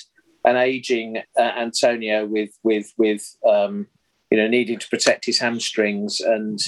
an 0.45 0.55
aging 0.55 1.17
uh, 1.37 1.41
Antonio 1.41 2.25
with 2.25 2.51
with 2.63 2.93
with 2.97 3.35
um, 3.47 3.87
you 4.31 4.37
know 4.37 4.47
needing 4.47 4.79
to 4.79 4.89
protect 4.89 5.25
his 5.25 5.39
hamstrings 5.39 6.19
and 6.19 6.59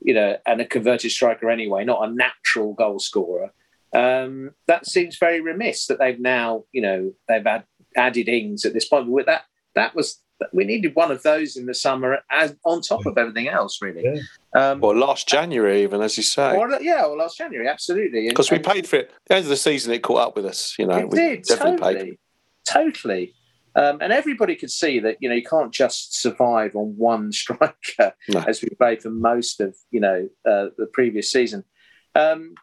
you 0.00 0.14
know 0.14 0.36
and 0.46 0.60
a 0.60 0.66
converted 0.66 1.10
striker 1.10 1.50
anyway, 1.50 1.84
not 1.84 2.08
a 2.08 2.12
natural 2.12 2.74
goal 2.74 2.98
scorer. 2.98 3.52
Um, 3.94 4.50
that 4.66 4.86
seems 4.86 5.16
very 5.18 5.40
remiss 5.40 5.86
that 5.86 5.98
they've 5.98 6.20
now 6.20 6.64
you 6.72 6.82
know 6.82 7.12
they've 7.28 7.44
had, 7.44 7.64
added 7.96 8.28
Ings 8.28 8.64
at 8.64 8.74
this 8.74 8.88
point. 8.88 9.08
With 9.08 9.26
that 9.26 9.44
that 9.74 9.94
was 9.94 10.20
we 10.52 10.64
needed 10.64 10.94
one 10.94 11.10
of 11.10 11.22
those 11.22 11.56
in 11.56 11.66
the 11.66 11.74
summer 11.74 12.18
as 12.30 12.54
on 12.64 12.80
top 12.80 13.06
of 13.06 13.18
everything 13.18 13.48
else, 13.48 13.80
really. 13.82 14.04
Yeah. 14.04 14.70
Um, 14.70 14.80
Well, 14.80 14.96
last 14.96 15.28
January, 15.28 15.82
even 15.82 16.00
as 16.00 16.16
you 16.16 16.22
say, 16.22 16.56
or, 16.56 16.70
yeah, 16.80 17.02
well, 17.02 17.18
last 17.18 17.38
January, 17.38 17.68
absolutely. 17.68 18.28
Because 18.28 18.50
we 18.50 18.58
paid 18.58 18.86
for 18.86 18.96
it. 18.96 19.10
At 19.10 19.14
the 19.26 19.34
end 19.36 19.44
of 19.44 19.48
the 19.50 19.56
season, 19.56 19.92
it 19.92 20.02
caught 20.02 20.28
up 20.28 20.36
with 20.36 20.46
us. 20.46 20.74
You 20.78 20.86
know, 20.86 20.96
It 20.96 21.10
we 21.10 21.18
did 21.18 21.42
definitely 21.42 21.78
totally, 21.78 22.10
paid. 22.10 22.18
Totally. 22.68 23.34
Um, 23.74 23.98
and 24.00 24.12
everybody 24.12 24.56
could 24.56 24.70
see 24.70 24.98
that 25.00 25.18
you 25.20 25.28
know 25.28 25.34
you 25.34 25.44
can't 25.44 25.72
just 25.72 26.18
survive 26.20 26.74
on 26.74 26.94
one 26.96 27.30
striker 27.42 28.12
No. 28.28 28.40
as 28.46 28.60
we 28.62 28.68
played 28.70 29.02
for 29.02 29.10
most 29.10 29.60
of 29.60 29.76
you 29.90 30.00
know 30.00 30.28
uh, 30.46 30.66
the 30.76 30.88
previous 30.92 31.30
season. 31.30 31.64
Um, 32.14 32.54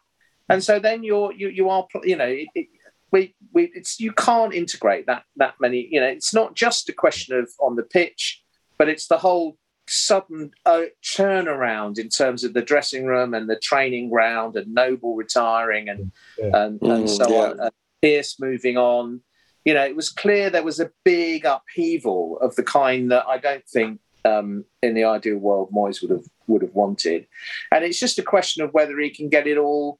and 0.48 0.62
so 0.62 0.78
then 0.78 1.02
you're 1.04 1.32
you 1.32 1.48
you 1.48 1.70
are 1.70 1.86
you 2.04 2.16
know 2.16 2.26
it, 2.26 2.48
it, 2.54 2.66
we 3.12 3.34
we 3.54 3.70
it's 3.74 3.98
you 4.00 4.12
can't 4.12 4.52
integrate 4.52 5.06
that 5.06 5.22
that 5.36 5.54
many 5.60 5.88
you 5.90 6.00
know 6.00 6.06
it's 6.08 6.34
not 6.34 6.54
just 6.54 6.88
a 6.88 6.92
question 6.92 7.38
of 7.38 7.48
on 7.60 7.76
the 7.76 7.82
pitch, 7.82 8.42
but 8.78 8.88
it's 8.88 9.06
the 9.06 9.18
whole 9.18 9.56
sudden 9.88 10.50
uh, 10.66 10.82
turnaround 11.04 11.98
in 11.98 12.08
terms 12.08 12.42
of 12.44 12.52
the 12.52 12.62
dressing 12.62 13.06
room 13.06 13.32
and 13.34 13.48
the 13.48 13.58
training 13.70 14.10
ground 14.10 14.56
and 14.56 14.74
Noble 14.74 15.14
retiring 15.14 15.88
and 15.88 16.10
Yeah. 16.38 16.50
and, 16.64 16.82
and 16.82 17.04
Mm, 17.06 17.08
so 17.08 17.28
yeah. 17.30 17.50
on. 17.52 17.60
And 17.60 17.70
Pierce 18.02 18.38
moving 18.40 18.76
on. 18.76 19.20
You 19.66 19.74
know, 19.74 19.84
it 19.84 19.96
was 19.96 20.10
clear 20.10 20.48
there 20.48 20.62
was 20.62 20.78
a 20.78 20.92
big 21.04 21.44
upheaval 21.44 22.38
of 22.40 22.54
the 22.54 22.62
kind 22.62 23.10
that 23.10 23.26
I 23.26 23.36
don't 23.36 23.68
think 23.68 23.98
um, 24.24 24.64
in 24.80 24.94
the 24.94 25.04
ideal 25.04 25.38
world 25.38 25.70
Moyes 25.72 26.00
would 26.00 26.12
have 26.12 26.24
would 26.46 26.62
have 26.62 26.74
wanted. 26.74 27.26
And 27.72 27.84
it's 27.84 27.98
just 27.98 28.20
a 28.20 28.22
question 28.22 28.62
of 28.62 28.72
whether 28.72 28.96
he 29.00 29.10
can 29.10 29.28
get 29.28 29.48
it 29.48 29.58
all. 29.58 29.98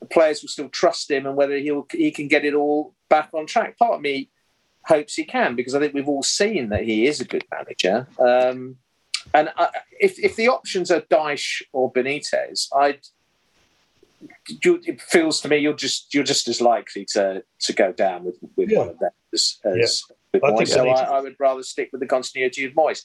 The 0.00 0.06
players 0.06 0.42
will 0.42 0.50
still 0.50 0.68
trust 0.68 1.10
him, 1.10 1.26
and 1.26 1.36
whether 1.36 1.56
he'll 1.56 1.86
he 1.90 2.10
can 2.10 2.28
get 2.28 2.44
it 2.44 2.52
all 2.52 2.94
back 3.08 3.30
on 3.32 3.46
track. 3.46 3.78
Part 3.78 3.94
of 3.94 4.02
me 4.02 4.30
hopes 4.84 5.14
he 5.14 5.24
can 5.24 5.56
because 5.56 5.74
I 5.74 5.80
think 5.80 5.94
we've 5.94 6.08
all 6.08 6.22
seen 6.22 6.68
that 6.68 6.84
he 6.84 7.06
is 7.06 7.20
a 7.20 7.24
good 7.24 7.44
manager. 7.50 8.06
Um, 8.18 8.76
and 9.32 9.50
I, 9.56 9.68
if 10.00 10.18
if 10.18 10.36
the 10.36 10.48
options 10.48 10.90
are 10.90 11.00
Dyche 11.00 11.62
or 11.72 11.90
Benitez, 11.90 12.68
I'd 12.76 13.00
you, 14.64 14.80
it 14.84 15.00
feels 15.00 15.40
to 15.40 15.48
me 15.48 15.58
you're 15.58 15.74
just 15.74 16.12
you're 16.12 16.24
just 16.24 16.48
as 16.48 16.60
likely 16.60 17.04
to 17.04 17.42
to 17.60 17.72
go 17.72 17.92
down 17.92 18.24
with 18.24 18.36
with 18.56 18.70
Yeah. 18.70 18.78
one 18.78 18.88
of 18.88 18.98
them 18.98 19.10
as, 19.32 19.58
as 19.64 20.02
with 20.32 20.44
I 20.44 20.50
Moyes. 20.50 20.68
So 20.68 20.88
I, 20.88 21.18
I 21.18 21.20
would 21.20 21.36
rather 21.38 21.62
stick 21.62 21.90
with 21.92 22.00
the 22.00 22.06
continuity 22.06 22.64
of 22.64 22.72
Moyes. 22.72 23.04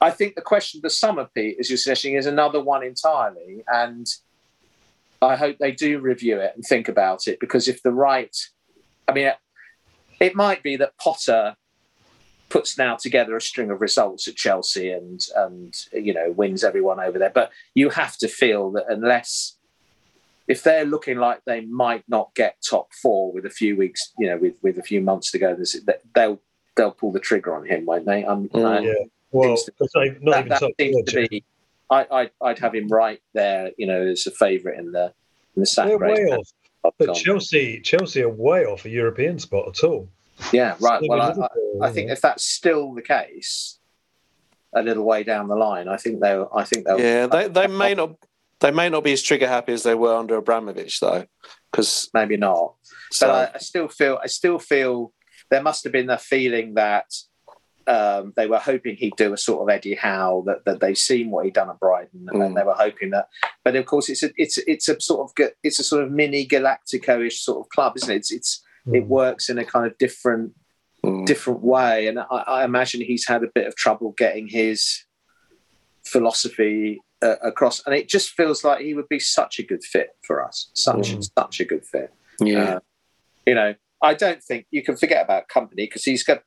I 0.00 0.10
think 0.10 0.34
the 0.34 0.42
question 0.42 0.78
of 0.78 0.82
the 0.82 0.90
summer, 0.90 1.28
Pete, 1.34 1.56
as 1.60 1.70
you're 1.70 1.76
suggesting, 1.76 2.14
is 2.14 2.26
another 2.26 2.60
one 2.60 2.82
entirely, 2.82 3.62
and 3.68 4.06
I 5.20 5.36
hope 5.36 5.58
they 5.58 5.70
do 5.70 6.00
review 6.00 6.38
it 6.40 6.52
and 6.54 6.64
think 6.64 6.88
about 6.88 7.28
it 7.28 7.38
because 7.38 7.68
if 7.68 7.82
the 7.82 7.92
right, 7.92 8.36
I 9.06 9.12
mean, 9.12 9.30
it 10.18 10.34
might 10.34 10.62
be 10.62 10.76
that 10.76 10.96
Potter 10.98 11.56
puts 12.48 12.76
now 12.76 12.96
together 12.96 13.36
a 13.36 13.40
string 13.40 13.70
of 13.70 13.80
results 13.80 14.28
at 14.28 14.36
Chelsea 14.36 14.90
and 14.90 15.20
and 15.36 15.74
you 15.92 16.12
know 16.12 16.32
wins 16.32 16.64
everyone 16.64 17.00
over 17.00 17.18
there, 17.18 17.30
but 17.30 17.50
you 17.74 17.90
have 17.90 18.16
to 18.18 18.28
feel 18.28 18.72
that 18.72 18.86
unless 18.88 19.56
if 20.48 20.62
they're 20.62 20.84
looking 20.84 21.18
like 21.18 21.40
they 21.44 21.60
might 21.62 22.04
not 22.08 22.34
get 22.34 22.56
top 22.68 22.92
four 23.00 23.32
with 23.32 23.46
a 23.46 23.50
few 23.50 23.76
weeks, 23.76 24.12
you 24.18 24.26
know, 24.28 24.36
with, 24.36 24.54
with 24.62 24.78
a 24.78 24.82
few 24.82 25.00
months 25.00 25.30
to 25.32 25.38
go, 25.38 25.56
they'll 26.14 26.40
they'll 26.76 26.90
pull 26.90 27.12
the 27.12 27.20
trigger 27.20 27.54
on 27.54 27.66
him, 27.66 27.84
won't 27.84 28.06
they? 28.06 28.24
Um, 28.24 28.48
Mm. 28.48 28.64
I- 28.64 28.80
Yeah. 28.80 28.94
Well, 29.30 29.56
Seems 29.56 29.64
to- 29.64 29.72
it's 29.80 29.94
not, 29.94 30.04
not 30.22 30.30
that, 30.32 30.38
even 30.40 30.48
that 30.50 30.60
top 30.60 30.70
seems 30.78 30.94
four, 30.94 31.02
to 31.04 31.28
be. 31.28 31.44
I, 31.90 32.06
I, 32.10 32.30
I'd 32.42 32.58
have 32.58 32.74
him 32.74 32.88
right 32.88 33.20
there, 33.34 33.70
you 33.78 33.86
know, 33.86 34.02
as 34.02 34.26
a 34.26 34.30
favourite 34.30 34.78
in 34.78 34.92
the 34.92 35.12
in 35.56 35.60
the 35.60 35.66
sack 35.66 35.88
They're 35.88 35.98
race. 35.98 36.18
way 36.18 36.24
off. 36.36 36.48
But 36.98 37.06
gone. 37.06 37.14
Chelsea, 37.14 37.80
Chelsea 37.80 38.22
are 38.22 38.28
way 38.28 38.64
off 38.64 38.84
a 38.84 38.90
European 38.90 39.38
spot 39.38 39.68
at 39.68 39.84
all. 39.84 40.08
yeah, 40.52 40.74
right. 40.80 40.98
Still 40.98 41.08
Well, 41.08 41.20
I, 41.22 41.84
I, 41.84 41.88
I 41.88 41.92
think 41.92 42.10
if 42.10 42.20
that's 42.20 42.44
still 42.44 42.92
the 42.94 43.02
case, 43.02 43.78
a 44.74 44.82
little 44.82 45.04
way 45.04 45.22
down 45.22 45.48
the 45.48 45.54
line, 45.54 45.86
I 45.88 45.96
think 45.98 46.20
they'll. 46.20 46.50
I 46.54 46.64
think 46.64 46.86
they'll. 46.86 46.98
Yeah, 47.00 47.26
they 47.26 47.48
they 47.48 47.66
may 47.84 47.94
not 47.94 48.16
they 48.62 48.70
may 48.70 48.88
not 48.88 49.04
be 49.04 49.12
as 49.12 49.22
trigger 49.22 49.46
happy 49.48 49.72
as 49.72 49.82
they 49.82 49.94
were 49.94 50.14
under 50.16 50.36
Abramovich 50.36 51.00
though, 51.00 51.26
because 51.70 52.08
maybe 52.14 52.36
not. 52.38 52.74
so 53.10 53.26
but 53.28 53.50
I, 53.52 53.56
I 53.56 53.58
still 53.58 53.88
feel 53.88 54.18
I 54.22 54.26
still 54.28 54.58
feel 54.58 55.12
there 55.50 55.62
must 55.62 55.84
have 55.84 55.92
been 55.92 56.06
the 56.06 56.16
feeling 56.18 56.74
that 56.74 57.12
um, 57.86 58.32
they 58.36 58.46
were 58.46 58.60
hoping 58.60 58.94
he'd 58.96 59.16
do 59.16 59.32
a 59.32 59.36
sort 59.36 59.60
of 59.60 59.68
Eddie 59.68 59.96
Howe 59.96 60.44
that, 60.46 60.64
that 60.66 60.78
they've 60.80 60.96
seen 60.96 61.30
what 61.32 61.44
he'd 61.44 61.54
done 61.54 61.68
at 61.68 61.80
Brighton 61.80 62.28
and 62.30 62.40
Mm. 62.40 62.54
they 62.54 62.62
were 62.62 62.74
hoping 62.74 63.10
that 63.10 63.26
but 63.64 63.74
of 63.76 63.84
course 63.86 64.08
it's 64.08 64.22
a 64.22 64.30
it's 64.36 64.56
it's 64.58 64.88
a 64.88 64.98
sort 65.00 65.20
of 65.38 65.48
it's 65.64 65.80
a 65.80 65.84
sort 65.84 66.04
of 66.04 66.10
mini 66.12 66.46
Galactico-ish 66.46 67.42
sort 67.42 67.58
of 67.58 67.68
club 67.70 67.94
isn't 67.96 68.10
it 68.10 68.16
it's, 68.16 68.30
it's 68.32 68.62
it 68.86 69.04
Mm. 69.04 69.06
works 69.08 69.48
in 69.48 69.58
a 69.58 69.64
kind 69.64 69.86
of 69.86 69.98
different 69.98 70.52
mm, 71.04 71.26
different 71.26 71.60
way 71.62 72.06
and 72.06 72.20
I, 72.20 72.24
I 72.58 72.64
imagine 72.64 73.00
he's 73.00 73.26
had 73.26 73.42
a 73.42 73.48
bit 73.52 73.66
of 73.66 73.74
trouble 73.74 74.14
getting 74.16 74.46
his 74.46 75.04
philosophy 76.04 77.00
uh, 77.22 77.36
across 77.42 77.84
and 77.86 77.94
it 77.94 78.08
just 78.08 78.30
feels 78.30 78.64
like 78.64 78.80
he 78.80 78.94
would 78.94 79.08
be 79.08 79.18
such 79.20 79.58
a 79.58 79.62
good 79.62 79.82
fit 79.84 80.10
for 80.26 80.44
us 80.44 80.70
such 80.74 81.12
Mm. 81.14 81.30
such 81.38 81.60
a 81.60 81.64
good 81.64 81.84
fit 81.84 82.12
yeah, 82.40 82.74
uh, 82.76 82.80
you 83.46 83.54
know, 83.54 83.74
I 84.02 84.14
don't 84.14 84.42
think 84.42 84.66
you 84.70 84.82
can 84.82 84.96
forget 84.96 85.24
about 85.24 85.44
Kompany 85.48 85.76
because 85.88 86.04
he's 86.04 86.24
got 86.24 86.42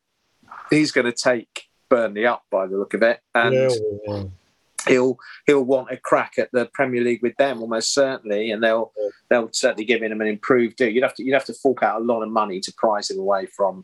he's 0.70 0.92
going 0.92 1.06
to 1.06 1.12
take 1.14 1.64
Burnley 1.90 2.26
up 2.26 2.44
by 2.52 2.66
the 2.68 2.78
look 2.78 2.94
of 2.94 3.02
it, 3.04 3.20
and 3.34 3.54
Yeah, 3.54 4.24
he'll 4.88 5.18
he'll 5.46 5.64
want 5.64 5.92
a 5.92 5.98
crack 5.98 6.34
at 6.38 6.50
the 6.52 6.66
Premier 6.74 7.02
League 7.02 7.22
with 7.22 7.36
them 7.38 7.62
almost 7.62 7.94
certainly, 7.94 8.52
and 8.52 8.62
they'll 8.64 8.92
Yeah. 8.98 9.10
they'll 9.30 9.50
certainly 9.54 9.86
give 9.86 10.02
him 10.04 10.20
an 10.20 10.28
improved 10.28 10.76
deal. 10.78 10.90
You'd 10.90 11.04
have 11.04 11.16
to 11.16 11.24
you'd 11.24 11.34
have 11.34 11.46
to 11.46 11.54
fork 11.54 11.84
out 11.84 12.02
a 12.02 12.04
lot 12.04 12.24
of 12.24 12.30
money 12.30 12.60
to 12.62 12.74
prize 12.76 13.10
him 13.10 13.20
away 13.20 13.46
from 13.46 13.84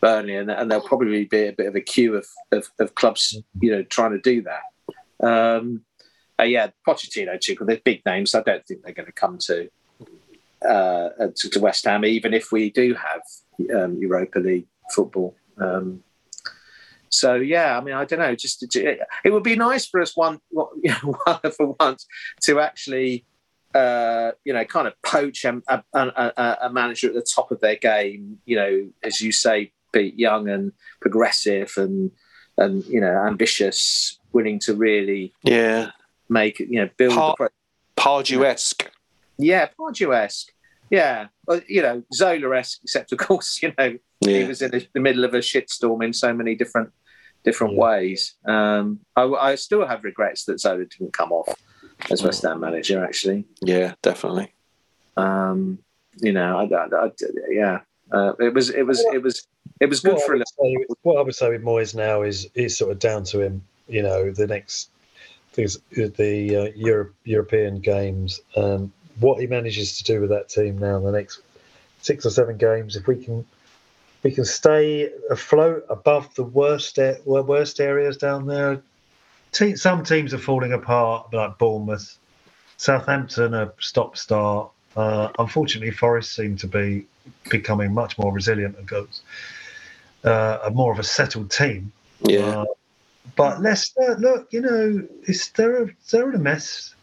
Burnley, 0.00 0.36
and, 0.36 0.50
and 0.50 0.70
there'll 0.70 0.86
probably 0.86 1.24
be 1.24 1.46
a 1.46 1.52
bit 1.52 1.66
of 1.66 1.74
a 1.74 1.80
queue 1.80 2.14
of 2.14 2.26
of, 2.52 2.70
of 2.78 2.94
clubs, 2.94 3.36
you 3.60 3.70
know, 3.72 3.82
trying 3.82 4.12
to 4.12 4.20
do 4.20 4.42
that. 4.42 4.62
Um, 5.26 5.84
uh, 6.40 6.44
yeah, 6.44 6.68
Pochettino, 6.86 7.36
Tuchel, 7.38 7.66
they're 7.66 7.80
big 7.84 8.04
names. 8.06 8.34
I 8.34 8.42
don't 8.42 8.64
think 8.66 8.82
they're 8.82 8.94
going 8.94 9.06
to 9.06 9.12
come 9.12 9.38
to 9.46 9.68
uh, 10.62 11.08
to, 11.36 11.50
to 11.50 11.60
West 11.60 11.84
Ham, 11.84 12.04
even 12.04 12.34
if 12.34 12.52
we 12.52 12.70
do 12.70 12.94
have 12.94 13.22
um, 13.74 13.96
Europa 14.00 14.38
League 14.38 14.66
football. 14.94 15.36
Um, 15.58 16.02
so 17.10 17.34
yeah, 17.36 17.76
I 17.76 17.80
mean, 17.80 17.94
I 17.94 18.04
don't 18.04 18.18
know. 18.18 18.34
Just 18.34 18.64
it, 18.76 19.00
would 19.24 19.42
be 19.42 19.56
nice 19.56 19.86
for 19.86 20.00
us 20.00 20.16
one, 20.16 20.40
you 20.50 20.94
know, 21.02 21.40
for 21.56 21.76
once 21.80 22.06
to 22.42 22.60
actually, 22.60 23.24
uh, 23.74 24.32
you 24.44 24.52
know, 24.52 24.64
kind 24.64 24.86
of 24.86 24.94
poach 25.02 25.44
a, 25.44 25.62
a, 25.68 25.82
a, 25.94 26.56
a 26.62 26.70
manager 26.70 27.08
at 27.08 27.14
the 27.14 27.26
top 27.34 27.50
of 27.50 27.60
their 27.60 27.76
game. 27.76 28.38
You 28.44 28.56
know, 28.56 28.88
as 29.02 29.20
you 29.20 29.32
say, 29.32 29.72
be 29.92 30.12
young 30.16 30.48
and 30.48 30.72
progressive 31.00 31.72
and 31.76 32.10
and 32.58 32.84
you 32.86 33.00
know 33.00 33.24
ambitious, 33.26 34.18
willing 34.32 34.58
to 34.60 34.74
really 34.74 35.32
yeah, 35.42 35.92
make 36.28 36.58
you 36.60 36.80
know 36.80 36.88
build. 36.96 37.14
Par- 37.14 37.34
the 37.38 37.50
pro- 37.96 38.20
Pardew-esque. 38.20 38.90
yeah, 39.38 39.68
Pardew-esque. 39.78 40.48
Yeah, 40.90 41.26
well, 41.46 41.60
you 41.68 41.82
know, 41.82 42.02
Zola-esque, 42.14 42.80
except 42.84 43.12
of 43.12 43.18
course, 43.18 43.62
you 43.62 43.72
know, 43.76 43.98
he 44.20 44.44
was 44.44 44.62
in 44.62 44.70
the 44.94 45.00
middle 45.00 45.24
of 45.24 45.34
a 45.34 45.38
shitstorm 45.38 46.02
in 46.04 46.12
so 46.12 46.32
many 46.32 46.54
different 46.54 46.90
different 47.44 47.74
Yeah. 47.74 47.80
ways. 47.80 48.34
Um, 48.46 49.00
I, 49.16 49.22
I 49.24 49.54
still 49.56 49.86
have 49.86 50.02
regrets 50.04 50.44
that 50.46 50.60
Zola 50.60 50.84
didn't 50.86 51.12
come 51.12 51.30
off 51.32 51.54
as 52.10 52.22
West 52.22 52.42
Ham 52.42 52.60
manager. 52.60 53.04
Actually, 53.04 53.44
yeah, 53.60 53.94
definitely. 54.02 54.52
um, 55.16 55.78
you 56.20 56.32
know, 56.32 56.58
I, 56.58 56.64
I, 56.74 57.06
I- 57.06 57.12
yeah, 57.50 57.80
uh, 58.12 58.32
it 58.40 58.54
was 58.54 58.70
it 58.70 58.82
was 58.84 59.04
it 59.12 59.22
was 59.22 59.46
it 59.80 59.86
was 59.88 60.00
good 60.00 60.14
what 60.14 60.22
for 60.26 60.32
I 60.32 60.36
a 60.36 60.38
would 60.38 60.44
little. 60.58 60.86
say- 60.88 60.94
what 61.02 61.16
I 61.18 61.22
would 61.22 61.34
say 61.34 61.50
with 61.50 61.62
Moyes 61.62 61.94
now 61.94 62.22
is 62.22 62.48
is 62.54 62.76
sort 62.76 62.92
of 62.92 62.98
down 62.98 63.24
to 63.24 63.40
him. 63.40 63.62
You 63.88 64.02
know, 64.02 64.30
the 64.30 64.46
next 64.46 64.90
things, 65.58 65.78
the 65.90 66.56
uh, 66.56 66.72
Europe, 66.76 67.14
European 67.24 67.80
games, 67.80 68.40
um, 68.56 68.92
what 69.18 69.40
he 69.40 69.46
manages 69.46 69.98
to 69.98 70.04
do 70.04 70.20
with 70.20 70.30
that 70.30 70.48
team 70.48 70.78
now 70.78 70.96
in 70.96 71.04
the 71.04 71.12
next 71.12 71.40
six 72.00 72.24
or 72.24 72.30
seven 72.30 72.56
games. 72.56 72.96
If 72.96 73.06
we 73.06 73.24
can, 73.24 73.44
we 74.22 74.30
can 74.30 74.44
stay 74.44 75.10
afloat 75.30 75.84
above 75.88 76.32
the 76.34 76.44
worst 76.44 76.98
worst 77.26 77.80
areas 77.80 78.16
down 78.16 78.46
there. 78.46 78.82
Te- 79.52 79.76
some 79.76 80.04
teams 80.04 80.32
are 80.32 80.38
falling 80.38 80.72
apart, 80.72 81.32
like 81.32 81.58
Bournemouth. 81.58 82.18
Southampton 82.76 83.54
are 83.54 83.72
stop 83.80 84.16
start. 84.16 84.70
Uh, 84.96 85.30
unfortunately, 85.38 85.90
Forest 85.90 86.34
seem 86.34 86.56
to 86.56 86.66
be 86.66 87.06
becoming 87.50 87.92
much 87.92 88.18
more 88.18 88.32
resilient 88.32 88.76
and 88.78 88.86
goes 88.86 89.22
uh, 90.24 90.58
a 90.64 90.70
more 90.70 90.92
of 90.92 90.98
a 90.98 91.04
settled 91.04 91.50
team. 91.50 91.92
Yeah, 92.20 92.40
Uh, 92.40 92.64
but 93.36 93.60
Leicester, 93.60 94.16
look, 94.18 94.52
you 94.52 94.60
know, 94.60 95.06
it's 95.22 95.48
they're 95.50 95.84
a, 95.84 95.88
they're 96.10 96.28
in 96.30 96.34
a 96.34 96.38
mess, 96.38 96.94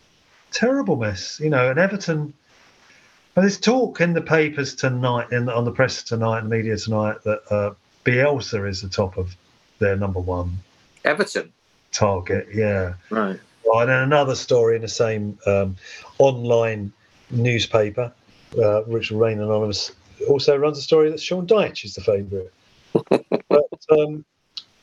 terrible 0.51 0.95
mess. 0.95 1.39
You 1.39 1.49
know, 1.49 1.69
and 1.69 1.79
Everton. 1.79 2.33
But 3.33 3.41
there's 3.41 3.59
talk 3.59 3.99
in 3.99 4.13
the 4.13 4.21
papers 4.21 4.75
tonight, 4.75 5.31
in 5.31 5.49
on 5.49 5.65
the 5.65 5.71
press 5.71 6.03
tonight, 6.03 6.39
and 6.39 6.51
the 6.51 6.55
media 6.55 6.77
tonight, 6.77 7.17
that 7.25 7.41
uh, 7.51 7.73
Bielsa 8.05 8.67
is 8.67 8.81
the 8.81 8.87
top 8.87 9.17
of 9.17 9.35
their 9.79 9.97
number 9.97 10.21
one 10.21 10.57
Everton, 11.03 11.51
target. 11.91 12.47
Yeah. 12.53 12.93
right? 13.09 13.39
Right, 13.67 13.81
and 13.81 13.89
then 13.89 14.03
another 14.03 14.35
story 14.35 14.75
in 14.75 14.83
the 14.83 14.87
same 14.87 15.37
um, 15.47 15.75
online 16.19 16.93
newspaper, 17.31 18.13
uh, 18.53 18.83
will 18.85 19.01
remain 19.11 19.41
anonymous, 19.41 19.91
also 20.29 20.55
runs 20.55 20.77
a 20.77 20.81
story 20.81 21.09
that 21.09 21.19
Sean 21.19 21.47
Dyche 21.47 21.83
is 21.83 21.95
the 21.95 22.01
favourite. 22.01 22.51
but 23.49 23.99
um, 23.99 24.23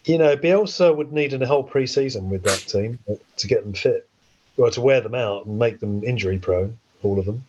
you 0.04 0.18
know, 0.18 0.36
Bielsa 0.36 0.94
would 0.94 1.12
need 1.12 1.32
a 1.32 1.46
whole 1.46 1.62
pre-season 1.62 2.28
with 2.30 2.42
that 2.44 2.58
team 2.58 2.98
to 3.36 3.46
get 3.46 3.64
them 3.64 3.72
fit, 3.72 4.08
or 4.56 4.70
to 4.70 4.80
wear 4.80 5.00
them 5.00 5.14
out 5.14 5.46
and 5.46 5.58
make 5.58 5.80
them 5.80 6.02
injury 6.04 6.38
prone, 6.38 6.78
all 7.02 7.18
of 7.18 7.26
them. 7.26 7.44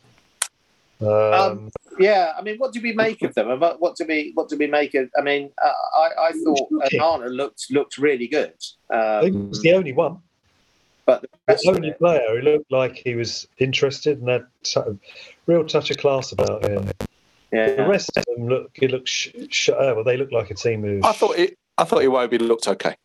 Um, 1.02 1.10
Um, 1.10 1.72
yeah, 2.00 2.34
I 2.38 2.42
mean, 2.42 2.58
what 2.58 2.74
do 2.74 2.82
we 2.82 2.94
make 2.94 3.22
of 3.24 3.34
them? 3.34 3.60
What 3.60 3.80
what 3.80 3.96
do 3.96 4.06
we 4.08 4.32
what 4.36 4.50
do 4.50 4.58
we 4.58 4.68
make 4.68 4.94
of? 4.96 5.10
I 5.18 5.22
mean, 5.22 5.52
uh, 5.64 5.72
I 5.96 6.30
I 6.30 6.32
thought 6.32 6.72
Onana 6.72 7.30
looked 7.36 7.68
looked 7.72 7.98
really 7.98 8.28
good, 8.28 8.54
he 8.90 8.96
um, 8.96 9.50
was 9.50 9.62
the 9.62 9.74
only 9.74 9.94
one, 9.94 10.20
but 11.06 11.22
the 11.22 11.28
the 11.48 11.70
only 11.70 11.90
it, 11.90 12.00
player 12.00 12.26
who 12.30 12.42
looked 12.42 12.72
like 12.72 12.96
he 12.96 13.16
was 13.16 13.48
interested 13.58 14.20
and 14.20 14.30
had 14.30 14.46
sort 14.64 14.88
of 14.88 15.00
real 15.46 15.66
touch 15.66 15.92
of 15.92 15.98
class 15.98 16.32
about 16.32 16.66
him. 16.66 16.90
The 17.52 17.86
rest 17.88 18.18
of 18.18 18.26
them 18.26 18.48
look, 18.48 18.72
it 18.82 18.90
looks, 18.90 19.12
sh- 19.12 19.30
sh- 19.50 19.70
uh, 19.70 19.94
well, 19.96 20.04
they 20.04 20.18
look 20.18 20.32
like 20.32 20.50
a 20.50 20.56
team 20.56 20.82
who. 20.82 21.02
I 21.04 21.12
thought 21.12 21.38
it. 21.38 21.56
I 21.78 21.84
thought 21.84 22.02
Iwobi 22.02 22.40
looked 22.40 22.68
okay. 22.68 22.96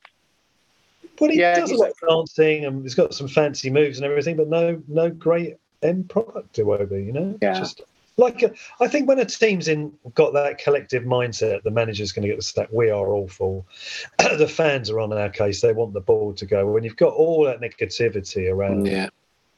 Well, 1.21 1.31
he 1.31 1.41
Yeah, 1.41 1.59
does 1.59 1.71
a 1.71 1.77
lot 1.77 1.91
of 1.91 2.09
dancing 2.09 2.65
and 2.65 2.83
he's 2.83 2.95
got 2.95 3.15
some 3.15 3.29
fancy 3.29 3.71
moves 3.71 3.99
and 3.99 4.07
everything, 4.07 4.37
but 4.37 4.49
no, 4.49 4.81
no 4.89 5.11
great 5.11 5.57
end 5.83 6.09
product 6.09 6.55
to 6.55 6.65
Iwobi, 6.65 7.07
you 7.07 7.13
know. 7.13 7.39
Yeah. 7.41 7.55
Just 7.55 7.83
like 8.17 8.43
a, 8.43 8.53
I 8.81 8.89
think 8.89 9.09
when 9.09 9.19
a 9.19 9.25
team's 9.25 9.69
in 9.69 9.93
got 10.15 10.33
that 10.35 10.59
collective 10.59 11.05
mindset, 11.05 11.63
the 11.63 11.71
manager's 11.71 12.13
going 12.13 12.25
to 12.25 12.29
get 12.29 12.37
the 12.37 12.43
stack. 12.43 12.69
We 12.71 12.91
are 12.91 13.09
awful. 13.09 13.67
the 14.19 14.49
fans 14.49 14.91
are 14.91 15.01
on 15.01 15.13
our 15.13 15.31
case. 15.31 15.61
They 15.61 15.73
want 15.73 15.95
the 15.95 16.01
ball 16.01 16.35
to 16.35 16.47
go. 16.47 16.67
When 16.67 16.85
you've 16.85 16.97
got 16.97 17.15
all 17.15 17.45
that 17.45 17.61
negativity 17.61 18.53
around, 18.53 18.87
Yeah, 18.87 19.09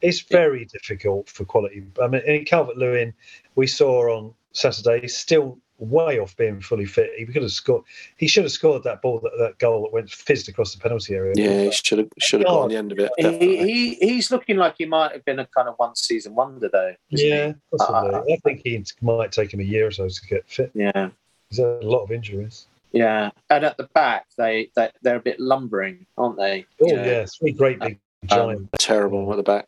it's 0.02 0.20
very 0.20 0.66
difficult 0.66 1.28
for 1.28 1.44
quality. 1.44 1.84
I 2.00 2.06
mean, 2.06 2.22
in 2.22 2.44
Calvert 2.44 2.76
Lewin, 2.76 3.12
we 3.54 3.66
saw 3.66 4.14
on 4.14 4.34
Saturday, 4.52 5.06
still 5.08 5.58
way 5.80 6.18
off 6.20 6.36
being 6.36 6.60
fully 6.60 6.84
fit. 6.86 7.10
He 7.16 7.26
could 7.26 7.42
have 7.42 7.50
scored. 7.50 7.82
He 8.16 8.26
should 8.28 8.44
have 8.44 8.52
scored 8.52 8.84
that 8.84 9.02
ball, 9.02 9.18
that, 9.20 9.32
that 9.38 9.58
goal 9.58 9.82
that 9.82 9.92
went 9.92 10.10
fizzed 10.10 10.48
across 10.48 10.74
the 10.74 10.80
penalty 10.80 11.14
area. 11.14 11.32
yeah. 11.36 11.62
He 11.64 11.72
should 11.72 11.98
have 11.98 12.08
should 12.18 12.40
have 12.40 12.46
got 12.48 12.62
on 12.62 12.68
the 12.68 12.76
end 12.76 12.92
of 12.92 12.98
it. 12.98 13.10
he, 13.18 13.56
he 13.64 13.94
he's 13.94 14.30
looking 14.30 14.56
like 14.56 14.74
he 14.78 14.86
might 14.86 15.12
have 15.12 15.24
been 15.24 15.38
a 15.38 15.46
kind 15.46 15.68
of 15.68 15.74
one 15.78 15.96
season 15.96 16.34
wonder 16.34 16.68
though. 16.72 16.94
isn't 17.10 17.26
he? 17.26 17.28
Yeah, 17.30 17.52
possibly. 17.76 18.10
Uh, 18.14 18.22
I 18.32 18.36
think 18.44 18.60
he 18.64 18.84
might 19.02 19.32
take 19.32 19.52
him 19.52 19.60
a 19.60 19.64
year 19.64 19.86
or 19.86 19.90
so 19.90 20.08
to 20.08 20.26
get 20.28 20.48
fit. 20.48 20.70
yeah, 20.74 21.10
He's 21.48 21.58
had 21.58 21.66
a 21.82 21.86
lot 21.88 22.02
of 22.04 22.12
injuries. 22.12 22.66
yeah. 22.92 23.30
And 23.48 23.64
at 23.64 23.76
the 23.76 23.84
back, 23.94 24.26
they, 24.36 24.70
they 24.76 24.90
they're 25.02 25.16
a 25.16 25.20
bit 25.20 25.40
lumbering, 25.40 26.06
aren't 26.18 26.36
they? 26.36 26.66
Oh 26.82 26.86
You 26.86 26.96
know, 26.96 27.04
yeah, 27.04 27.26
three 27.26 27.52
great 27.52 27.80
big 27.80 27.98
Um, 28.22 28.28
giants. 28.28 28.68
Terrible 28.78 29.30
at 29.32 29.36
the 29.36 29.42
back. 29.42 29.66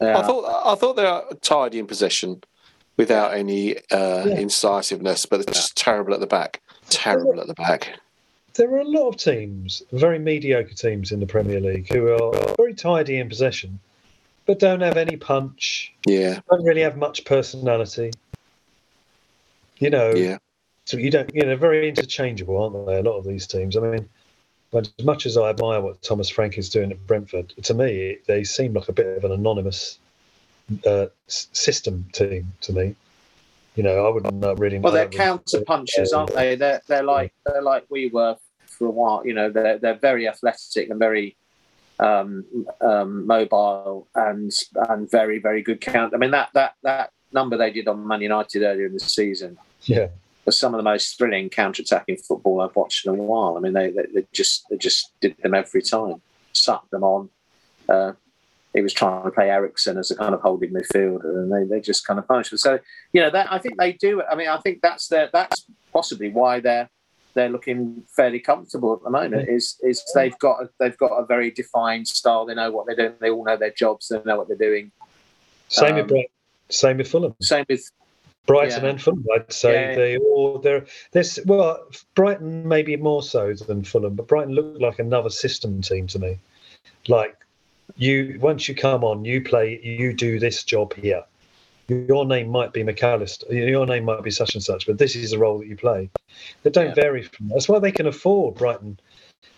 yeah. 0.00 0.18
I 0.18 0.22
thought 0.22 0.44
I 0.66 0.74
thought 0.74 0.94
they 0.96 1.04
were 1.04 1.24
tidy 1.40 1.78
in 1.78 1.86
possession, 1.86 2.42
without 2.98 3.32
any 3.32 3.76
uh, 3.90 4.24
Yeah. 4.26 4.38
incisiveness, 4.38 5.24
but 5.24 5.40
it's 5.40 5.52
just 5.52 5.76
terrible 5.76 6.12
at 6.12 6.20
the 6.20 6.26
back. 6.26 6.60
Terrible 6.90 7.40
at 7.40 7.46
the 7.46 7.54
back. 7.54 7.98
there 8.54 8.70
are 8.74 8.78
a 8.80 8.84
lot 8.84 9.08
of 9.08 9.16
teams, 9.16 9.82
very 9.92 10.18
mediocre 10.18 10.74
teams 10.74 11.12
in 11.12 11.20
the 11.20 11.26
Premier 11.26 11.60
League, 11.60 11.90
who 11.92 12.08
are 12.12 12.54
very 12.56 12.74
tidy 12.74 13.18
in 13.18 13.28
possession, 13.28 13.78
but 14.46 14.58
don't 14.58 14.80
have 14.80 14.96
any 14.96 15.16
punch, 15.16 15.94
Yeah, 16.06 16.40
don't 16.50 16.64
really 16.64 16.80
have 16.82 16.96
much 16.96 17.24
personality. 17.24 18.10
You 19.78 19.90
know, 19.90 20.10
yeah. 20.12 20.38
so 20.86 20.96
you 20.96 21.08
don't, 21.10 21.30
you 21.32 21.44
know, 21.46 21.56
very 21.56 21.88
interchangeable, 21.88 22.60
aren't 22.60 22.86
they? 22.86 22.96
A 22.98 23.02
lot 23.02 23.16
of 23.16 23.24
these 23.24 23.46
teams. 23.46 23.76
I 23.76 23.80
mean, 23.80 24.08
But 24.72 24.90
as 24.98 25.04
much 25.04 25.24
as 25.24 25.36
I 25.36 25.50
admire 25.50 25.80
what 25.80 26.02
Thomas 26.02 26.28
Frank 26.28 26.58
is 26.58 26.68
doing 26.68 26.90
at 26.90 27.06
Brentford, 27.06 27.50
to 27.62 27.74
me, 27.74 28.18
they 28.26 28.42
seem 28.42 28.72
like 28.74 28.88
a 28.88 28.92
bit 28.92 29.16
of 29.18 29.24
an 29.24 29.30
anonymous 29.32 30.00
uh, 30.86 31.06
system 31.26 32.06
team 32.12 32.52
to 32.62 32.72
me. 32.72 32.94
You 33.76 33.82
know, 33.84 34.06
I 34.06 34.10
wouldn't 34.10 34.44
uh, 34.44 34.56
really. 34.56 34.78
Well, 34.78 34.92
they're 34.92 35.08
counter 35.08 35.62
punchers, 35.64 36.12
aren't 36.12 36.34
they? 36.34 36.56
They're 36.56 36.80
they're 36.88 37.02
like 37.02 37.32
they're 37.46 37.62
like 37.62 37.84
we 37.90 38.08
were 38.08 38.36
for 38.66 38.86
a 38.86 38.90
while. 38.90 39.26
You 39.26 39.34
know, 39.34 39.50
they're 39.50 39.78
they're 39.78 39.94
very 39.98 40.26
athletic 40.26 40.90
and 40.90 40.98
very 40.98 41.36
um, 42.00 42.44
um, 42.80 43.26
mobile 43.26 44.08
and 44.14 44.52
and 44.88 45.10
very 45.10 45.38
very 45.38 45.62
good 45.62 45.80
count. 45.80 46.14
I 46.14 46.18
mean 46.18 46.32
that 46.32 46.50
that 46.54 46.74
that 46.82 47.12
number 47.32 47.56
they 47.56 47.70
did 47.70 47.88
on 47.88 48.06
Man 48.06 48.20
United 48.20 48.62
earlier 48.62 48.86
in 48.86 48.94
the 48.94 49.00
season 49.00 49.58
Yeah, 49.82 50.08
was 50.44 50.58
some 50.58 50.74
of 50.74 50.78
the 50.78 50.82
most 50.82 51.18
thrilling 51.18 51.50
counter-attacking 51.50 52.16
football 52.16 52.60
I've 52.60 52.74
watched 52.74 53.06
in 53.06 53.12
a 53.12 53.14
while. 53.14 53.56
I 53.56 53.60
mean, 53.60 53.74
they 53.74 53.90
they, 53.90 54.06
they 54.14 54.26
just 54.32 54.64
they 54.70 54.76
just 54.76 55.12
did 55.20 55.36
them 55.42 55.54
every 55.54 55.82
time, 55.82 56.22
sucked 56.52 56.90
them 56.90 57.04
on. 57.04 57.30
Uh, 57.88 58.12
he 58.74 58.82
was 58.82 58.92
trying 58.92 59.24
to 59.24 59.30
play 59.30 59.50
Eriksen 59.50 59.96
as 59.96 60.10
a 60.10 60.16
kind 60.16 60.34
of 60.34 60.40
holding 60.40 60.72
midfielder, 60.72 61.24
and 61.24 61.52
they, 61.52 61.64
they 61.64 61.80
just 61.80 62.06
kind 62.06 62.18
of 62.18 62.28
punished 62.28 62.52
him. 62.52 62.58
So, 62.58 62.78
you 63.12 63.20
know, 63.20 63.30
that 63.30 63.50
I 63.52 63.58
think 63.58 63.78
they 63.78 63.92
do. 63.92 64.22
I 64.30 64.34
mean, 64.34 64.48
I 64.48 64.58
think 64.58 64.80
that's 64.82 65.08
their 65.08 65.30
that's 65.32 65.66
possibly 65.92 66.28
why 66.30 66.60
they're 66.60 66.88
they're 67.34 67.48
looking 67.48 68.02
fairly 68.16 68.40
comfortable 68.40 68.94
at 68.94 69.02
the 69.02 69.10
moment. 69.10 69.48
Is 69.48 69.78
is 69.82 70.04
they've 70.14 70.38
got 70.38 70.62
a, 70.62 70.70
they've 70.78 70.96
got 70.98 71.12
a 71.12 71.24
very 71.24 71.50
defined 71.50 72.08
style. 72.08 72.44
They 72.46 72.54
know 72.54 72.70
what 72.70 72.86
they're 72.86 72.96
doing. 72.96 73.14
They 73.20 73.30
all 73.30 73.44
know 73.44 73.56
their 73.56 73.70
jobs. 73.70 74.08
They 74.08 74.20
know 74.24 74.36
what 74.36 74.48
they're 74.48 74.56
doing. 74.56 74.90
same 75.68 75.94
Um, 75.94 75.96
with 76.00 76.08
Brighton, 76.08 76.30
same 76.68 76.96
with 76.98 77.10
Fulham. 77.10 77.34
Same 77.40 77.64
with 77.68 77.90
Brighton 78.46 78.84
Yeah. 78.84 78.90
and 78.90 79.02
Fulham, 79.02 79.24
I'd 79.34 79.52
say 79.52 79.90
Yeah. 79.90 79.94
they 79.96 80.16
all 80.18 80.58
they're 80.58 80.86
this 81.12 81.38
well 81.46 81.86
Brighton 82.14 82.66
maybe 82.68 82.96
more 82.96 83.22
so 83.22 83.54
than 83.54 83.84
Fulham, 83.84 84.14
but 84.14 84.26
Brighton 84.26 84.54
looked 84.54 84.80
like 84.80 84.98
another 84.98 85.30
system 85.30 85.80
team 85.80 86.06
to 86.08 86.18
me. 86.18 86.38
Like 87.08 87.36
you 87.96 88.38
once 88.40 88.68
you 88.68 88.74
come 88.74 89.04
on, 89.04 89.24
you 89.24 89.42
play 89.42 89.80
you 89.82 90.12
do 90.12 90.38
this 90.38 90.64
job 90.64 90.94
here. 90.94 91.24
Your 91.88 92.26
name 92.26 92.48
might 92.50 92.72
be 92.74 92.82
McAllister, 92.84 93.50
your 93.50 93.86
name 93.86 94.04
might 94.04 94.22
be 94.22 94.30
such 94.30 94.54
and 94.54 94.62
such, 94.62 94.86
but 94.86 94.98
this 94.98 95.16
is 95.16 95.30
the 95.30 95.38
role 95.38 95.58
that 95.58 95.66
you 95.68 95.76
play. 95.76 96.10
They 96.62 96.70
don't 96.70 96.88
Yeah. 96.88 96.94
vary 96.94 97.22
from 97.22 97.48
that. 97.48 97.54
That's 97.54 97.68
why 97.68 97.78
they 97.78 97.92
can 97.92 98.06
afford 98.06 98.56
Brighton 98.56 99.00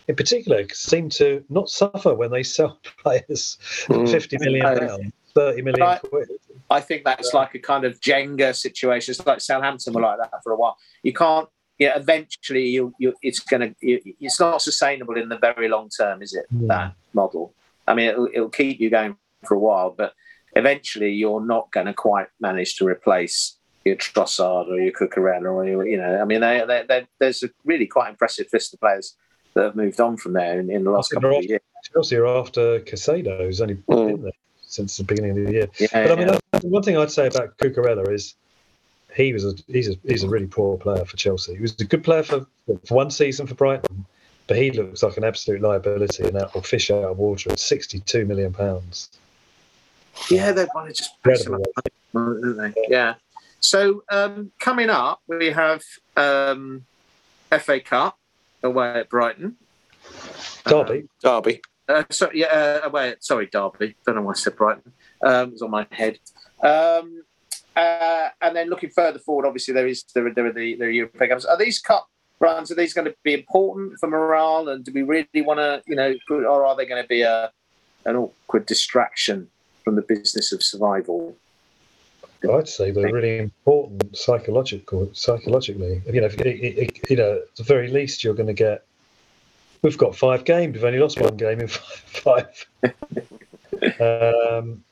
in 0.07 0.15
particular 0.17 0.67
seem 0.73 1.09
to 1.09 1.45
not 1.49 1.69
suffer 1.71 2.15
when 2.15 2.31
they 2.31 2.43
sell 2.43 2.79
players 3.03 3.59
Mm. 3.89 4.11
fifty 4.11 4.39
million 4.39 4.63
pounds, 4.79 5.13
thirty 5.35 5.63
million 5.63 5.83
I- 5.83 5.99
quid. 5.99 6.29
I 6.73 6.81
think 6.81 7.03
that's 7.05 7.35
like 7.35 7.53
a 7.57 7.59
kind 7.59 7.85
of 7.85 8.01
Jenga 8.01 8.55
situation. 8.55 9.11
It's 9.11 9.27
like 9.27 9.41
Southampton 9.41 9.93
were 9.93 10.03
like 10.03 10.19
that 10.19 10.31
for 10.45 10.53
a 10.53 10.57
while. 10.57 10.77
You 11.03 11.13
can't. 11.13 11.49
Yeah, 11.81 11.97
eventually, 11.97 12.67
you, 12.69 12.95
you 13.01 13.13
it's 13.23 13.41
going 13.41 13.75
to. 13.75 13.75
It's 13.81 14.39
not 14.39 14.63
sustainable 14.63 15.17
in 15.17 15.29
the 15.31 15.39
very 15.39 15.67
long 15.69 15.89
term, 15.89 16.23
is 16.23 16.33
it? 16.35 16.47
Hmm. 16.51 16.69
That 16.69 16.95
model. 17.13 17.53
I 17.91 17.95
mean, 17.95 18.09
it'll, 18.09 18.29
it'll 18.33 18.49
keep 18.49 18.81
you 18.81 18.91
going 18.91 19.17
for 19.47 19.55
a 19.55 19.59
while, 19.59 19.91
but 19.97 20.15
eventually, 20.55 21.13
you're 21.13 21.45
not 21.45 21.71
going 21.73 21.87
to 21.87 21.95
quite 21.95 22.29
manage 22.41 22.77
to 22.77 22.87
replace 22.87 23.57
your 23.85 23.97
Trossard 23.97 24.69
or 24.69 24.79
your 24.79 24.93
Cucurella 24.93 25.53
or 25.53 25.67
your, 25.67 25.87
you 25.87 25.97
know. 25.97 26.21
I 26.21 26.25
mean, 26.25 26.41
they, 26.41 26.63
they, 26.67 26.85
they, 26.89 27.07
there's 27.19 27.43
a 27.43 27.51
really 27.65 27.87
quite 27.87 28.11
impressive 28.11 28.47
list 28.53 28.75
of 28.75 28.81
players 28.81 29.17
that 29.55 29.65
have 29.65 29.77
moved 29.77 30.01
on 30.01 30.17
from 30.17 30.35
there 30.35 30.61
in, 30.61 30.71
in 30.71 30.85
the 30.85 30.91
last 30.91 31.11
couple 31.11 31.37
of 31.37 31.45
years. 31.45 31.61
Chelsea 31.93 32.17
are 32.17 32.27
after 32.27 32.81
Caicedo, 32.81 33.39
who's 33.45 33.61
only 33.61 33.77
Mm. 33.89 34.07
been 34.07 34.23
there 34.23 34.33
since 34.63 34.97
the 34.97 35.05
beginning 35.05 35.31
of 35.39 35.47
the 35.47 35.53
year. 35.53 35.69
Yeah, 35.79 35.89
But 35.93 36.13
I 36.13 36.15
mean, 36.15 36.29
yeah. 36.29 36.61
one 36.63 36.83
thing 36.83 36.97
I'd 36.97 37.11
say 37.11 37.27
about 37.27 37.57
Cucurella 37.59 38.13
is 38.13 38.35
he 39.17 39.33
was 39.33 39.45
a 39.45 39.55
he's 39.67 39.89
a 39.89 39.95
he's 40.07 40.23
a 40.23 40.29
really 40.29 40.47
poor 40.47 40.77
player 40.79 41.05
for 41.05 41.17
Chelsea. 41.17 41.57
He 41.57 41.61
was 41.63 41.75
a 41.81 41.85
good 41.85 42.05
player 42.05 42.23
for, 42.23 42.47
for 42.85 42.95
one 42.95 43.11
season 43.11 43.47
for 43.49 43.55
Brighton, 43.55 44.07
but 44.51 44.59
he 44.59 44.73
looks 44.73 45.05
like 45.05 45.17
an 45.17 45.23
absolute 45.23 45.61
liability 45.61 46.25
and 46.25 46.35
that 46.35 46.53
will 46.53 46.61
fish 46.61 46.91
out 46.91 47.05
of 47.05 47.19
water 47.19 47.53
at 47.53 47.61
sixty-two 47.61 48.25
million 48.25 48.53
pounds. 48.53 49.09
Yeah, 50.29 50.51
they 50.51 50.67
want 50.75 50.89
to 50.89 50.93
just 50.93 51.23
press 51.23 51.45
them 51.45 51.55
Incredible. 51.55 51.73
up, 51.77 52.43
don't 52.43 52.57
they? 52.57 52.75
Yeah. 52.89 53.15
So 53.61 54.03
um, 54.11 54.51
coming 54.59 54.91
up, 54.91 55.21
we 55.29 55.53
have 55.53 55.83
um, 56.17 56.85
FA 57.61 57.79
Cup 57.79 58.19
away 58.65 58.89
at 58.89 59.09
Brighton. 59.09 59.55
Derby, 60.65 61.09
Derby. 61.23 61.61
Uh, 61.89 62.03
so 62.11 62.29
yeah, 62.35 62.47
uh, 62.47 62.89
away. 62.89 63.11
At, 63.11 63.23
sorry, 63.23 63.47
Derby. 63.47 63.95
Don't 64.05 64.17
know 64.17 64.23
why 64.23 64.33
I 64.33 64.35
said 64.35 64.57
Brighton. 64.57 64.93
Um, 65.25 65.51
it 65.51 65.53
was 65.53 65.63
on 65.63 65.71
my 65.71 65.87
head. 65.93 66.19
Um, 66.61 67.23
uh, 67.77 68.31
and 68.43 68.57
then 68.57 68.69
looking 68.69 68.91
further 68.91 69.21
forward, 69.21 69.47
obviously 69.47 69.75
there 69.75 69.87
is 69.87 70.03
there 70.13 70.27
are, 70.27 70.35
there 70.35 70.47
are 70.47 70.53
the 70.53 70.75
the 70.75 70.93
European 70.93 71.31
Cups. 71.31 71.45
Are 71.45 71.57
these 71.57 71.79
cup 71.79 72.09
runs? 72.41 72.71
Are 72.71 72.75
these 72.75 72.93
going 72.95 73.05
to 73.07 73.15
be 73.23 73.35
important 73.35 73.99
for 74.01 74.09
morale? 74.09 74.69
And 74.69 74.85
do 74.85 74.93
we 74.93 75.03
really 75.03 75.29
want 75.43 75.59
to, 75.59 75.83
you 75.87 75.95
know, 75.97 76.15
or 76.31 76.65
are 76.65 76.77
they 76.77 76.87
going 76.87 77.03
to 77.03 77.09
be 77.09 77.23
a 77.23 77.53
an 78.07 78.17
awkward 78.17 78.65
distraction 78.67 79.49
from 79.85 79.95
the 79.95 80.03
business 80.03 80.53
of 80.53 80.63
survival? 80.63 81.37
I'd 82.51 82.69
say 82.69 82.91
they're 82.91 83.13
really 83.13 83.37
important 83.39 84.17
psychological 84.17 85.11
psychologically. 85.13 86.01
You 86.11 86.23
know, 86.23 86.27
if, 86.27 86.41
it, 86.41 86.47
it, 86.47 87.11
you 87.11 87.17
know, 87.17 87.35
at 87.35 87.57
the 87.57 87.63
very 87.63 87.89
least, 87.89 88.25
you're 88.25 88.35
going 88.35 88.47
to 88.47 88.55
get. 88.55 88.85
We've 89.83 89.97
got 89.99 90.17
five 90.17 90.45
games. 90.45 90.75
We've 90.75 90.85
only 90.85 90.99
lost 90.99 91.21
one 91.21 91.37
game 91.37 91.61
in 91.61 91.69
five. 91.69 92.67
um, 94.01 94.83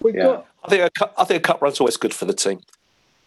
we've 0.00 0.14
Yeah. 0.14 0.22
got 0.22 0.46
I 0.64 0.68
think 0.68 0.82
a 0.84 0.90
cup, 0.90 1.14
I 1.18 1.24
think 1.24 1.38
a 1.38 1.46
cup 1.46 1.62
run's 1.62 1.80
always 1.80 1.96
good 1.96 2.12
for 2.14 2.24
the 2.26 2.34
team. 2.34 2.60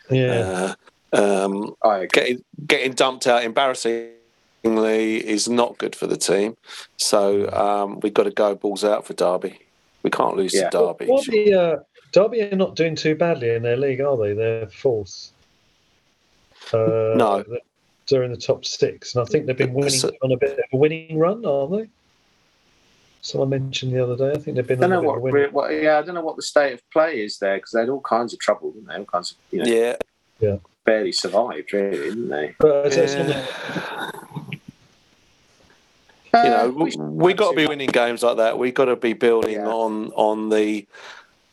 yeah. 0.10 0.32
Uh, 0.32 0.76
um, 1.14 1.76
I 1.84 2.08
getting 2.12 2.44
getting 2.68 2.94
dumped 2.94 3.28
out 3.28 3.44
embarrassingly 3.44 4.18
is 5.28 5.48
not 5.48 5.78
good 5.78 5.96
for 5.96 6.08
the 6.08 6.18
team. 6.18 6.56
So 6.98 7.50
um, 7.52 8.00
we've 8.02 8.14
got 8.14 8.24
to 8.24 8.32
go 8.32 8.56
balls 8.56 8.84
out 8.84 9.06
for 9.06 9.14
Derby. 9.14 9.60
We 10.04 10.10
can't 10.10 10.36
lose 10.36 10.54
Yeah. 10.54 10.70
to 10.70 10.78
Derby. 10.78 11.06
Derby, 11.06 11.54
uh, 11.54 11.78
Derby 12.12 12.42
are 12.42 12.56
not 12.56 12.76
doing 12.76 12.96
too 12.96 13.16
badly 13.16 13.50
in 13.52 13.64
their 13.64 13.78
league, 13.78 14.02
are 14.02 14.18
they? 14.18 14.34
They're 14.34 14.68
fourth. 14.68 15.32
Uh, 16.74 17.14
No. 17.16 17.44
they're 18.10 18.24
in 18.24 18.32
the 18.32 18.38
top 18.38 18.66
six, 18.66 19.16
and 19.16 19.22
I 19.22 19.26
think 19.26 19.46
they've 19.46 19.58
been 19.58 19.74
winning 19.74 19.92
So- 19.92 20.12
on 20.22 20.32
a 20.32 20.38
bit 20.38 20.52
of 20.54 20.64
a 20.74 20.78
winning 20.78 21.18
run, 21.18 21.46
aren't 21.46 21.72
they? 21.72 21.90
Someone 23.22 23.50
mentioned 23.50 23.94
the 23.94 24.04
other 24.04 24.18
day. 24.18 24.32
I 24.32 24.42
think 24.42 24.58
they've 24.58 24.68
been 24.68 24.84
I 24.84 24.88
don't 24.88 24.98
on 24.98 25.04
know 25.06 25.12
a 25.12 25.16
bit 25.16 25.18
of 25.18 25.24
a 25.24 25.24
what, 25.24 25.34
winning. 25.34 25.52
what. 25.54 25.84
Yeah, 25.84 26.00
I 26.00 26.02
don't 26.02 26.16
know 26.16 26.22
what 26.22 26.36
the 26.36 26.42
state 26.42 26.74
of 26.74 26.82
play 26.92 27.24
is 27.24 27.38
there 27.40 27.56
because 27.56 27.72
they 27.72 27.80
had 27.80 27.88
all 27.90 28.02
kinds 28.02 28.34
of 28.34 28.40
trouble, 28.40 28.72
didn't 28.72 28.88
they? 28.90 28.96
All 28.96 29.06
kinds 29.06 29.32
of, 29.32 29.38
you 29.52 29.60
know, 29.64 29.96
Yeah. 30.42 30.58
Barely 30.86 31.12
survived, 31.14 31.72
really, 31.74 31.98
didn't 31.98 32.30
they? 32.30 32.56
But 32.60 32.88
it's- 32.88 32.98
it's 32.98 33.16
on 33.16 33.28
the- 33.28 33.48
yeah. 36.34 36.40
Uh, 36.40 36.44
you 36.44 36.50
know, 36.50 36.70
we 36.70 36.96
we, 37.28 37.34
got 37.34 37.52
to 37.52 37.56
be 37.56 37.68
winning 37.68 37.90
games 37.90 38.24
like 38.24 38.38
that. 38.38 38.58
We 38.58 38.72
got 38.72 38.86
to 38.86 38.96
be 38.96 39.14
building 39.14 39.54
Yeah. 39.54 39.68
on 39.68 40.12
on 40.16 40.50
the, 40.50 40.86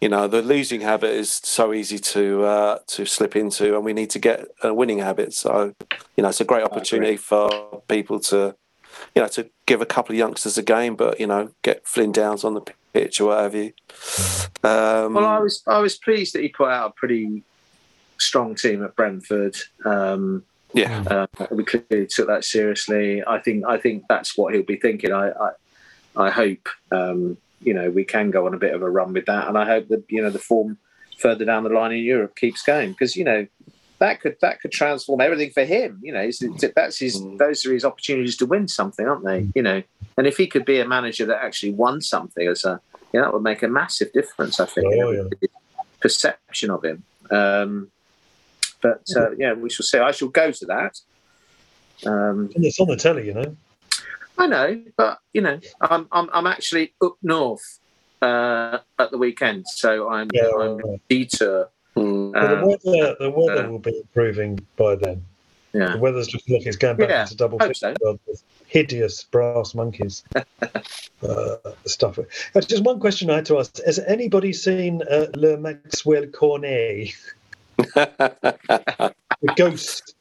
you 0.01 0.09
know, 0.09 0.27
the 0.27 0.41
losing 0.43 0.81
habit 0.81 1.11
is 1.11 1.31
so 1.31 1.73
easy 1.75 1.99
to 1.99 2.45
uh, 2.45 2.79
to 2.89 3.05
slip 3.05 3.37
into, 3.37 3.77
and 3.77 3.85
we 3.85 3.93
need 3.93 4.09
to 4.11 4.19
get 4.19 4.47
a 4.63 4.73
winning 4.73 4.99
habit. 5.01 5.35
So, 5.35 5.75
you 6.17 6.23
know, 6.23 6.31
it's 6.31 6.41
a 6.41 6.45
great 6.47 6.65
opportunity 6.65 7.17
for 7.19 7.83
people 7.89 8.19
to, 8.21 8.55
you 9.15 9.21
know, 9.23 9.29
to 9.29 9.51
give 9.67 9.83
a 9.83 9.87
couple 9.87 10.15
of 10.15 10.19
youngsters 10.19 10.57
a 10.57 10.63
game, 10.63 10.97
but 10.97 11.21
you 11.21 11.27
know, 11.27 11.51
get 11.63 11.87
Flynn 11.87 12.11
Downes 12.11 12.43
on 12.43 12.55
the 12.55 12.63
pitch 12.95 13.21
or 13.21 13.27
what 13.27 13.41
have 13.41 13.55
you. 13.55 13.73
Um, 14.65 15.13
Well, 15.15 15.27
I 15.27 15.39
was 15.41 15.63
I 15.67 15.79
was 15.79 15.97
pleased 15.97 16.35
that 16.35 16.41
he 16.43 16.49
put 16.49 16.71
out 16.71 16.91
a 16.91 16.93
pretty 16.95 17.43
strong 18.21 18.55
team 18.55 18.85
at 18.85 18.95
Brentford. 18.97 19.57
Um, 19.85 20.45
yeah, 20.73 21.03
uh, 21.11 21.47
we 21.51 21.65
clearly 21.65 22.07
took 22.07 22.29
that 22.29 22.45
seriously. 22.45 23.23
I 23.27 23.39
think 23.39 23.65
I 23.67 23.77
think 23.79 24.05
that's 24.09 24.37
what 24.39 24.55
he'll 24.55 24.63
be 24.63 24.77
thinking. 24.77 25.13
I 25.13 25.31
I, 25.31 25.51
I 26.17 26.31
hope 26.31 26.69
um, 26.93 27.37
you 27.63 27.75
know 27.75 27.91
we 27.91 28.05
can 28.05 28.31
go 28.31 28.47
on 28.47 28.55
a 28.55 28.59
bit 28.59 28.75
of 28.75 28.83
a 28.83 28.91
run 28.91 29.13
with 29.13 29.27
that, 29.27 29.49
and 29.49 29.59
I 29.59 29.65
hope 29.65 29.89
that 29.89 30.05
you 30.09 30.23
know 30.23 30.31
the 30.31 30.39
form 30.39 30.79
further 31.19 31.45
down 31.45 31.65
the 31.65 31.71
line 31.71 31.93
in 31.93 32.05
Europe 32.05 32.37
keeps 32.37 32.63
going 32.63 32.91
because 32.93 33.17
you 33.17 33.25
know 33.25 33.47
that 33.99 34.21
could 34.21 34.37
that 34.41 34.61
could 34.61 34.71
transform 34.73 35.21
everything 35.21 35.51
for 35.51 35.65
him. 35.65 35.99
You 36.03 36.13
know, 36.13 36.23
it's- 36.23 36.73
that's 36.77 36.99
his 36.99 37.21
those 37.39 37.67
are 37.67 37.73
his 37.73 37.85
opportunities 37.85 38.37
to 38.39 38.47
win 38.47 38.69
something, 38.69 39.07
aren't 39.07 39.25
they? 39.25 39.49
You 39.55 39.63
know, 39.63 39.83
and 40.17 40.27
if 40.27 40.37
he 40.37 40.47
could 40.47 40.65
be 40.65 40.79
a 40.81 40.87
manager 40.89 41.27
that 41.27 41.45
actually 41.45 41.73
won 41.73 42.01
something 42.01 42.47
as 42.47 42.65
a 42.65 42.81
you 43.13 43.19
know, 43.19 43.27
that 43.27 43.35
would 43.35 43.43
make 43.43 43.63
a 43.65 43.69
massive 43.69 44.13
difference. 44.13 44.61
I 44.61 44.67
think 44.67 44.93
in 44.93 45.03
Oh, 45.03 45.11
yeah. 45.11 45.49
perception 45.99 46.71
of 46.71 46.85
him. 46.85 47.03
Um, 47.31 47.91
but 48.83 49.03
uh, 49.17 49.31
yeah, 49.39 49.53
we 49.55 49.71
shall 49.71 49.85
see. 49.85 49.99
I 49.99 50.11
shall 50.13 50.29
go 50.29 50.51
to 50.51 50.67
that. 50.67 50.99
Um, 52.07 52.51
and 52.55 52.65
it's 52.65 52.81
on 52.81 52.89
the 52.89 52.97
telly, 52.97 53.27
you 53.27 53.35
know. 53.35 53.57
I 54.39 54.47
know, 54.47 54.83
but 54.97 55.19
you 55.35 55.43
know, 55.43 55.61
I'm 55.81 56.09
I'm, 56.11 56.31
I'm 56.33 56.47
actually 56.47 56.95
up 57.03 57.17
north 57.23 57.81
uh, 58.23 58.79
at 58.99 59.11
the 59.11 59.19
weekend, 59.19 59.67
so 59.69 60.09
I'm 60.09 60.29
Yeah, 60.33 60.49
I'm 60.59 60.77
right. 60.79 61.01
detour. 61.09 61.71
Mm. 61.97 62.33
But 62.33 62.49
the 62.49 62.55
Um, 62.57 62.63
weather, 62.63 63.17
the 63.21 63.31
weather 63.31 63.67
uh, 63.67 63.71
will 63.71 63.79
be 63.79 63.99
improving 63.99 64.59
by 64.77 64.95
then. 64.95 65.25
yeah, 65.75 65.93
The 65.93 65.99
weather's 65.99 66.29
just 66.29 66.49
looking 66.49 66.63
like 66.63 66.67
it's 66.67 66.77
going 66.77 66.97
back 66.97 67.11
Yeah, 67.11 67.23
into 67.23 67.37
double 67.37 67.59
hope 67.59 67.77
figures 67.77 67.99
so. 68.03 68.19
with 68.27 68.43
hideous 68.67 69.25
brass 69.25 69.75
monkeys 69.75 70.23
uh, 71.23 71.57
stuff. 71.87 72.19
Uh, 72.19 72.61
just 72.61 72.85
one 72.85 73.01
question 73.01 73.31
I 73.31 73.37
had 73.37 73.47
to 73.47 73.59
ask: 73.59 73.83
Has 73.85 73.99
anybody 73.99 74.53
seen 74.53 75.03
uh, 75.11 75.27
Le 75.35 75.57
Maxwell 75.59 76.27
Cornet, 76.29 77.11
the 77.95 79.15
ghost, 79.57 80.15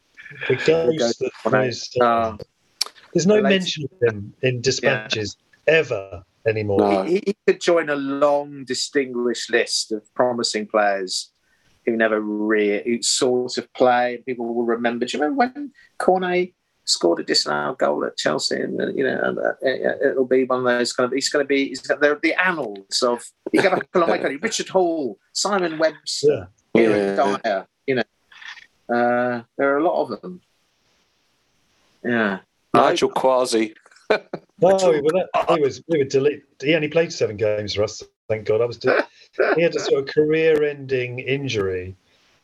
the 0.47 0.55
ghost 0.55 0.99
ghost 0.99 1.19
that 1.19 2.01
Uh, 2.01 2.05
Uh, 2.05 2.37
there's 3.13 3.27
no 3.27 3.37
related- 3.37 3.59
mention 3.61 3.83
of 3.91 4.13
him 4.13 4.33
in 4.41 4.61
dispatches 4.61 5.37
ever 5.67 6.23
anymore. 6.47 6.79
No. 6.79 7.03
he, 7.03 7.21
he 7.25 7.35
could 7.47 7.59
join 7.61 7.89
a 7.89 7.95
long, 7.95 8.63
distinguished 8.65 9.49
list 9.51 9.91
of 9.91 10.01
promising 10.13 10.67
players 10.67 11.31
who 11.85 11.95
never 11.95 12.19
really 12.21 12.83
who 12.85 13.01
sort 13.01 13.57
of 13.57 13.71
play. 13.73 14.21
People 14.25 14.53
will 14.53 14.65
remember. 14.65 15.05
Do 15.05 15.17
you 15.17 15.23
remember 15.23 15.39
when 15.39 15.71
Cornet 15.97 16.53
scored 16.85 17.19
a 17.19 17.23
disallowed 17.23 17.77
goal 17.79 18.05
at 18.05 18.17
Chelsea? 18.17 18.55
And 18.61 18.79
uh, 18.81 18.87
you 18.89 19.03
know, 19.03 19.19
and, 19.23 19.37
uh, 19.39 20.07
it'll 20.09 20.25
be 20.25 20.43
one 20.43 20.59
of 20.59 20.65
those 20.65 20.93
kind 20.93 21.05
of. 21.07 21.13
He's 21.13 21.29
going 21.29 21.43
to 21.43 21.47
be. 21.47 21.69
He's 21.69 21.81
they're 21.81 22.19
the 22.21 22.33
annals 22.39 23.01
of. 23.01 23.23
You 23.51 23.61
got 23.63 23.81
to 23.93 23.99
like 24.05 24.23
Richard 24.43 24.69
Hall, 24.69 25.17
Simon 25.33 25.79
Webster, 25.79 26.27
Yeah. 26.31 26.45
Eric 26.75 27.17
Yeah. 27.17 27.37
Dyer. 27.43 27.67
You 27.87 27.95
know, 27.95 28.03
uh, 28.95 29.43
there 29.57 29.73
are 29.73 29.77
a 29.77 29.83
lot 29.83 30.01
of 30.11 30.21
them. 30.21 30.41
Yeah. 32.03 32.39
Nigel 32.73 33.09
Quashie. 33.09 33.75
No, 34.61 34.75
he, 34.77 34.99
well, 34.99 35.23
that, 35.33 35.45
he 35.55 35.61
was. 35.61 35.81
We 35.87 35.99
were 35.99 36.03
delete. 36.03 36.43
He 36.61 36.75
only 36.75 36.89
played 36.89 37.13
seven 37.13 37.37
games 37.37 37.75
for 37.75 37.83
us. 37.83 38.03
Thank 38.27 38.45
God. 38.45 38.59
I 38.59 38.65
was. 38.65 38.77
De- 38.77 39.07
he 39.55 39.61
had 39.61 39.73
a 39.73 39.79
sort 39.79 40.01
of 40.01 40.13
career-ending 40.13 41.19
injury. 41.19 41.95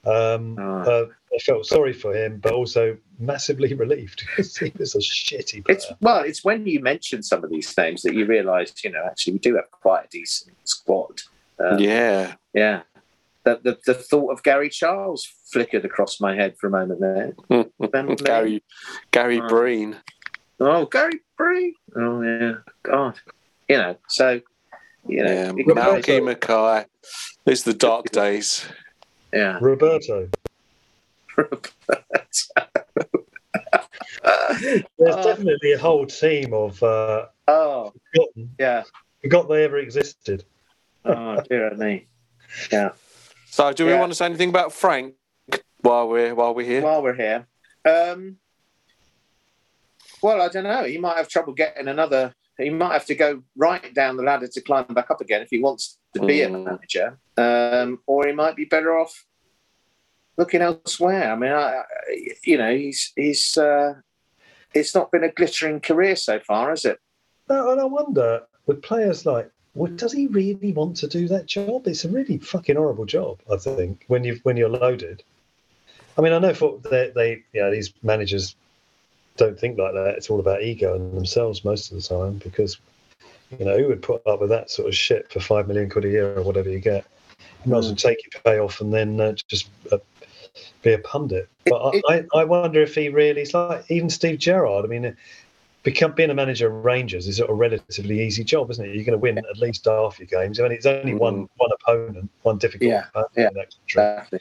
Um, 0.05 0.55
Oh. 0.57 0.63
uh, 0.79 1.05
I 1.33 1.37
felt 1.39 1.65
sorry 1.65 1.91
for 1.91 2.15
him, 2.15 2.39
but 2.41 2.53
also 2.53 2.95
massively 3.19 3.73
relieved 3.83 4.23
because 4.27 4.55
he 4.55 4.71
was 4.77 4.95
a 4.95 4.99
shitty 4.99 5.65
player. 5.65 5.75
It's 5.75 5.91
well, 5.99 6.21
it's 6.23 6.45
when 6.45 6.65
you 6.65 6.79
mention 6.79 7.21
some 7.21 7.43
of 7.43 7.49
these 7.49 7.75
names 7.77 8.03
that 8.03 8.13
you 8.13 8.25
realise, 8.25 8.73
you 8.81 8.91
know, 8.91 9.03
actually 9.05 9.33
we 9.33 9.39
do 9.39 9.55
have 9.55 9.69
quite 9.71 10.05
a 10.05 10.07
decent 10.09 10.55
squad. 10.63 11.21
Um, 11.59 11.79
yeah. 11.79 12.35
yeah. 12.53 12.83
The, 13.45 13.59
the 13.63 13.77
the 13.85 13.93
thought 13.93 14.31
of 14.31 14.41
Gary 14.43 14.69
Charles 14.69 15.25
flickered 15.51 15.85
across 15.85 16.19
my 16.19 16.35
head 16.35 16.55
for 16.59 16.67
a 16.67 16.71
moment 16.71 16.99
there. 16.99 17.33
Remember 17.79 18.15
Gary 18.15 18.63
Gary 19.11 19.39
Oh. 19.39 19.47
Breen. 19.47 19.95
Oh, 20.59 20.85
Gary 20.87 21.19
Breen. 21.37 21.73
Oh 21.95 22.21
yeah, 22.21 22.53
God. 22.83 23.19
You 23.69 23.77
know, 23.77 23.97
so 24.07 24.41
you 25.07 25.23
know, 25.23 25.31
Yeah. 25.31 25.53
you 25.55 25.63
can 25.65 25.75
Malky 25.75 26.23
Mackay. 26.25 26.85
It's 27.45 27.61
the 27.63 27.73
dark 27.73 28.09
days. 28.11 28.65
yeah. 29.31 29.59
Roberto. 29.61 30.27
There's 31.37 31.55
Oh. 34.99 35.23
definitely 35.23 35.73
a 35.73 35.77
whole 35.77 36.05
team 36.07 36.53
of 36.53 36.81
uh, 36.81 37.25
oh 37.47 37.93
forgotten, 38.13 38.49
yeah. 38.59 38.83
forgot 39.21 39.47
they 39.49 39.63
ever 39.63 39.77
existed. 39.77 40.43
Oh 41.03 41.41
dear 41.49 41.75
me. 41.75 42.07
Yeah. 42.71 42.91
So 43.55 43.71
do 43.71 43.85
we 43.85 43.91
Yeah. 43.93 44.01
want 44.01 44.11
to 44.11 44.15
say 44.17 44.25
anything 44.25 44.49
about 44.49 44.73
Frank 44.73 45.15
while 45.79 46.09
we're 46.09 46.35
while 46.35 46.53
we're 46.53 46.65
here? 46.65 46.81
while 46.81 47.01
we're 47.01 47.13
here. 47.15 47.47
Um, 47.85 48.37
well, 50.21 50.41
I 50.41 50.49
don't 50.49 50.65
know. 50.65 50.83
He 50.83 50.97
might 50.97 51.15
have 51.15 51.29
trouble 51.29 51.53
getting 51.53 51.87
another. 51.87 52.33
He 52.57 52.69
might 52.69 52.91
have 52.91 53.05
to 53.05 53.15
go 53.15 53.43
right 53.55 53.93
down 53.93 54.17
the 54.17 54.23
ladder 54.23 54.47
to 54.49 54.61
climb 54.61 54.87
back 54.87 55.09
up 55.09 55.21
again 55.21 55.41
if 55.41 55.47
he 55.51 55.61
wants 55.61 55.99
to 56.15 56.25
be 56.25 56.41
a 56.41 56.49
Mm. 56.49 56.63
manager, 56.65 57.17
um, 57.37 58.03
or 58.07 58.27
he 58.27 58.33
might 58.33 58.57
be 58.57 58.65
better 58.65 58.97
off 58.97 59.25
looking 60.37 60.61
elsewhere. 60.61 61.31
I 61.31 61.35
mean, 61.37 61.53
I, 61.53 61.77
I- 61.77 61.85
you 62.43 62.57
know, 62.57 62.75
he's 62.75 63.13
he's. 63.15 63.57
Uh, 63.57 63.93
it's 64.73 64.93
not 64.93 65.13
been 65.13 65.23
a 65.23 65.31
glittering 65.31 65.79
career 65.79 66.17
so 66.17 66.41
far, 66.41 66.71
has 66.71 66.83
it? 66.83 66.99
No, 67.47 67.71
and 67.71 67.79
I 67.79 67.85
wonder 67.85 68.41
with 68.65 68.81
players 68.81 69.25
like, 69.25 69.49
well, 69.75 69.91
does 69.91 70.13
he 70.13 70.27
really 70.27 70.71
want 70.71 70.97
to 70.97 71.07
do 71.07 71.27
that 71.27 71.45
job? 71.45 71.85
It's 71.85 72.05
a 72.05 72.09
really 72.09 72.37
fucking 72.37 72.77
horrible 72.77 73.05
job. 73.05 73.39
I 73.51 73.57
think 73.57 74.05
when 74.07 74.23
you 74.23 74.39
when 74.43 74.57
you're 74.57 74.69
loaded. 74.69 75.21
I 76.17 76.21
mean, 76.21 76.31
I 76.31 76.39
know 76.39 76.53
for 76.53 76.79
they, 76.89 77.11
they 77.13 77.43
know, 77.53 77.69
these 77.71 77.93
managers 78.01 78.55
don't 79.35 79.59
think 79.59 79.77
like 79.77 79.93
that. 79.93 80.15
It's 80.15 80.29
all 80.29 80.39
about 80.39 80.63
ego 80.63 80.95
and 80.95 81.15
themselves 81.15 81.65
most 81.65 81.91
of 81.91 81.97
the 81.97 82.03
time 82.03 82.37
because 82.37 82.77
you 83.59 83.65
know 83.65 83.77
who 83.77 83.89
would 83.89 84.01
put 84.01 84.25
up 84.25 84.39
with 84.39 84.49
that 84.49 84.71
sort 84.71 84.87
of 84.87 84.95
shit 84.95 85.31
for 85.31 85.41
five 85.41 85.67
million 85.67 85.89
quid 85.89 86.05
a 86.05 86.09
year 86.09 86.37
or 86.37 86.43
whatever 86.43 86.69
you 86.69 86.79
get. 86.79 87.05
You 87.65 87.71
might 87.71 87.79
as 87.79 87.87
well 87.87 87.95
take 87.95 88.17
your 88.23 88.41
payoff 88.43 88.79
and 88.79 88.93
then 88.93 89.19
uh, 89.19 89.33
just 89.49 89.67
uh, 89.91 89.97
be 90.83 90.93
a 90.93 90.99
pundit. 90.99 91.49
But 91.65 91.81
I, 91.81 92.01
I, 92.09 92.25
I 92.33 92.43
wonder 92.45 92.81
if 92.81 92.95
he 92.95 93.09
really. 93.09 93.41
It's 93.41 93.53
like 93.53 93.83
even 93.89 94.09
Steve 94.09 94.39
Gerrard. 94.39 94.85
I 94.85 94.87
mean, 94.87 95.17
become 95.85 96.11
being 96.11 96.31
a 96.31 96.33
manager 96.33 96.67
of 96.67 96.83
Rangers 96.83 97.27
is 97.27 97.39
a 97.39 97.53
relatively 97.53 98.19
easy 98.21 98.43
job, 98.43 98.69
isn't 98.71 98.83
it? 98.83 98.93
You're 98.93 99.05
going 99.05 99.17
to 99.17 99.17
win 99.17 99.37
at 99.37 99.57
least 99.57 99.85
half 99.85 100.19
your 100.19 100.25
games. 100.25 100.59
I 100.59 100.63
mean, 100.63 100.73
it's 100.73 100.85
only 100.85 101.13
one 101.13 101.47
one 101.55 101.69
opponent, 101.79 102.29
one 102.41 102.57
difficult 102.57 102.89
Yeah, 102.89 103.05
opponent 103.09 103.31
yeah. 103.37 103.47
in 103.47 103.53
that 103.53 103.69
country. 103.71 104.03
Exactly. 104.03 104.39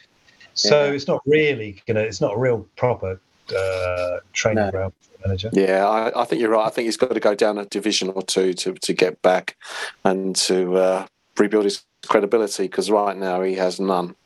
So 0.55 0.87
yeah. 0.87 0.93
it's 0.93 1.07
not 1.07 1.21
really, 1.27 1.83
you 1.87 1.95
know, 1.95 2.01
it's 2.01 2.21
not 2.21 2.35
a 2.35 2.39
real 2.39 2.67
proper 2.77 3.21
uh, 3.57 4.17
training 4.33 4.65
No. 4.65 4.71
ground 4.71 4.93
for 5.01 5.17
a 5.17 5.29
manager. 5.29 5.51
Yeah, 5.53 5.87
I, 5.87 6.23
I 6.23 6.25
think 6.25 6.41
you're 6.41 6.51
right. 6.51 6.67
I 6.67 6.71
think 6.71 6.87
he's 6.87 6.97
got 6.97 7.13
to 7.13 7.21
go 7.21 7.35
down 7.35 7.59
a 7.59 7.67
division 7.67 8.09
or 8.09 8.23
two 8.23 8.55
to, 8.55 8.73
to 8.73 8.93
get 8.93 9.21
back 9.23 9.57
and 10.05 10.35
to 10.37 10.77
uh, 10.77 11.07
rebuild 11.39 11.65
his 11.65 11.85
credibility 12.07 12.65
because 12.65 12.91
right 12.91 13.17
now 13.17 13.43
he 13.43 13.55
has 13.55 13.79
none. 13.79 14.17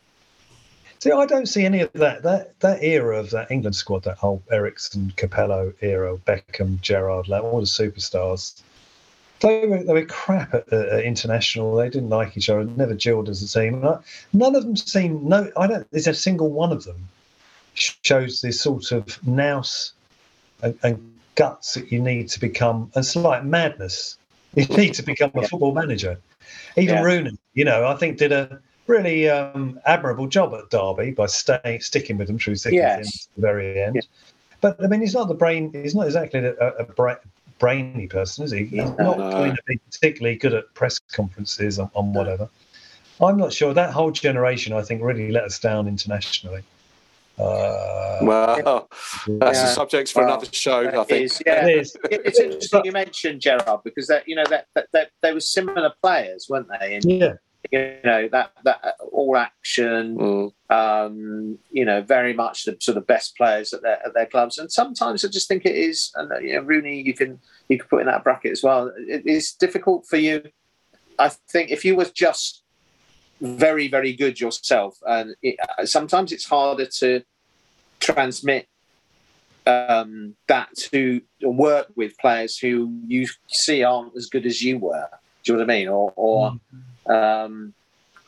See, 1.00 1.12
I 1.12 1.26
don't 1.26 1.46
see 1.46 1.64
any 1.64 1.80
of 1.80 1.92
that. 1.94 2.22
That 2.22 2.58
that 2.60 2.82
era 2.82 3.18
of 3.18 3.30
that 3.30 3.50
England 3.50 3.76
squad, 3.76 4.02
that 4.04 4.18
whole 4.18 4.42
Eriksson, 4.50 5.12
Capello 5.16 5.72
era, 5.80 6.16
Beckham, 6.16 6.80
Gerrard, 6.80 7.28
like 7.28 7.42
all 7.42 7.60
the 7.60 7.66
superstars. 7.66 8.60
They 9.40 9.66
were, 9.66 9.84
they 9.84 9.92
were 9.92 10.04
crap 10.04 10.52
at, 10.52 10.72
at, 10.72 10.88
at 10.88 11.04
international. 11.04 11.76
They 11.76 11.88
didn't 11.88 12.08
like 12.08 12.36
each 12.36 12.50
other. 12.50 12.64
Never 12.64 12.94
gelled 12.94 13.28
as 13.28 13.40
a 13.42 13.48
team. 13.60 13.74
And 13.74 13.86
I- 13.86 13.98
None 14.32 14.56
of 14.56 14.64
them 14.64 14.76
seem. 14.76 15.28
No, 15.28 15.50
I 15.56 15.68
don't. 15.68 15.86
There's 15.92 16.08
a 16.08 16.14
single 16.14 16.50
one 16.50 16.72
of 16.72 16.82
them 16.84 17.08
shows 17.74 18.40
this 18.40 18.60
sort 18.60 18.90
of 18.90 19.24
nous 19.24 19.92
and, 20.62 20.76
and 20.82 21.14
guts 21.36 21.74
that 21.74 21.92
you 21.92 22.00
need 22.00 22.28
to 22.30 22.40
become. 22.40 22.90
It's 22.96 23.14
like 23.14 23.44
madness. 23.44 24.18
You 24.54 24.66
need 24.66 24.94
to 24.94 25.02
become 25.02 25.30
a 25.36 25.46
football 25.46 25.72
manager. 25.72 26.18
Even 26.76 26.96
Yeah. 26.96 27.02
Rooney, 27.04 27.38
you 27.54 27.64
know, 27.64 27.86
I 27.86 27.94
think 27.94 28.18
did 28.18 28.32
a 28.32 28.58
really 28.88 29.28
um, 29.28 29.78
admirable 29.86 30.26
job 30.26 30.54
at 30.54 30.70
Derby 30.70 31.12
by 31.12 31.26
staying 31.26 31.80
sticking 31.80 32.16
with 32.18 32.26
them 32.26 32.38
through 32.38 32.56
thick 32.56 32.74
and 32.74 33.04
thin 33.04 33.12
to 33.12 33.28
the 33.36 33.40
very 33.40 33.80
end. 33.80 33.94
Yeah. 33.96 34.00
But 34.60 34.82
I 34.82 34.88
mean, 34.88 35.00
he's 35.00 35.14
not 35.14 35.28
the 35.28 35.34
brain. 35.34 35.70
He's 35.72 35.94
not 35.94 36.06
exactly 36.06 36.40
a, 36.40 36.52
a 36.54 36.84
bra- 36.84 37.16
brainy 37.60 38.08
person, 38.08 38.44
is 38.44 38.50
he? 38.50 38.64
He's 38.64 38.78
No. 38.84 38.94
not 38.98 39.18
No. 39.18 39.30
going 39.30 39.54
to 39.54 39.62
be 39.66 39.78
particularly 39.90 40.36
good 40.36 40.54
at 40.54 40.72
press 40.74 40.98
conferences 40.98 41.78
on, 41.78 41.90
on 41.94 42.12
whatever. 42.12 42.48
I'm 43.20 43.36
not 43.36 43.52
sure. 43.52 43.74
That 43.74 43.92
whole 43.92 44.10
generation, 44.10 44.72
I 44.72 44.82
think, 44.82 45.02
really 45.02 45.30
let 45.30 45.44
us 45.44 45.58
down 45.58 45.86
internationally. 45.88 46.62
Uh, 47.38 48.18
Well, 48.22 48.88
that's 49.28 49.58
Yeah. 49.58 49.64
the 49.64 49.68
subject 49.68 50.10
for 50.12 50.24
Well, 50.24 50.34
another 50.34 50.46
show, 50.50 50.88
I 50.88 51.04
think. 51.04 51.24
is, 51.26 51.42
yeah. 51.46 51.66
it 51.66 51.78
is. 51.78 51.96
It- 52.10 52.22
It's 52.24 52.40
interesting 52.40 52.84
you 52.84 52.92
mentioned 52.92 53.40
Gerrard 53.40 53.80
because 53.84 54.08
that 54.08 54.26
you 54.26 54.34
know 54.34 54.44
that, 54.50 54.66
that, 54.74 54.86
that 54.92 55.10
they 55.22 55.32
were 55.32 55.40
similar 55.40 55.92
players, 56.02 56.46
weren't 56.48 56.68
they? 56.80 56.96
And 56.96 57.04
Yeah, 57.04 57.34
you 57.70 57.96
know 58.04 58.28
that 58.32 58.52
that 58.64 58.96
all 59.12 59.36
action, 59.36 60.16
Mm. 60.16 60.52
um, 60.70 61.58
you 61.70 61.84
know, 61.84 62.02
very 62.02 62.32
much 62.32 62.64
the 62.64 62.76
sort 62.80 62.96
of 62.96 63.06
best 63.06 63.36
players 63.36 63.72
at 63.72 63.82
their 63.82 64.04
at 64.06 64.14
their 64.14 64.26
clubs. 64.26 64.58
And 64.58 64.70
sometimes 64.70 65.24
I 65.24 65.28
just 65.28 65.48
think 65.48 65.64
it 65.66 65.76
is, 65.76 66.10
and 66.14 66.32
uh, 66.32 66.38
you 66.38 66.54
know, 66.54 66.62
Rooney, 66.62 67.02
you 67.02 67.14
can 67.14 67.40
you 67.68 67.78
can 67.78 67.88
put 67.88 68.00
in 68.00 68.06
that 68.06 68.24
bracket 68.24 68.52
as 68.52 68.62
well. 68.62 68.92
It 68.96 69.26
is 69.26 69.52
difficult 69.52 70.06
for 70.06 70.16
you. 70.16 70.42
I 71.18 71.28
think 71.28 71.70
if 71.70 71.84
you 71.84 71.96
were 71.96 72.10
just 72.14 72.62
very 73.40 73.88
very 73.88 74.12
good 74.12 74.40
yourself, 74.40 74.98
and 75.06 75.34
it, 75.42 75.56
uh, 75.78 75.86
sometimes 75.86 76.32
it's 76.32 76.46
harder 76.46 76.86
to 76.86 77.22
transmit 78.00 78.68
um, 79.66 80.34
that 80.46 80.68
to 80.76 81.20
work 81.42 81.88
with 81.94 82.16
players 82.18 82.58
who 82.58 83.00
you 83.06 83.26
see 83.48 83.82
aren't 83.84 84.16
as 84.16 84.26
good 84.26 84.46
as 84.46 84.62
you 84.62 84.78
were. 84.78 85.08
Do 85.44 85.52
you 85.52 85.58
know 85.58 85.64
what 85.64 85.70
I 85.70 85.78
mean? 85.78 85.88
Or, 85.88 86.12
or 86.16 86.52
um, 87.08 87.74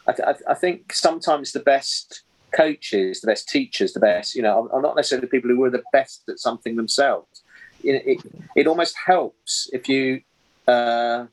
I, 0.07 0.13
th- 0.13 0.29
I, 0.49 0.55
think 0.55 0.93
sometimes 0.93 1.53
the 1.53 1.61
best 1.61 2.23
coaches, 2.53 3.21
the 3.21 3.27
best 3.27 3.49
teachers, 3.49 3.93
the 3.93 4.01
best, 4.01 4.35
you 4.35 4.43
know, 4.43 4.69
are 4.73 4.83
not 4.83 4.97
necessarily 4.97 5.27
the 5.27 5.31
people 5.31 5.51
who 5.51 5.59
were 5.59 5.71
the 5.71 5.83
best 5.93 6.23
at 6.29 6.39
something 6.39 6.77
themselves. 6.77 7.43
It, 7.85 8.03
it, 8.07 8.21
it 8.57 8.67
almost 8.67 8.97
helps 9.07 9.71
if 9.73 9.89
you, 9.89 10.23
uh, 10.67 11.27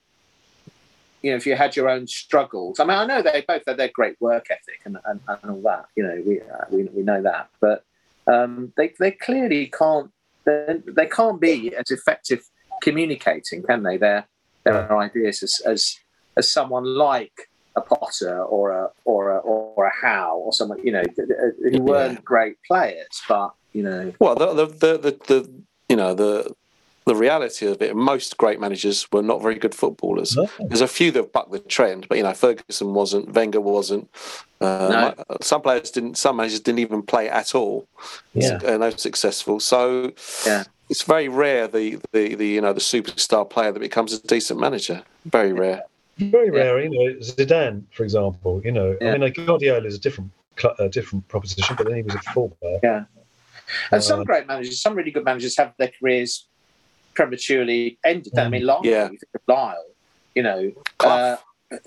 you 1.21 1.31
know, 1.31 1.37
if 1.37 1.45
you 1.45 1.55
had 1.55 1.75
your 1.75 1.89
own 1.89 2.07
struggles. 2.07 2.79
I 2.79 2.83
mean, 2.83 2.97
I 2.97 3.05
know 3.05 3.21
they 3.21 3.43
both 3.47 3.63
had 3.67 3.77
their 3.77 3.89
great 3.89 4.19
work 4.19 4.47
ethic 4.49 4.81
and, 4.85 4.97
and, 5.05 5.19
and 5.27 5.51
all 5.51 5.61
that. 5.63 5.87
You 5.95 6.03
know, 6.03 6.23
we, 6.25 6.41
uh, 6.41 6.65
we 6.69 6.83
we 6.85 7.01
know 7.03 7.21
that, 7.21 7.49
but 7.59 7.83
um, 8.27 8.73
they 8.77 8.93
they 8.99 9.11
clearly 9.11 9.67
can't 9.67 10.11
they, 10.45 10.81
they 10.85 11.07
can't 11.07 11.41
be 11.41 11.75
as 11.75 11.91
effective 11.91 12.47
communicating, 12.81 13.63
can 13.63 13.83
they? 13.83 13.97
Their 13.97 14.27
their 14.63 14.97
ideas 14.97 15.43
as 15.43 15.59
as 15.65 15.99
as 16.37 16.49
someone 16.51 16.85
like 16.85 17.49
a 17.75 17.81
Potter 17.81 18.41
or 18.43 18.71
a 18.71 18.89
or 19.05 19.31
a 19.31 19.37
or 19.39 19.85
a 19.85 19.93
Howe 20.05 20.35
or 20.45 20.51
someone 20.53 20.79
you 20.83 20.91
know 20.91 21.03
th- 21.03 21.29
who 21.71 21.81
weren't 21.83 22.23
great 22.25 22.57
players, 22.67 23.21
but 23.29 23.51
you 23.73 23.83
know 23.83 24.13
Well, 24.19 24.35
the, 24.35 24.47
the, 24.55 24.65
the, 24.65 24.97
the, 24.97 25.11
the 25.27 25.51
you 25.89 25.95
know 25.95 26.13
the 26.13 26.53
the 27.05 27.15
reality 27.15 27.65
of 27.67 27.81
it, 27.81 27.95
most 27.95 28.35
great 28.35 28.59
managers 28.59 29.07
were 29.13 29.21
not 29.21 29.41
very 29.41 29.55
good 29.55 29.73
footballers. 29.73 30.35
No. 30.35 30.49
There's 30.59 30.81
a 30.81 30.89
few 30.89 31.09
that 31.11 31.31
bucked 31.31 31.53
the 31.53 31.59
trend, 31.59 32.05
but 32.09 32.17
you 32.17 32.23
know 32.23 32.33
Ferguson 32.33 32.93
wasn't, 32.93 33.31
Wenger 33.33 33.61
wasn't. 33.61 34.09
Uh, 34.59 35.13
Some 35.41 35.61
players 35.61 35.89
didn't. 35.91 36.17
Some 36.17 36.35
managers 36.35 36.59
didn't 36.59 36.79
even 36.79 37.01
play 37.03 37.29
at 37.29 37.55
all. 37.55 37.87
Yeah. 38.33 38.59
and 38.65 38.81
they 38.83 38.89
were 38.89 38.97
successful. 38.97 39.59
So 39.61 40.11
Yeah. 40.45 40.63
it's 40.89 41.03
very 41.03 41.29
rare 41.29 41.67
the, 41.67 41.99
the 42.11 42.35
the 42.35 42.47
you 42.47 42.61
know 42.61 42.73
the 42.73 42.81
superstar 42.81 43.49
player 43.49 43.71
that 43.71 43.79
becomes 43.79 44.11
a 44.13 44.19
decent 44.27 44.59
manager. 44.59 45.03
Very 45.25 45.53
rare. 45.53 45.83
Very 46.17 46.49
rare. 46.49 46.79
You 46.83 46.89
know, 46.89 47.15
Zidane, 47.19 47.83
for 47.91 48.03
example. 48.03 48.61
You 48.63 48.71
know, 48.71 48.97
Yeah. 49.01 49.13
I 49.13 49.17
mean, 49.17 49.33
Guardiola 49.33 49.85
is 49.85 49.95
a 49.95 49.99
different 49.99 50.31
cl- 50.59 50.75
a 50.79 50.89
different 50.89 51.27
proposition, 51.27 51.75
but 51.75 51.87
then 51.87 51.97
he 51.97 52.01
was 52.03 52.15
a 52.15 52.19
fullback. 52.33 52.79
Yeah. 52.83 53.05
And 53.91 54.03
some 54.03 54.21
Uh, 54.21 54.23
great 54.23 54.47
managers, 54.47 54.81
some 54.81 54.95
really 54.95 55.11
good 55.11 55.25
managers 55.25 55.57
have 55.57 55.73
their 55.77 55.91
careers 55.99 56.47
prematurely 57.13 57.99
ended. 58.03 58.37
I 58.37 58.49
mean, 58.49 58.65
long 58.65 58.83
Yeah. 58.83 59.03
you 59.11 59.17
think 59.17 59.33
of 59.35 59.41
Lyle, 59.47 59.85
you 60.35 60.43
know, 60.43 60.71
uh, 61.03 61.37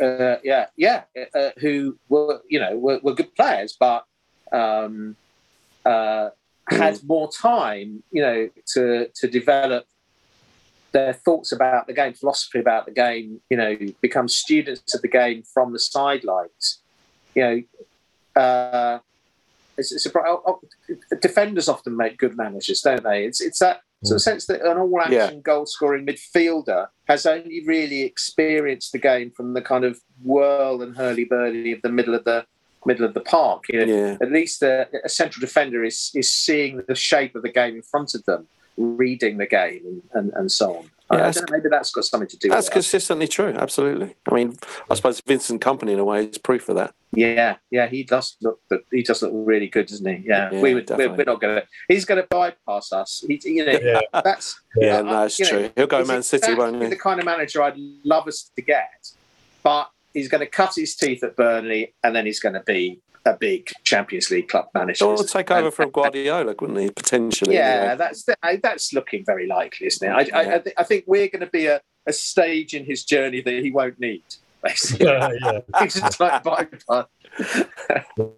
uh, 0.03 0.37
yeah, 0.45 0.67
yeah, 0.77 1.05
uh, 1.35 1.51
who 1.59 1.99
were 2.09 2.43
you 2.49 2.61
know 2.61 2.77
were, 2.77 3.01
were 3.03 3.15
good 3.15 3.35
players, 3.35 3.77
but 3.79 4.05
um, 4.53 5.17
uh, 5.85 6.31
had 6.69 7.03
more 7.05 7.31
time, 7.33 8.03
you 8.13 8.23
know, 8.23 8.49
to 8.75 9.09
to 9.15 9.29
develop 9.29 9.87
their 10.93 11.13
thoughts 11.13 11.53
about 11.53 11.87
the 11.87 11.93
game, 11.93 12.15
philosophy 12.15 12.59
about 12.59 12.87
the 12.87 12.93
game, 12.93 13.41
you 13.51 13.57
know, 13.57 13.77
become 14.01 14.29
students 14.29 14.95
of 14.95 15.03
the 15.03 15.09
game 15.09 15.43
from 15.43 15.73
the 15.73 15.79
sidelines. 15.79 16.83
You 17.35 17.43
know, 18.35 18.41
uh, 18.41 18.99
it's, 19.79 19.93
it's 19.93 20.07
a, 20.07 20.11
oh, 20.19 20.43
oh, 20.47 20.61
defenders 21.21 21.69
often 21.69 21.97
make 21.97 22.19
good 22.19 22.37
managers, 22.37 22.81
don't 22.83 23.03
they? 23.03 23.25
It's 23.25 23.41
it's 23.41 23.61
that 23.61 23.83
sort 24.05 24.17
of 24.17 24.23
sense 24.23 24.47
that 24.47 24.63
an 24.63 24.79
all-action 24.79 25.37
Yeah. 25.37 25.41
goal-scoring 25.43 26.07
midfielder 26.07 26.89
has 27.07 27.27
only 27.27 27.63
really 27.67 28.03
experienced 28.03 28.93
the 28.93 28.99
game 28.99 29.31
from 29.31 29.53
the 29.55 29.63
kind 29.63 29.85
of 29.85 30.01
whirl 30.23 30.83
and 30.83 30.97
hurly-burly 30.97 31.73
of 31.73 31.83
the 31.83 31.91
middle 31.91 32.15
of 32.15 32.25
the 32.25 32.47
middle 32.87 33.05
of 33.05 33.13
the 33.15 33.21
park. 33.21 33.65
You 33.69 33.85
know, 33.85 33.95
Yeah. 33.95 34.17
at 34.23 34.33
least 34.33 34.63
a, 34.63 34.89
a 35.05 35.09
central 35.09 35.41
defender 35.41 35.85
is 35.85 36.11
is 36.15 36.33
seeing 36.33 36.83
the 36.89 36.95
shape 36.95 37.35
of 37.37 37.43
the 37.43 37.53
game 37.53 37.77
in 37.77 37.83
front 37.83 38.15
of 38.15 38.25
them, 38.25 38.49
reading 38.81 39.37
the 39.39 39.47
game, 39.47 39.83
and, 39.85 40.03
and, 40.15 40.33
and 40.35 40.53
so 40.53 40.77
on. 40.77 40.83
Yeah, 40.85 40.89
I 41.11 41.17
that's- 41.17 41.35
don't 41.37 41.51
know, 41.51 41.57
maybe 41.57 41.69
that's 41.71 41.91
got 41.91 42.05
something 42.05 42.29
to 42.29 42.37
do 42.37 42.49
That's 42.49 42.67
with 42.67 42.73
it. 42.73 42.75
consistently 42.75 43.27
true. 43.27 43.53
Absolutely. 43.57 44.15
I 44.31 44.35
mean, 44.35 44.57
I 44.89 44.95
suppose 44.95 45.21
Vincent 45.21 45.61
Kompany 45.61 45.91
in 45.91 45.99
a 45.99 46.05
way 46.05 46.27
is 46.27 46.39
proof 46.39 46.69
of 46.69 46.77
that. 46.77 46.95
Yeah, 47.13 47.57
yeah, 47.73 47.89
he 47.89 48.05
does 48.05 48.37
look. 48.41 48.61
He 48.93 49.03
does 49.03 49.21
look 49.23 49.33
really 49.35 49.67
good, 49.67 49.87
doesn't 49.87 50.07
he? 50.07 50.29
Yeah, 50.29 50.51
Yeah, 50.53 50.61
we 50.61 50.75
would. 50.75 50.89
We're, 50.89 50.97
definitely. 50.97 51.17
we're 51.19 51.33
not 51.33 51.41
going 51.41 51.57
to. 51.57 51.67
He's 51.89 52.05
going 52.05 52.23
to 52.23 52.29
bypass 52.31 52.93
us. 52.93 53.25
He, 53.27 53.41
you 53.45 53.67
know, 53.67 53.73
Yeah. 53.83 54.01
that's 54.23 54.61
Yeah, 54.77 54.99
uh, 54.99 55.03
no, 55.03 55.23
it's 55.25 55.39
you 55.41 55.47
know, 55.47 55.51
true. 55.51 55.71
He'll 55.75 55.87
go 55.89 55.99
he's 55.99 56.07
Man 56.09 56.23
City, 56.23 56.37
exactly 56.53 56.65
won't 56.65 56.81
he? 56.83 56.89
The 56.91 56.97
kind 56.97 57.19
of 57.19 57.27
manager 57.27 57.61
I'd 57.65 57.77
love 58.05 58.29
us 58.29 58.51
to 58.55 58.63
get, 58.63 59.11
but 59.65 59.91
he's 60.15 60.29
going 60.29 60.43
to 60.43 60.47
cut 60.47 60.75
his 60.77 60.95
teeth 60.95 61.25
at 61.25 61.35
Burnley, 61.35 61.93
and 62.05 62.15
then 62.15 62.25
he's 62.27 62.39
going 62.39 62.55
to 62.55 62.63
be 62.63 63.01
a 63.27 63.35
big 63.35 63.71
Champions 63.85 64.31
League 64.31 64.49
club 64.49 64.67
manager. 64.75 65.05
Or 65.05 65.23
take 65.25 65.51
over 65.51 65.67
And- 65.67 65.75
from 65.75 65.91
Guardiola, 65.91 66.55
wouldn't 66.59 66.79
he? 66.79 66.91
Potentially. 66.91 67.55
Yeah, 67.55 67.93
anyway. 67.93 67.97
that's 67.97 68.27
that's 68.63 68.93
looking 68.93 69.25
very 69.25 69.47
likely, 69.47 69.87
isn't 69.89 70.09
it? 70.09 70.33
I, 70.33 70.39
I, 70.39 70.55
I, 70.55 70.59
thi- 70.61 70.73
I 70.79 70.85
think 70.85 71.05
we're 71.07 71.29
going 71.29 71.41
to 71.45 71.51
be 71.51 71.67
a, 71.67 71.81
a 72.07 72.13
stage 72.13 72.75
in 72.75 72.85
his 72.85 73.05
journey 73.05 73.41
that 73.43 73.55
he 73.63 73.71
won't 73.71 74.01
need. 74.01 74.23
Basically, 74.63 75.07
Yeah, 75.07 75.31
yeah. 75.43 75.61
he's 75.83 75.95
just 75.95 76.21
like 76.21 76.43
bypass. 76.43 77.07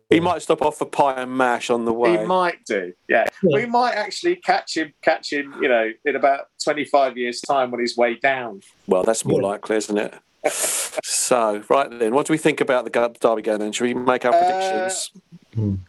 He 0.08 0.20
might 0.20 0.42
stop 0.42 0.62
off 0.62 0.78
for 0.78 0.84
pie 0.84 1.20
and 1.22 1.36
mash 1.36 1.68
on 1.70 1.84
the 1.84 1.92
way. 1.92 2.16
He 2.18 2.24
might 2.24 2.64
do. 2.64 2.92
Yeah. 3.08 3.26
we 3.42 3.66
might 3.66 3.94
actually 3.94 4.36
catch 4.36 4.76
him. 4.76 4.92
Catch 5.02 5.32
him. 5.32 5.52
You 5.60 5.68
know, 5.68 5.90
in 6.04 6.14
about 6.16 6.46
twenty-five 6.62 7.16
years' 7.18 7.40
time, 7.40 7.72
on 7.72 7.80
his 7.80 7.96
way 7.96 8.14
down. 8.16 8.60
Well, 8.86 9.02
that's 9.02 9.24
more 9.24 9.40
Yeah. 9.40 9.48
likely, 9.48 9.76
isn't 9.76 9.98
it? 9.98 10.14
So, 10.48 11.62
right 11.68 11.88
then, 11.98 12.14
what 12.14 12.26
do 12.26 12.32
we 12.32 12.38
think 12.38 12.60
about 12.60 12.84
the 12.84 13.16
Derby 13.20 13.42
game 13.42 13.58
then? 13.58 13.72
Should 13.72 13.84
we 13.84 13.94
make 13.94 14.24
our 14.24 14.34
Uh, 14.34 14.38
predictions? 14.38 15.10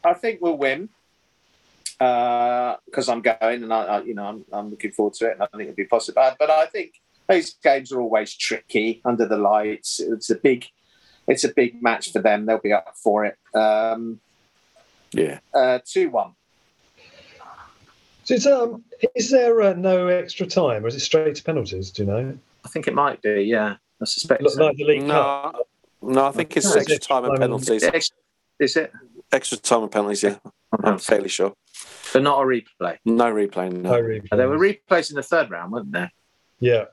I 0.03 0.13
think 0.13 0.41
we'll 0.41 0.57
win 0.57 0.89
because 1.97 3.09
I'm 3.09 3.21
going, 3.21 3.63
and 3.63 3.73
I, 3.73 3.83
I, 3.83 4.01
you 4.03 4.13
know, 4.13 4.25
I'm, 4.25 4.45
I'm 4.51 4.69
looking 4.69 4.91
forward 4.91 5.13
to 5.15 5.27
it, 5.29 5.33
and 5.33 5.43
I 5.43 5.47
think 5.47 5.69
it'll 5.69 5.75
be 5.75 5.85
possible. 5.85 6.15
But, 6.21 6.37
but 6.37 6.49
I 6.49 6.65
think 6.65 7.01
those 7.27 7.53
games 7.63 7.91
are 7.91 8.01
always 8.01 8.35
tricky 8.35 9.01
under 9.05 9.25
the 9.25 9.37
lights. 9.37 9.99
It's 9.99 10.29
a 10.29 10.35
big, 10.35 10.65
it's 11.27 11.43
a 11.43 11.49
big 11.49 11.81
match 11.81 12.11
for 12.11 12.21
them. 12.21 12.45
They'll 12.45 12.59
be 12.59 12.73
up 12.73 12.93
for 12.95 13.25
it. 13.25 13.37
Um, 13.55 14.19
yeah. 15.13 15.39
uh, 15.53 15.79
two 15.85 16.09
one. 16.09 16.33
So 18.25 18.35
it's, 18.35 18.45
um, 18.45 18.83
is 19.15 19.31
there 19.31 19.61
uh, 19.61 19.73
no 19.73 20.07
extra 20.07 20.45
time, 20.45 20.83
or 20.83 20.87
is 20.87 20.95
it 20.95 21.01
straight 21.01 21.35
to 21.35 21.43
penalties? 21.43 21.91
Do 21.91 22.03
you 22.03 22.07
know? 22.07 22.37
I 22.65 22.69
think 22.69 22.87
it 22.87 22.93
might 22.93 23.21
be. 23.21 23.43
Yeah, 23.43 23.75
I 24.01 24.05
suspect. 24.05 24.49
So. 24.49 24.63
Like 24.65 24.77
the 24.77 24.83
League 24.85 25.07
Cup. 25.07 25.55
No, 26.01 26.09
no, 26.13 26.25
I 26.27 26.31
think 26.31 26.55
it's 26.57 26.65
No, 26.65 26.75
extra 26.79 26.95
it's 26.95 27.07
time 27.07 27.23
and 27.25 27.33
extra 27.33 27.39
time 27.39 27.49
penalties. 27.49 28.11
Is 28.59 28.75
it? 28.77 28.93
Extra 29.31 29.57
time 29.57 29.83
and 29.83 29.91
penalties, 29.91 30.23
yeah. 30.23 30.37
Uh-huh. 30.71 30.81
I'm 30.83 30.99
fairly 30.99 31.29
sure. 31.29 31.53
But 32.13 32.23
not 32.23 32.41
a 32.41 32.45
replay. 32.45 32.97
No 33.05 33.25
replay, 33.33 33.71
no. 33.71 33.91
No 33.91 34.01
replay. 34.01 34.29
There 34.37 34.49
were 34.49 34.59
replays 34.59 35.09
in 35.09 35.15
the 35.15 35.23
third 35.23 35.49
round, 35.49 35.71
weren't 35.71 35.91
there? 35.91 36.11
Yeah. 36.59 36.85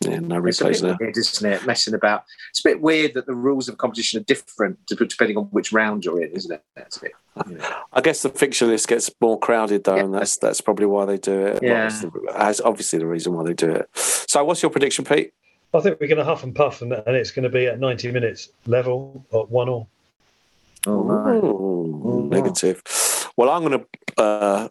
Yeah, 0.00 0.20
no 0.20 0.44
It's 0.46 0.60
a 0.60 0.64
replays 0.64 0.82
bit 0.82 0.90
now. 0.90 0.96
weird, 1.00 1.16
isn't 1.16 1.52
it? 1.52 1.66
Messing 1.66 1.94
about. 1.94 2.22
It's 2.50 2.60
a 2.60 2.68
bit 2.68 2.80
weird 2.80 3.14
that 3.14 3.26
the 3.26 3.34
rules 3.34 3.68
of 3.68 3.78
competition 3.78 4.20
are 4.20 4.24
different 4.24 4.78
depending 4.86 5.36
on 5.36 5.44
which 5.46 5.72
round 5.72 6.04
you're 6.04 6.22
in, 6.22 6.30
isn't 6.30 6.52
it? 6.52 6.62
It's 6.76 6.98
a 6.98 7.00
bit, 7.00 7.12
you 7.48 7.56
know. 7.56 7.82
I 7.92 8.00
guess 8.00 8.22
the 8.22 8.28
fixture 8.28 8.66
list 8.66 8.86
gets 8.86 9.10
more 9.20 9.38
crowded 9.40 9.82
though, 9.82 9.96
Yeah. 9.96 10.04
and 10.04 10.14
that's 10.14 10.36
that's 10.36 10.60
probably 10.60 10.86
why 10.86 11.04
they 11.04 11.18
do 11.18 11.32
it. 11.46 11.54
Well, 11.54 11.70
Yeah. 11.70 11.86
it's 11.86 12.00
the- 12.02 12.12
that's 12.32 12.60
obviously 12.60 13.00
the 13.00 13.06
reason 13.06 13.32
why 13.32 13.42
they 13.42 13.54
do 13.54 13.70
it. 13.70 13.88
So, 13.96 14.44
what's 14.44 14.62
your 14.62 14.70
prediction, 14.70 15.04
Pete? 15.04 15.32
I 15.74 15.80
think 15.80 16.00
we're 16.00 16.08
going 16.08 16.18
to 16.18 16.24
huff 16.24 16.44
and 16.44 16.54
puff, 16.54 16.80
and, 16.80 16.92
and 16.92 17.16
it's 17.16 17.30
going 17.30 17.42
to 17.42 17.50
be 17.50 17.66
at 17.66 17.78
90 17.78 18.10
minutes 18.12 18.48
level 18.66 19.24
at 19.32 19.50
one 19.50 19.68
all. 19.68 19.88
Oh, 20.86 21.02
right. 21.02 22.30
Negative. 22.30 22.82
Well, 23.36 23.50
I'm 23.50 23.64
going 23.64 23.84
to 24.16 24.22
uh, 24.22 24.68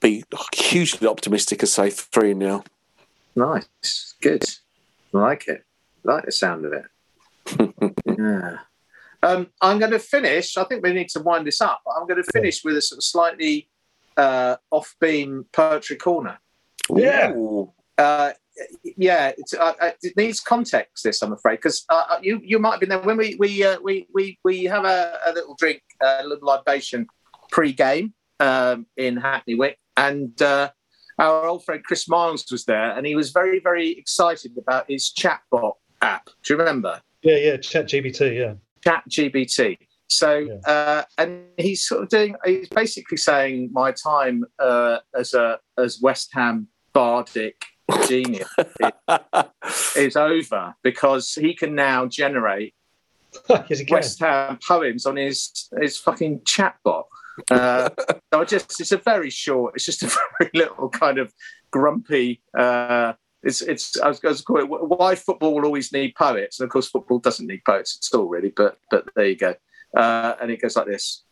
be 0.00 0.24
hugely 0.54 1.08
optimistic 1.08 1.62
and 1.62 1.68
say 1.68 1.90
three 1.90 2.34
0 2.34 2.64
Nice. 3.34 4.14
Good. 4.20 4.44
I 5.14 5.18
like 5.18 5.48
it. 5.48 5.64
I 6.06 6.12
like 6.12 6.24
the 6.26 6.32
sound 6.32 6.66
of 6.66 6.72
it. 6.72 7.96
yeah. 8.18 8.58
Um, 9.22 9.48
I'm 9.60 9.78
going 9.78 9.92
to 9.92 9.98
finish. 9.98 10.56
I 10.56 10.64
think 10.64 10.82
we 10.82 10.92
need 10.92 11.08
to 11.10 11.20
wind 11.20 11.46
this 11.46 11.60
up. 11.60 11.80
I'm 11.96 12.06
going 12.06 12.22
to 12.22 12.30
finish 12.32 12.62
with 12.64 12.76
a 12.76 12.82
sort 12.82 12.98
of 12.98 13.04
slightly 13.04 13.68
uh, 14.16 14.56
off 14.70 14.94
beam 15.00 15.46
poetry 15.52 15.96
corner. 15.96 16.38
Yeah. 16.94 17.32
Uh, 17.96 18.32
yeah, 18.96 19.32
it's, 19.36 19.54
uh, 19.54 19.72
uh, 19.80 19.90
it 20.02 20.16
needs 20.16 20.40
context. 20.40 21.04
This, 21.04 21.22
I'm 21.22 21.32
afraid, 21.32 21.56
because 21.56 21.84
uh, 21.88 22.04
uh, 22.10 22.18
you 22.22 22.40
you 22.42 22.58
might 22.58 22.72
have 22.72 22.80
been 22.80 22.88
there 22.88 23.00
when 23.00 23.16
we 23.16 23.36
we 23.38 23.64
uh, 23.64 23.78
we, 23.82 24.06
we 24.14 24.38
we 24.44 24.64
have 24.64 24.84
a, 24.84 25.18
a 25.26 25.32
little 25.32 25.54
drink, 25.58 25.82
a 26.02 26.26
little 26.26 26.46
libation 26.46 27.06
pre-game 27.50 28.14
um, 28.38 28.86
in 28.96 29.16
Hackney 29.16 29.54
Wick, 29.54 29.78
and 29.96 30.40
uh, 30.42 30.70
our 31.18 31.46
old 31.46 31.64
friend 31.64 31.82
Chris 31.84 32.08
Miles 32.08 32.44
was 32.50 32.64
there, 32.64 32.96
and 32.96 33.06
he 33.06 33.14
was 33.14 33.30
very 33.30 33.60
very 33.60 33.90
excited 33.90 34.52
about 34.58 34.84
his 34.88 35.12
chatbot 35.12 35.74
app. 36.02 36.26
Do 36.42 36.54
you 36.54 36.58
remember? 36.58 37.00
Yeah, 37.22 37.36
yeah. 37.36 37.56
ChatGPT. 37.56 38.38
Yeah. 38.38 38.54
ChatGPT. 38.84 39.78
So, 40.08 40.58
uh, 40.66 41.04
and 41.18 41.44
he's 41.56 41.86
sort 41.86 42.02
of 42.02 42.08
doing. 42.08 42.34
He's 42.44 42.68
basically 42.68 43.16
saying 43.16 43.70
my 43.72 43.92
time 43.92 44.44
uh, 44.58 44.98
as 45.14 45.34
a 45.34 45.60
as 45.78 46.00
West 46.00 46.30
Ham 46.32 46.68
bardic 46.92 47.64
genius 48.06 48.48
is 49.96 50.16
over 50.16 50.74
because 50.82 51.32
he 51.34 51.54
can 51.54 51.74
now 51.74 52.06
generate 52.06 52.74
yes. 53.48 53.82
West 53.90 54.20
Ham 54.20 54.58
poems 54.66 55.06
on 55.06 55.16
his 55.16 55.68
his 55.80 55.98
fucking 55.98 56.40
chatbot. 56.40 57.04
Uh, 57.50 57.88
so 57.98 58.40
I 58.40 58.44
just 58.44 58.80
it's 58.80 58.92
a 58.92 58.98
very 58.98 59.30
short. 59.30 59.74
It's 59.76 59.84
just 59.84 60.02
a 60.02 60.06
very 60.38 60.50
little 60.54 60.88
kind 60.88 61.18
of 61.18 61.32
grumpy. 61.70 62.42
Uh, 62.56 63.14
it's 63.42 63.62
it's 63.62 63.98
I 64.00 64.08
was 64.08 64.20
going 64.20 64.34
to 64.34 64.42
call 64.42 64.58
it 64.58 64.68
why 64.68 65.14
football 65.14 65.54
will 65.54 65.64
always 65.64 65.92
need 65.92 66.14
poets, 66.14 66.60
and 66.60 66.66
of 66.66 66.72
course 66.72 66.88
football 66.88 67.18
doesn't 67.18 67.46
need 67.46 67.62
poets 67.64 68.10
at 68.12 68.18
all, 68.18 68.26
really. 68.26 68.52
But 68.54 68.78
but 68.90 69.08
there 69.14 69.26
you 69.26 69.36
go. 69.36 69.54
Uh, 69.96 70.34
and 70.40 70.50
it 70.50 70.60
goes 70.60 70.76
like 70.76 70.86
this. 70.86 71.24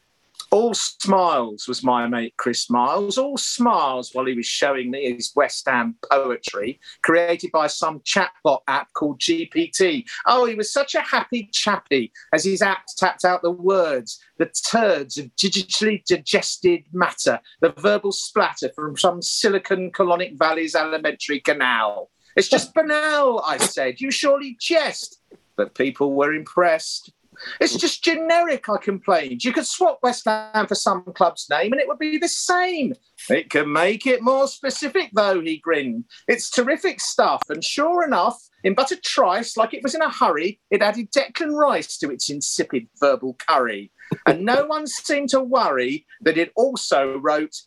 All 0.50 0.72
smiles 0.72 1.68
was 1.68 1.84
my 1.84 2.06
mate 2.06 2.32
Chris 2.38 2.70
Miles. 2.70 3.18
All 3.18 3.36
smiles 3.36 4.10
while 4.14 4.24
he 4.24 4.34
was 4.34 4.46
showing 4.46 4.90
me 4.90 5.12
his 5.12 5.32
West 5.36 5.68
Ham 5.68 5.96
poetry 6.10 6.80
created 7.02 7.52
by 7.52 7.66
some 7.66 8.00
chatbot 8.00 8.60
app 8.66 8.90
called 8.94 9.20
GPT. 9.20 10.06
Oh, 10.24 10.46
he 10.46 10.54
was 10.54 10.72
such 10.72 10.94
a 10.94 11.02
happy 11.02 11.50
chappy 11.52 12.12
as 12.32 12.44
his 12.44 12.62
app 12.62 12.86
tapped 12.96 13.26
out 13.26 13.42
the 13.42 13.50
words, 13.50 14.22
the 14.38 14.46
turds 14.46 15.18
of 15.18 15.26
digitally 15.36 16.02
digested 16.06 16.84
matter, 16.94 17.40
the 17.60 17.74
verbal 17.76 18.12
splatter 18.12 18.70
from 18.74 18.96
some 18.96 19.20
Silicon 19.20 19.90
Colonic 19.90 20.38
Valley's 20.38 20.74
alimentary 20.74 21.40
canal. 21.40 22.10
It's 22.36 22.48
just 22.48 22.72
banal, 22.72 23.42
I 23.44 23.58
said. 23.58 24.00
You 24.00 24.10
surely 24.10 24.56
jest. 24.58 25.20
But 25.56 25.74
people 25.74 26.14
were 26.14 26.32
impressed. 26.32 27.12
It's 27.60 27.76
just 27.76 28.04
generic, 28.04 28.68
I 28.68 28.76
complained. 28.78 29.44
You 29.44 29.52
could 29.52 29.66
swap 29.66 29.98
West 30.02 30.24
Ham 30.26 30.66
for 30.66 30.74
some 30.74 31.04
club's 31.14 31.48
name 31.50 31.72
and 31.72 31.80
it 31.80 31.88
would 31.88 31.98
be 31.98 32.18
the 32.18 32.28
same. 32.28 32.94
It 33.28 33.50
can 33.50 33.72
make 33.72 34.06
it 34.06 34.22
more 34.22 34.48
specific, 34.48 35.10
though, 35.12 35.40
he 35.40 35.58
grinned. 35.58 36.04
It's 36.26 36.50
terrific 36.50 37.00
stuff. 37.00 37.42
And 37.48 37.62
sure 37.62 38.04
enough, 38.04 38.40
in 38.64 38.74
but 38.74 38.90
a 38.90 38.96
trice, 38.96 39.56
like 39.56 39.74
it 39.74 39.82
was 39.82 39.94
in 39.94 40.02
a 40.02 40.10
hurry, 40.10 40.60
it 40.70 40.82
added 40.82 41.12
Declan 41.12 41.54
Rice 41.54 41.98
to 41.98 42.10
its 42.10 42.30
insipid 42.30 42.88
verbal 42.98 43.34
curry. 43.34 43.92
And 44.26 44.44
no 44.44 44.66
one 44.66 44.86
seemed 44.86 45.28
to 45.30 45.40
worry 45.40 46.06
that 46.22 46.38
it 46.38 46.52
also 46.56 47.18
wrote 47.18 47.62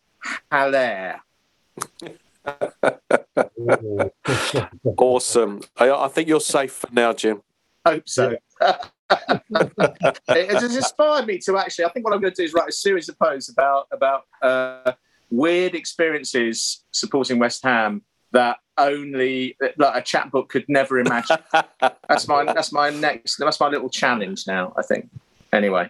Haller. 0.51 1.21
Ooh. 3.59 4.11
Awesome. 4.97 5.61
I, 5.77 5.91
I 5.91 6.07
think 6.07 6.27
you're 6.27 6.39
safe 6.39 6.71
for 6.71 6.89
now, 6.91 7.13
Jim. 7.13 7.41
Hope 7.85 8.07
so. 8.07 8.37
it 10.29 10.51
has 10.51 10.75
inspired 10.75 11.27
me 11.27 11.37
to 11.39 11.57
actually. 11.57 11.85
I 11.85 11.89
think 11.89 12.05
what 12.05 12.13
I'm 12.13 12.21
going 12.21 12.33
to 12.33 12.41
do 12.41 12.45
is 12.45 12.53
write 12.53 12.69
a 12.69 12.73
series 12.73 13.09
of 13.09 13.17
posts 13.19 13.49
about 13.49 13.87
about 13.91 14.23
uh, 14.41 14.93
weird 15.29 15.75
experiences 15.75 16.83
supporting 16.91 17.39
West 17.39 17.63
Ham 17.63 18.03
that 18.31 18.57
only 18.77 19.57
like 19.77 19.95
a 19.95 20.01
chat 20.01 20.31
book 20.31 20.49
could 20.49 20.65
never 20.67 20.99
imagine. 20.99 21.37
that's 22.09 22.27
my 22.27 22.45
that's 22.45 22.71
my 22.71 22.89
next 22.89 23.37
that's 23.37 23.59
my 23.59 23.67
little 23.67 23.89
challenge 23.89 24.45
now. 24.47 24.73
I 24.77 24.83
think. 24.83 25.09
Anyway, 25.53 25.89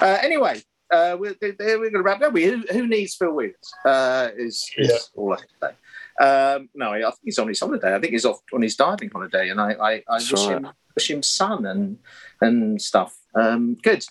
uh, 0.00 0.18
anyway, 0.22 0.62
uh, 0.92 1.16
we're, 1.18 1.34
we're 1.40 1.54
going 1.56 1.92
to 1.94 2.02
wrap 2.02 2.22
up. 2.22 2.32
We, 2.32 2.44
who, 2.44 2.58
who 2.70 2.86
needs 2.86 3.16
Phil 3.16 3.32
Williams? 3.32 3.74
Uh, 3.84 4.28
is, 4.36 4.70
is 4.76 4.88
Yeah. 4.88 4.98
all 5.16 5.32
I 5.32 5.36
can 5.38 5.46
say. 5.60 5.70
Um, 6.22 6.68
no, 6.74 6.92
I 6.92 7.00
think 7.00 7.18
he's 7.24 7.38
on 7.40 7.48
his 7.48 7.58
holiday. 7.58 7.94
I 7.96 7.98
think 7.98 8.12
he's 8.12 8.24
off 8.24 8.40
on 8.54 8.62
his 8.62 8.76
diving 8.76 9.10
holiday, 9.10 9.48
and 9.48 9.60
I, 9.60 9.72
I, 9.72 9.92
I 10.08 10.14
wish 10.14 10.32
right. 10.32 10.56
him 10.58 10.68
wish 10.94 11.10
him 11.10 11.22
sun 11.22 11.66
and 11.66 11.98
and 12.40 12.80
stuff. 12.80 13.16
Um, 13.34 13.74
good. 13.82 14.04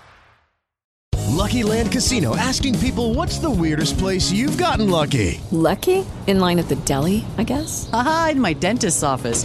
Lucky 1.28 1.62
Land 1.62 1.92
Casino 1.92 2.36
asking 2.36 2.78
people 2.80 3.14
what's 3.14 3.38
the 3.38 3.50
weirdest 3.50 3.98
place 3.98 4.32
you've 4.32 4.58
gotten 4.58 4.90
lucky? 4.90 5.40
Lucky? 5.52 6.04
In 6.26 6.40
line 6.40 6.58
at 6.58 6.68
the 6.68 6.76
deli, 6.76 7.24
I 7.38 7.44
guess? 7.44 7.88
Aha, 7.92 8.30
in 8.32 8.40
my 8.40 8.52
dentist's 8.52 9.02
office. 9.02 9.44